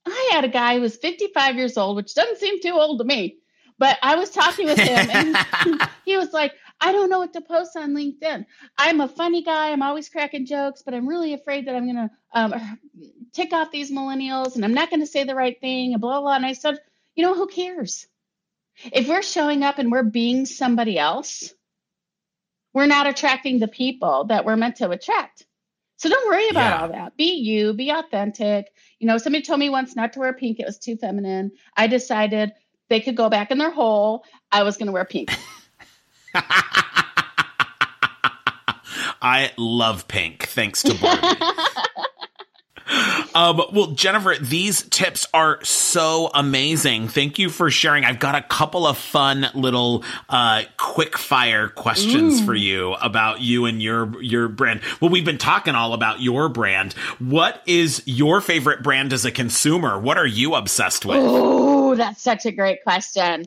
I 0.07 0.29
had 0.31 0.43
a 0.43 0.49
guy 0.49 0.75
who 0.75 0.81
was 0.81 0.97
55 0.97 1.55
years 1.55 1.77
old, 1.77 1.97
which 1.97 2.15
doesn't 2.15 2.39
seem 2.39 2.61
too 2.61 2.73
old 2.73 2.97
to 2.97 3.05
me, 3.05 3.37
but 3.77 3.99
I 4.01 4.15
was 4.15 4.31
talking 4.31 4.65
with 4.65 4.79
him 4.79 5.07
and 5.11 5.89
he 6.05 6.17
was 6.17 6.33
like, 6.33 6.53
I 6.81 6.91
don't 6.91 7.09
know 7.09 7.19
what 7.19 7.33
to 7.33 7.41
post 7.41 7.75
on 7.75 7.93
LinkedIn. 7.93 8.45
I'm 8.77 9.01
a 9.01 9.07
funny 9.07 9.43
guy. 9.43 9.71
I'm 9.71 9.81
always 9.81 10.09
cracking 10.09 10.45
jokes, 10.45 10.81
but 10.83 10.93
I'm 10.93 11.07
really 11.07 11.33
afraid 11.33 11.67
that 11.67 11.75
I'm 11.75 11.85
going 11.91 12.09
to 12.09 12.11
um, 12.33 12.79
tick 13.33 13.53
off 13.53 13.71
these 13.71 13.91
millennials 13.91 14.55
and 14.55 14.63
I'm 14.65 14.73
not 14.73 14.89
going 14.89 15.01
to 15.01 15.07
say 15.07 15.23
the 15.23 15.35
right 15.35 15.59
thing 15.59 15.93
and 15.93 16.01
blah, 16.01 16.21
blah. 16.21 16.35
And 16.35 16.45
I 16.45 16.53
said, 16.53 16.79
you 17.15 17.23
know, 17.23 17.35
who 17.35 17.47
cares? 17.47 18.07
If 18.93 19.07
we're 19.09 19.23
showing 19.23 19.63
up 19.63 19.77
and 19.79 19.91
we're 19.91 20.03
being 20.03 20.45
somebody 20.45 20.97
else, 20.97 21.53
we're 22.73 22.85
not 22.85 23.07
attracting 23.07 23.59
the 23.59 23.67
people 23.67 24.25
that 24.25 24.45
we're 24.45 24.55
meant 24.55 24.77
to 24.77 24.89
attract. 24.89 25.45
So 25.97 26.07
don't 26.07 26.29
worry 26.29 26.49
about 26.49 26.71
Yeah. 26.71 26.81
all 26.81 26.89
that. 26.89 27.17
Be 27.17 27.33
you, 27.33 27.73
be 27.73 27.89
authentic. 27.89 28.67
You 28.99 29.07
know, 29.07 29.17
somebody 29.17 29.43
told 29.43 29.59
me 29.59 29.69
once 29.69 29.95
not 29.97 30.13
to 30.13 30.19
wear 30.19 30.33
pink, 30.33 30.59
it 30.59 30.65
was 30.65 30.77
too 30.79 30.95
feminine. 30.95 31.51
I 31.75 31.87
decided 31.87 32.53
they 32.89 33.01
could 33.01 33.17
go 33.17 33.29
back 33.29 33.51
in 33.51 33.57
their 33.57 33.71
hole. 33.71 34.23
I 34.51 34.63
was 34.63 34.77
going 34.77 34.87
to 34.87 34.93
wear 34.93 35.05
pink. 35.05 35.29
I 39.21 39.51
love 39.57 40.07
pink, 40.07 40.43
thanks 40.43 40.81
to 40.83 40.93
Barbie. 40.95 41.27
um, 43.35 43.61
well, 43.73 43.87
Jennifer, 43.91 44.35
these 44.39 44.83
tips 44.83 45.27
are 45.33 45.63
so 45.63 46.29
amazing. 46.33 47.07
Thank 47.09 47.37
you 47.37 47.49
for 47.49 47.69
sharing. 47.69 48.05
I've 48.05 48.19
got 48.19 48.35
a 48.35 48.41
couple 48.41 48.87
of 48.87 48.97
fun 48.97 49.47
little 49.53 50.03
uh, 50.29 50.63
quick 50.77 51.17
fire 51.17 51.67
questions 51.67 52.43
for 52.43 52.55
you 52.55 52.93
about 52.93 53.41
you 53.41 53.65
and 53.65 53.81
your 53.81 54.21
your 54.21 54.47
brand. 54.47 54.81
Well, 55.01 55.09
we've 55.09 55.25
been 55.25 55.37
talking 55.37 55.75
all 55.75 55.93
about 55.93 56.21
your 56.21 56.49
brand. 56.49 56.93
What 57.19 57.61
is 57.65 58.01
your 58.05 58.41
favorite 58.41 58.81
brand 58.83 59.13
as 59.13 59.25
a 59.25 59.31
consumer? 59.31 59.99
What 59.99 60.17
are 60.17 60.27
you 60.27 60.55
obsessed 60.55 61.05
with? 61.05 61.17
Oh, 61.19 61.95
that's 61.95 62.21
such 62.21 62.45
a 62.45 62.51
great 62.51 62.83
question. 62.83 63.45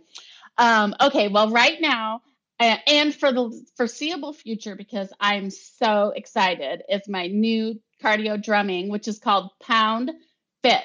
Um, 0.59 0.95
okay, 1.01 1.29
well, 1.29 1.51
right 1.51 1.81
now, 1.81 2.21
Uh, 2.63 2.77
and 2.87 3.13
for 3.13 3.33
the 3.33 3.51
foreseeable 3.77 4.33
future, 4.33 4.77
because 4.77 5.13
I'm 5.19 5.51
so 5.51 6.13
excited, 6.15 6.85
is 6.89 7.09
my 7.09 7.27
new 7.27 7.81
cardio 8.01 8.41
drumming, 8.41 8.89
which 8.89 9.09
is 9.09 9.19
called 9.19 9.51
Pound 9.61 10.13
Fit. 10.63 10.85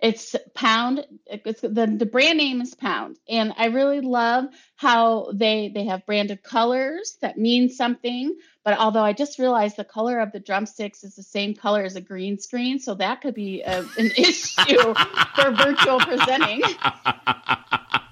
It's 0.00 0.34
Pound. 0.54 1.04
It's 1.26 1.60
the 1.60 1.68
the 1.98 2.06
brand 2.06 2.38
name 2.38 2.62
is 2.62 2.74
Pound, 2.74 3.18
and 3.28 3.52
I 3.58 3.66
really 3.66 4.00
love 4.00 4.46
how 4.76 5.32
they 5.34 5.70
they 5.74 5.84
have 5.84 6.06
branded 6.06 6.42
colors 6.42 7.18
that 7.20 7.36
mean 7.36 7.68
something. 7.68 8.34
But 8.64 8.78
although 8.78 9.02
I 9.02 9.12
just 9.12 9.38
realized 9.38 9.76
the 9.76 9.84
color 9.84 10.20
of 10.20 10.32
the 10.32 10.40
drumsticks 10.40 11.04
is 11.04 11.14
the 11.14 11.22
same 11.22 11.54
color 11.54 11.82
as 11.82 11.96
a 11.96 12.00
green 12.00 12.38
screen, 12.38 12.78
so 12.78 12.94
that 12.94 13.20
could 13.20 13.34
be 13.34 13.60
a, 13.60 13.80
an 13.80 14.10
issue 14.16 14.94
for 15.34 15.50
virtual 15.50 16.00
presenting. 16.00 16.62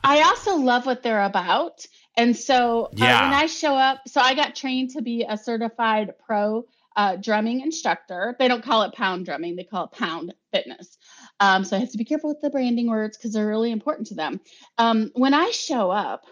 I 0.09 0.23
also 0.23 0.57
love 0.57 0.87
what 0.87 1.03
they're 1.03 1.25
about. 1.25 1.85
And 2.17 2.37
so 2.37 2.87
uh, 2.87 2.89
when 2.97 3.35
I 3.35 3.47
show 3.47 3.75
up, 3.75 4.09
so 4.09 4.21
I 4.21 4.35
got 4.35 4.55
trained 4.55 4.91
to 4.91 5.03
be 5.03 5.25
a 5.29 5.37
certified 5.37 6.15
pro 6.25 6.65
uh, 6.97 7.17
drumming 7.17 7.61
instructor. 7.61 8.35
They 8.39 8.49
don't 8.49 8.65
call 8.65 8.83
it 8.83 8.95
pound 8.95 9.27
drumming, 9.27 9.57
they 9.57 9.65
call 9.65 9.85
it 9.85 9.93
pound 9.93 10.35
fitness. 10.53 10.97
Um, 11.41 11.65
so 11.65 11.77
I 11.77 11.81
have 11.81 11.93
to 11.93 11.99
be 11.99 12.05
careful 12.05 12.31
with 12.31 12.41
the 12.41 12.49
branding 12.49 12.89
words 12.89 13.19
because 13.19 13.35
they're 13.35 13.47
really 13.47 13.71
important 13.71 14.09
to 14.09 14.15
them. 14.15 14.41
Um, 14.79 15.11
when 15.15 15.35
I 15.35 15.51
show 15.51 15.91
up, 15.91 16.25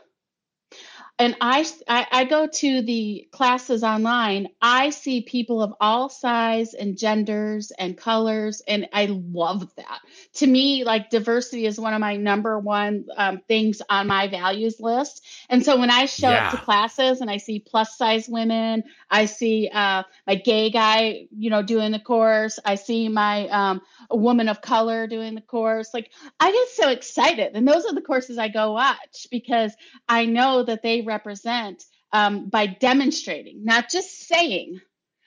and 1.16 1.36
I, 1.40 1.64
I 1.86 2.06
I 2.10 2.24
go 2.24 2.48
to 2.48 2.82
the 2.82 3.28
classes 3.30 3.84
online. 3.84 4.48
I 4.60 4.90
see 4.90 5.20
people 5.20 5.62
of 5.62 5.72
all 5.80 6.08
size 6.08 6.74
and 6.74 6.98
genders 6.98 7.70
and 7.70 7.96
colors 7.96 8.62
and 8.66 8.88
i 8.92 9.06
love 9.06 9.72
that. 9.76 10.00
To 10.34 10.46
me 10.46 10.82
like 10.84 11.10
diversity 11.10 11.66
is 11.66 11.78
one 11.78 11.94
of 11.94 12.00
my 12.00 12.16
number 12.16 12.58
one 12.58 13.04
um, 13.16 13.42
things 13.46 13.80
on 13.88 14.08
my 14.08 14.26
values 14.26 14.80
list. 14.80 15.24
And 15.48 15.64
so 15.64 15.78
when 15.78 15.90
i 15.90 16.06
show 16.06 16.30
up 16.30 16.50
to 16.50 16.56
classes 16.56 17.20
and 17.20 17.30
i 17.30 17.36
see 17.36 17.60
plus 17.60 17.96
size 17.96 18.28
women 18.28 18.82
i 19.08 19.26
see 19.26 19.70
uh, 19.72 20.02
my 20.26 20.34
gay 20.34 20.70
guy 20.70 21.26
you 21.30 21.50
know 21.50 21.62
doing 21.62 21.92
the 21.92 22.00
course. 22.00 22.58
I 22.64 22.74
see 22.74 23.08
my 23.08 23.48
um, 23.48 23.82
a 24.10 24.16
woman 24.16 24.48
of 24.48 24.60
color 24.60 25.06
doing 25.06 25.36
the 25.36 25.42
course. 25.42 25.94
Like 25.94 26.10
i 26.40 26.50
get 26.50 26.68
so 26.70 26.90
excited. 26.90 27.52
And 27.54 27.68
those 27.68 27.84
are 27.84 27.94
the 27.94 28.02
courses 28.02 28.36
i 28.36 28.48
go 28.48 28.72
watch 28.72 29.28
because 29.30 29.72
I 30.08 30.26
know 30.26 30.62
that 30.64 30.82
they 30.82 31.03
represent 31.04 31.84
um, 32.12 32.48
by 32.48 32.66
demonstrating, 32.66 33.64
not 33.64 33.90
just 33.90 34.26
saying, 34.26 34.80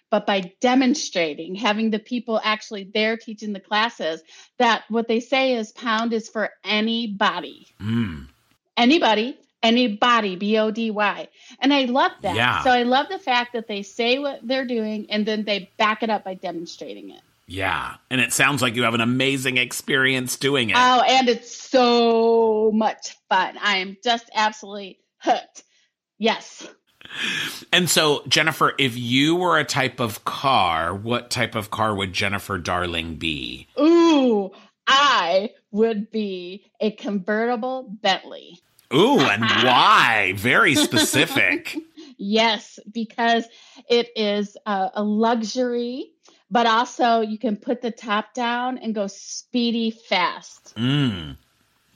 but 0.09 0.25
by 0.25 0.53
demonstrating, 0.61 1.55
having 1.55 1.89
the 1.89 1.99
people 1.99 2.39
actually 2.43 2.89
there 2.93 3.17
teaching 3.17 3.53
the 3.53 3.59
classes, 3.59 4.21
that 4.57 4.83
what 4.89 5.07
they 5.07 5.19
say 5.19 5.55
is 5.55 5.71
pound 5.71 6.13
is 6.13 6.29
for 6.29 6.49
anybody. 6.63 7.67
Mm. 7.81 8.27
Anybody, 8.77 9.37
anybody, 9.61 10.37
B 10.37 10.57
O 10.57 10.71
D 10.71 10.91
Y. 10.91 11.27
And 11.59 11.73
I 11.73 11.85
love 11.85 12.13
that. 12.21 12.35
Yeah. 12.35 12.63
So 12.63 12.69
I 12.69 12.83
love 12.83 13.07
the 13.09 13.19
fact 13.19 13.53
that 13.53 13.67
they 13.67 13.83
say 13.83 14.17
what 14.19 14.39
they're 14.43 14.65
doing 14.65 15.07
and 15.09 15.25
then 15.25 15.43
they 15.43 15.69
back 15.77 16.03
it 16.03 16.09
up 16.09 16.23
by 16.23 16.35
demonstrating 16.35 17.09
it. 17.09 17.21
Yeah. 17.47 17.95
And 18.09 18.21
it 18.21 18.33
sounds 18.33 18.61
like 18.61 18.75
you 18.75 18.83
have 18.83 18.93
an 18.93 19.01
amazing 19.01 19.57
experience 19.57 20.37
doing 20.37 20.69
it. 20.69 20.75
Oh, 20.77 21.01
and 21.01 21.27
it's 21.27 21.55
so 21.55 22.71
much 22.73 23.17
fun. 23.29 23.57
I 23.61 23.77
am 23.77 23.97
just 24.03 24.29
absolutely 24.33 24.99
hooked. 25.19 25.63
Yes. 26.17 26.67
And 27.71 27.89
so, 27.89 28.23
Jennifer, 28.27 28.73
if 28.77 28.97
you 28.97 29.35
were 29.35 29.57
a 29.57 29.63
type 29.63 29.99
of 29.99 30.25
car, 30.25 30.93
what 30.93 31.29
type 31.29 31.55
of 31.55 31.71
car 31.71 31.95
would 31.95 32.13
Jennifer 32.13 32.57
Darling 32.57 33.15
be? 33.15 33.67
Ooh, 33.79 34.51
I 34.87 35.51
would 35.71 36.11
be 36.11 36.65
a 36.79 36.91
convertible 36.91 37.89
Bentley. 38.01 38.59
Ooh, 38.93 39.19
and 39.21 39.41
why? 39.41 40.33
Very 40.35 40.75
specific. 40.75 41.75
Yes, 42.19 42.79
because 42.91 43.45
it 43.87 44.09
is 44.15 44.57
a, 44.65 44.89
a 44.95 45.03
luxury, 45.03 46.13
but 46.49 46.65
also 46.65 47.21
you 47.21 47.37
can 47.37 47.55
put 47.55 47.79
the 47.81 47.91
top 47.91 48.33
down 48.33 48.79
and 48.79 48.95
go 48.95 49.05
speedy 49.05 49.91
fast. 49.91 50.73
Mm, 50.75 51.37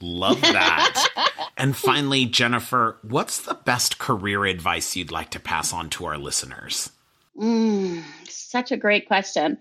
love 0.02 0.42
that. 0.42 1.08
and 1.58 1.76
finally, 1.76 2.26
Jennifer, 2.26 2.98
what's 3.02 3.40
the 3.40 3.54
best 3.54 4.00
career 4.00 4.46
advice 4.46 4.96
you'd 4.96 5.12
like 5.12 5.30
to 5.32 5.40
pass 5.40 5.74
on 5.74 5.90
to 5.92 6.06
our 6.06 6.18
listeners? 6.18 6.92
Mm, 7.38 8.04
such 8.28 8.72
a 8.72 8.78
great 8.78 9.08
question. 9.08 9.58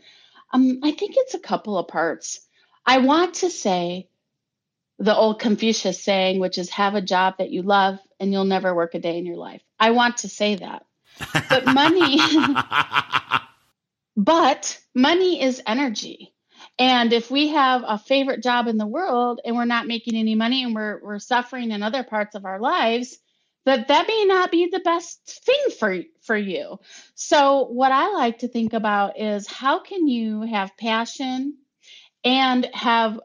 Um, 0.53 0.81
I 0.83 0.91
think 0.93 1.15
it's 1.17 1.35
a 1.35 1.39
couple 1.39 1.79
of 1.79 1.89
parts. 1.89 2.41
I 2.87 2.99
want 2.99 3.35
to 3.35 3.51
say 3.51 4.09
the 4.99 5.15
old 5.15 5.41
Confucius 5.41 6.03
saying, 6.03 6.41
which 6.41 6.59
is 6.59 6.71
have 6.71 6.95
a 6.95 7.01
job 7.01 7.35
that 7.39 7.51
you 7.51 7.63
love 7.63 7.99
and 8.19 8.33
you'll 8.33 8.45
never 8.45 8.75
work 8.75 8.95
a 8.95 8.99
day 8.99 9.17
in 9.17 9.27
your 9.27 9.37
life. 9.37 9.63
I 9.79 9.93
want 9.93 10.19
to 10.19 10.29
say 10.29 10.57
that. 10.57 10.85
But 11.49 11.67
money, 11.67 12.21
but 14.17 14.79
money 14.95 15.43
is 15.43 15.63
energy. 15.67 16.35
And 16.81 17.13
if 17.13 17.31
we 17.31 17.49
have 17.49 17.85
a 17.87 17.99
favorite 17.99 18.43
job 18.43 18.67
in 18.67 18.79
the 18.79 18.87
world 18.87 19.41
and 19.45 19.55
we're 19.55 19.67
not 19.67 19.87
making 19.87 20.17
any 20.17 20.35
money 20.35 20.65
and 20.65 20.75
we're, 20.75 20.99
we're 21.03 21.19
suffering 21.19 21.73
in 21.73 21.83
other 21.83 22.03
parts 22.03 22.35
of 22.35 22.47
our 22.47 22.59
lives, 22.59 23.19
that 23.67 23.89
that 23.89 24.09
may 24.09 24.25
not 24.27 24.51
be 24.51 24.71
the 24.73 24.81
best 24.81 25.43
thing 25.45 25.77
for 25.79 25.99
for 26.23 26.37
you. 26.37 26.79
So 27.15 27.67
what 27.67 27.93
I 27.93 28.13
like 28.13 28.39
to 28.39 28.49
think 28.49 28.73
about 28.73 29.21
is 29.21 29.47
how 29.47 29.81
can 29.81 30.09
you 30.09 30.41
have 30.43 30.75
passion 30.79 31.59
and 32.25 32.67
have 32.73 33.21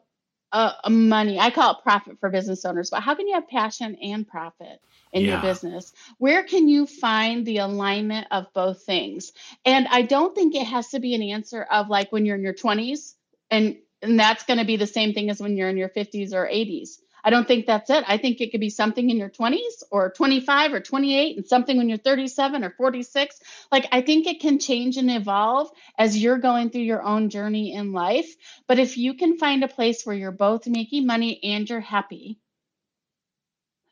a, 0.52 0.90
money. 0.90 1.38
I 1.38 1.50
call 1.50 1.72
it 1.72 1.82
profit 1.82 2.18
for 2.20 2.30
business 2.30 2.64
owners, 2.64 2.90
but 2.90 3.00
how 3.02 3.14
can 3.14 3.26
you 3.26 3.34
have 3.34 3.48
passion 3.48 3.96
and 4.02 4.28
profit? 4.28 4.80
in 5.12 5.22
Yeah. 5.22 5.34
your 5.34 5.40
business? 5.40 5.92
Where 6.18 6.42
can 6.42 6.68
you 6.68 6.86
find 6.86 7.46
the 7.46 7.58
alignment 7.58 8.26
of 8.30 8.52
both 8.52 8.82
things? 8.82 9.32
And 9.64 9.86
I 9.88 10.02
don't 10.02 10.34
think 10.34 10.54
it 10.54 10.66
has 10.66 10.88
to 10.88 11.00
be 11.00 11.14
an 11.14 11.22
answer 11.22 11.62
of 11.62 11.88
like 11.88 12.12
when 12.12 12.26
you're 12.26 12.36
in 12.36 12.42
your 12.42 12.52
20s 12.54 13.14
and 13.50 13.76
and 14.02 14.20
that's 14.20 14.44
going 14.44 14.58
to 14.58 14.64
be 14.64 14.76
the 14.76 14.86
same 14.86 15.14
thing 15.14 15.30
as 15.30 15.40
when 15.40 15.56
you're 15.56 15.68
in 15.68 15.76
your 15.76 15.88
50s 15.88 16.32
or 16.32 16.46
80s. 16.46 16.98
I 17.24 17.30
don't 17.30 17.48
think 17.48 17.66
that's 17.66 17.90
it. 17.90 18.04
I 18.06 18.18
think 18.18 18.40
it 18.40 18.52
could 18.52 18.60
be 18.60 18.70
something 18.70 19.10
in 19.10 19.16
your 19.16 19.30
20s 19.30 19.82
or 19.90 20.12
25 20.12 20.74
or 20.74 20.80
28 20.80 21.36
and 21.36 21.46
something 21.46 21.76
when 21.76 21.88
you're 21.88 21.98
37 21.98 22.62
or 22.62 22.70
46. 22.70 23.40
Like 23.72 23.88
I 23.90 24.02
think 24.02 24.28
it 24.28 24.38
can 24.38 24.60
change 24.60 24.96
and 24.96 25.10
evolve 25.10 25.68
as 25.98 26.16
you're 26.16 26.38
going 26.38 26.70
through 26.70 26.82
your 26.82 27.02
own 27.02 27.28
journey 27.30 27.74
in 27.74 27.92
life. 27.92 28.32
But 28.68 28.78
if 28.78 28.96
you 28.96 29.14
can 29.14 29.38
find 29.38 29.64
a 29.64 29.68
place 29.68 30.06
where 30.06 30.14
you're 30.14 30.30
both 30.30 30.68
making 30.68 31.04
money 31.04 31.40
and 31.42 31.68
you're 31.68 31.80
happy, 31.80 32.38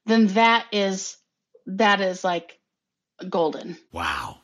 then 0.07 0.29
that 0.29 0.67
is 0.71 1.17
that 1.67 2.01
is 2.01 2.23
like 2.23 2.61
golden. 3.29 3.77
Wow. 3.91 4.39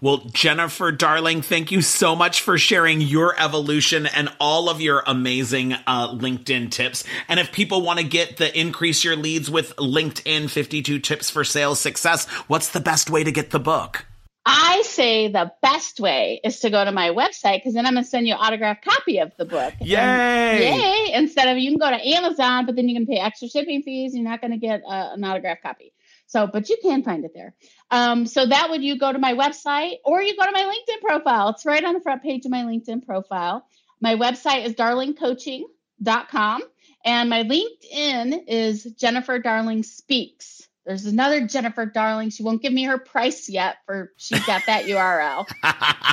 Well, 0.00 0.18
Jennifer, 0.32 0.92
darling, 0.92 1.42
thank 1.42 1.70
you 1.70 1.82
so 1.82 2.14
much 2.14 2.40
for 2.40 2.58
sharing 2.58 3.00
your 3.00 3.34
evolution 3.40 4.06
and 4.06 4.30
all 4.40 4.68
of 4.68 4.80
your 4.80 5.02
amazing 5.06 5.72
uh, 5.72 6.12
LinkedIn 6.14 6.70
tips. 6.70 7.04
And 7.28 7.40
if 7.40 7.52
people 7.52 7.82
want 7.82 7.98
to 8.00 8.04
get 8.04 8.36
the 8.36 8.56
increase 8.58 9.04
your 9.04 9.16
leads 9.16 9.50
with 9.50 9.74
LinkedIn 9.76 10.50
52 10.50 10.98
tips 11.00 11.30
for 11.30 11.44
sales 11.44 11.80
success, 11.80 12.26
what's 12.48 12.68
the 12.70 12.80
best 12.80 13.10
way 13.10 13.24
to 13.24 13.32
get 13.32 13.50
the 13.50 13.60
book? 13.60 14.06
I 14.46 14.82
say 14.82 15.28
the 15.28 15.52
best 15.62 16.00
way 16.00 16.40
is 16.44 16.60
to 16.60 16.70
go 16.70 16.84
to 16.84 16.92
my 16.92 17.10
website 17.10 17.58
because 17.58 17.72
then 17.72 17.86
I'm 17.86 17.94
gonna 17.94 18.04
send 18.04 18.26
you 18.28 18.34
an 18.34 18.40
autographed 18.40 18.84
copy 18.84 19.18
of 19.18 19.32
the 19.38 19.46
book. 19.46 19.72
And- 19.80 19.88
Yay! 19.88 20.76
yay! 20.76 21.14
Instead 21.14 21.48
of 21.48 21.56
you 21.56 21.70
can 21.70 21.78
go 21.78 21.88
to 21.88 22.08
Amazon, 22.08 22.66
but 22.66 22.76
then 22.76 22.88
you're 22.88 23.00
gonna 23.00 23.06
pay 23.10 23.20
extra 23.24 23.48
shipping 23.48 23.82
fees. 23.82 24.14
You're 24.14 24.24
not 24.24 24.42
gonna 24.42 24.58
get 24.58 24.82
uh, 24.86 25.10
an 25.14 25.24
autographed 25.24 25.62
copy. 25.62 25.92
So, 26.26 26.46
but 26.46 26.68
you 26.68 26.76
can 26.82 27.02
find 27.02 27.24
it 27.24 27.32
there. 27.34 27.54
Um, 27.94 28.26
so 28.26 28.44
that 28.44 28.70
would 28.70 28.82
you 28.82 28.98
go 28.98 29.12
to 29.12 29.20
my 29.20 29.34
website 29.34 29.98
or 30.04 30.20
you 30.20 30.36
go 30.36 30.44
to 30.44 30.50
my 30.50 30.64
LinkedIn 30.64 31.00
profile. 31.00 31.50
It's 31.50 31.64
right 31.64 31.84
on 31.84 31.94
the 31.94 32.00
front 32.00 32.24
page 32.24 32.44
of 32.44 32.50
my 32.50 32.64
LinkedIn 32.64 33.06
profile. 33.06 33.68
My 34.00 34.16
website 34.16 34.66
is 34.66 34.74
darlingcoaching.com 34.74 36.62
and 37.04 37.30
my 37.30 37.44
LinkedIn 37.44 38.46
is 38.48 38.82
Jennifer 38.82 39.38
Darling 39.38 39.84
Speaks. 39.84 40.66
There's 40.84 41.06
another 41.06 41.46
Jennifer 41.46 41.86
Darling. 41.86 42.30
She 42.30 42.42
won't 42.42 42.62
give 42.62 42.72
me 42.72 42.82
her 42.82 42.98
price 42.98 43.48
yet 43.48 43.76
for 43.86 44.10
she's 44.16 44.44
got 44.44 44.62
that 44.66 44.84
URL. 44.86 45.46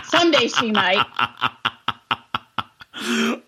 Someday 0.06 0.50
she 0.50 0.72
might. 0.72 1.04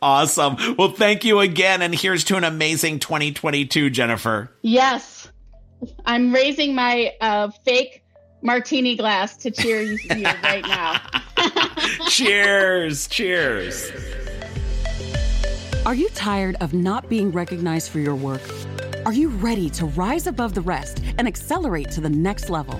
Awesome. 0.02 0.56
Well, 0.80 0.94
thank 0.94 1.24
you 1.24 1.40
again. 1.40 1.84
And 1.84 1.94
here's 1.94 2.24
to 2.24 2.38
an 2.38 2.44
amazing 2.44 2.98
2022, 2.98 3.92
Jennifer. 3.92 4.50
Yes. 4.64 5.30
I'm 6.06 6.34
raising 6.34 6.74
my 6.74 7.14
uh, 7.22 7.52
fake 7.64 8.03
martini 8.44 8.96
glass 8.96 9.36
to 9.38 9.52
cheer 9.52 9.82
you 9.82 9.98
you 10.16 10.24
right 10.44 10.66
now. 10.68 11.00
cheers. 12.08 13.08
Cheers. 13.08 13.92
Are 15.86 15.96
you 15.96 16.10
tired 16.10 16.56
of 16.62 16.74
not 16.74 17.10
being 17.10 17.32
recognized 17.32 17.92
for 17.92 18.00
your 18.00 18.16
work? 18.16 18.42
Are 19.06 19.14
you 19.14 19.30
ready 19.30 19.70
to 19.72 19.86
rise 19.86 20.28
above 20.28 20.54
the 20.54 20.62
rest 20.62 21.02
and 21.18 21.28
accelerate 21.28 21.92
to 21.92 22.02
the 22.02 22.10
next 22.10 22.50
level? 22.50 22.80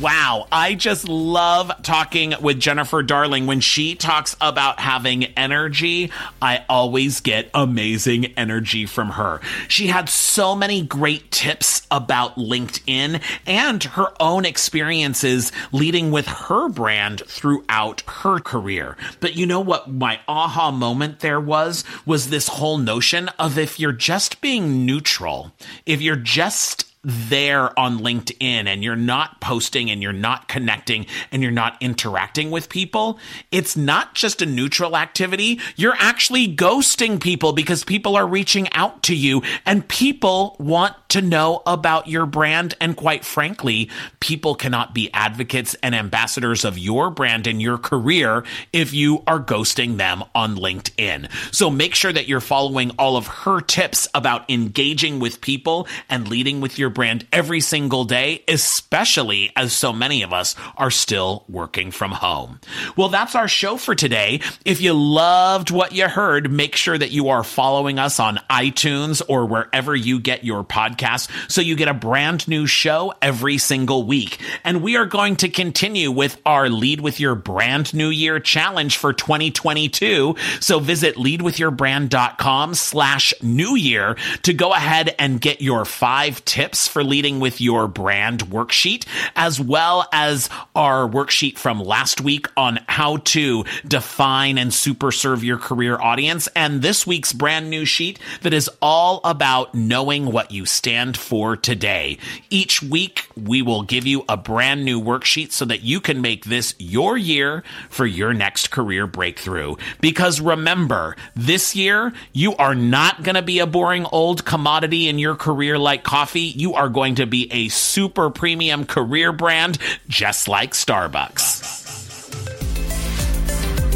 Wow, 0.00 0.46
I 0.50 0.76
just 0.76 1.10
love 1.10 1.70
talking 1.82 2.32
with 2.40 2.58
Jennifer 2.58 3.02
Darling. 3.02 3.46
When 3.46 3.60
she 3.60 3.94
talks 3.94 4.34
about 4.40 4.80
having 4.80 5.24
energy, 5.36 6.10
I 6.40 6.64
always 6.70 7.20
get 7.20 7.50
amazing 7.52 8.26
energy 8.38 8.86
from 8.86 9.10
her. 9.10 9.42
She 9.68 9.88
had 9.88 10.08
so 10.08 10.56
many 10.56 10.80
great 10.80 11.30
tips 11.30 11.86
about 11.90 12.36
LinkedIn 12.36 13.20
and 13.46 13.84
her 13.84 14.14
own 14.18 14.46
experiences 14.46 15.52
leading 15.70 16.10
with 16.10 16.26
her 16.26 16.70
brand 16.70 17.20
throughout 17.26 18.00
her 18.22 18.38
career. 18.38 18.96
But 19.20 19.36
you 19.36 19.44
know 19.44 19.60
what 19.60 19.90
my 19.90 20.20
aha 20.26 20.70
moment 20.70 21.20
there 21.20 21.40
was? 21.40 21.84
Was 22.06 22.30
this 22.30 22.48
whole 22.48 22.78
notion 22.78 23.28
of 23.38 23.58
if 23.58 23.78
you're 23.78 23.92
just 23.92 24.40
being 24.40 24.86
neutral, 24.86 25.52
if 25.84 26.00
you're 26.00 26.16
just 26.16 26.89
there 27.02 27.78
on 27.78 27.98
LinkedIn 28.00 28.66
and 28.66 28.84
you're 28.84 28.94
not 28.94 29.40
posting 29.40 29.90
and 29.90 30.02
you're 30.02 30.12
not 30.12 30.48
connecting 30.48 31.06
and 31.32 31.42
you're 31.42 31.50
not 31.50 31.78
interacting 31.80 32.50
with 32.50 32.68
people, 32.68 33.18
it's 33.50 33.76
not 33.76 34.14
just 34.14 34.42
a 34.42 34.46
neutral 34.46 34.96
activity. 34.96 35.60
You're 35.76 35.96
actually 35.98 36.54
ghosting 36.54 37.20
people 37.20 37.54
because 37.54 37.84
people 37.84 38.16
are 38.16 38.26
reaching 38.26 38.70
out 38.72 39.02
to 39.04 39.14
you 39.14 39.42
and 39.64 39.88
people 39.88 40.56
want 40.58 40.94
to 41.10 41.22
know 41.22 41.62
about 41.66 42.06
your 42.06 42.26
brand. 42.26 42.74
And 42.80 42.96
quite 42.96 43.24
frankly, 43.24 43.90
people 44.20 44.54
cannot 44.54 44.94
be 44.94 45.10
advocates 45.14 45.74
and 45.82 45.94
ambassadors 45.94 46.66
of 46.66 46.78
your 46.78 47.10
brand 47.10 47.46
and 47.46 47.62
your 47.62 47.78
career 47.78 48.44
if 48.74 48.92
you 48.92 49.22
are 49.26 49.40
ghosting 49.40 49.96
them 49.96 50.22
on 50.34 50.54
LinkedIn. 50.56 51.30
So 51.54 51.70
make 51.70 51.94
sure 51.94 52.12
that 52.12 52.28
you're 52.28 52.40
following 52.40 52.90
all 52.98 53.16
of 53.16 53.26
her 53.26 53.62
tips 53.62 54.06
about 54.14 54.50
engaging 54.50 55.18
with 55.18 55.40
people 55.40 55.88
and 56.10 56.28
leading 56.28 56.60
with 56.60 56.78
your 56.78 56.89
your 56.90 56.94
brand 56.94 57.24
every 57.32 57.60
single 57.60 58.04
day, 58.04 58.42
especially 58.48 59.52
as 59.54 59.72
so 59.72 59.92
many 59.92 60.22
of 60.22 60.32
us 60.32 60.56
are 60.76 60.90
still 60.90 61.44
working 61.48 61.92
from 61.92 62.10
home. 62.10 62.58
Well, 62.96 63.08
that's 63.08 63.36
our 63.36 63.46
show 63.46 63.76
for 63.76 63.94
today. 63.94 64.40
If 64.64 64.80
you 64.80 64.92
loved 64.92 65.70
what 65.70 65.92
you 65.92 66.08
heard, 66.08 66.50
make 66.50 66.74
sure 66.74 66.98
that 66.98 67.12
you 67.12 67.28
are 67.28 67.44
following 67.44 68.00
us 68.00 68.18
on 68.18 68.40
iTunes 68.50 69.22
or 69.28 69.46
wherever 69.46 69.94
you 69.94 70.18
get 70.18 70.42
your 70.42 70.64
podcasts 70.64 71.28
so 71.48 71.60
you 71.60 71.76
get 71.76 71.86
a 71.86 71.94
brand 71.94 72.48
new 72.48 72.66
show 72.66 73.14
every 73.22 73.58
single 73.58 74.02
week. 74.04 74.40
And 74.64 74.82
we 74.82 74.96
are 74.96 75.06
going 75.06 75.36
to 75.36 75.48
continue 75.48 76.10
with 76.10 76.40
our 76.44 76.68
Lead 76.68 77.00
with 77.00 77.20
Your 77.20 77.36
Brand 77.36 77.94
New 77.94 78.08
Year 78.08 78.40
challenge 78.40 78.96
for 78.96 79.12
2022. 79.12 80.34
So 80.58 80.80
visit 80.80 81.14
leadwithyourbrand.com 81.14 82.74
slash 82.74 83.32
new 83.42 83.76
year 83.76 84.16
to 84.42 84.52
go 84.52 84.72
ahead 84.72 85.14
and 85.20 85.40
get 85.40 85.60
your 85.60 85.84
five 85.84 86.44
tips 86.44 86.79
for 86.88 87.04
leading 87.04 87.40
with 87.40 87.60
your 87.60 87.88
brand 87.88 88.46
worksheet, 88.46 89.06
as 89.36 89.60
well 89.60 90.08
as 90.12 90.48
our 90.74 91.08
worksheet 91.08 91.58
from 91.58 91.82
last 91.82 92.20
week 92.20 92.46
on 92.56 92.78
how 92.88 93.18
to 93.18 93.64
define 93.86 94.58
and 94.58 94.72
super 94.72 95.12
serve 95.12 95.44
your 95.44 95.58
career 95.58 96.00
audience, 96.00 96.48
and 96.54 96.82
this 96.82 97.06
week's 97.06 97.32
brand 97.32 97.70
new 97.70 97.84
sheet 97.84 98.18
that 98.42 98.52
is 98.52 98.70
all 98.80 99.20
about 99.24 99.74
knowing 99.74 100.26
what 100.32 100.50
you 100.50 100.66
stand 100.66 101.16
for 101.16 101.56
today. 101.56 102.18
Each 102.50 102.82
week, 102.82 103.28
we 103.36 103.62
will 103.62 103.82
give 103.82 104.06
you 104.06 104.24
a 104.28 104.36
brand 104.36 104.84
new 104.84 105.00
worksheet 105.00 105.52
so 105.52 105.64
that 105.64 105.82
you 105.82 106.00
can 106.00 106.20
make 106.20 106.44
this 106.44 106.74
your 106.78 107.16
year 107.16 107.62
for 107.88 108.06
your 108.06 108.32
next 108.32 108.70
career 108.70 109.06
breakthrough. 109.06 109.76
Because 110.00 110.40
remember, 110.40 111.16
this 111.36 111.74
year, 111.74 112.12
you 112.32 112.54
are 112.56 112.74
not 112.74 113.22
going 113.22 113.34
to 113.34 113.42
be 113.42 113.58
a 113.58 113.66
boring 113.66 114.06
old 114.06 114.44
commodity 114.44 115.08
in 115.08 115.18
your 115.18 115.34
career 115.34 115.78
like 115.78 116.02
coffee. 116.04 116.52
You 116.70 116.76
are 116.76 116.88
going 116.88 117.16
to 117.16 117.26
be 117.26 117.50
a 117.50 117.66
super 117.68 118.30
premium 118.30 118.84
career 118.84 119.32
brand, 119.32 119.76
just 120.06 120.46
like 120.46 120.70
Starbucks. 120.70 121.66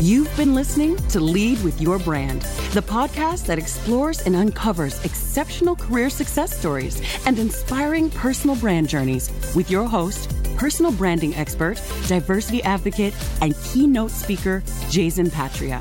You've 0.03 0.37
been 0.37 0.57
listening 0.57 0.97
to 1.11 1.21
Lead 1.21 1.63
with 1.63 1.81
Your 1.81 2.01
Brand, 2.01 2.43
the 2.73 2.83
podcast 2.83 3.47
that 3.47 3.61
explores 3.61 4.23
and 4.23 4.35
uncovers 4.35 5.05
exceptional 5.05 5.77
career 5.77 6.11
success 6.11 6.59
stories 6.59 7.01
and 7.27 7.39
inspiring 7.39 8.11
personal 8.11 8.57
brand 8.57 8.89
journeys 8.89 9.31
with 9.55 9.71
your 9.71 9.85
host, 9.85 10.29
personal 10.57 10.91
branding 10.91 11.33
expert, 11.37 11.81
diversity 12.09 12.61
advocate, 12.65 13.15
and 13.41 13.55
keynote 13.67 14.11
speaker, 14.11 14.65
Jason 14.91 15.31
Patria. 15.31 15.81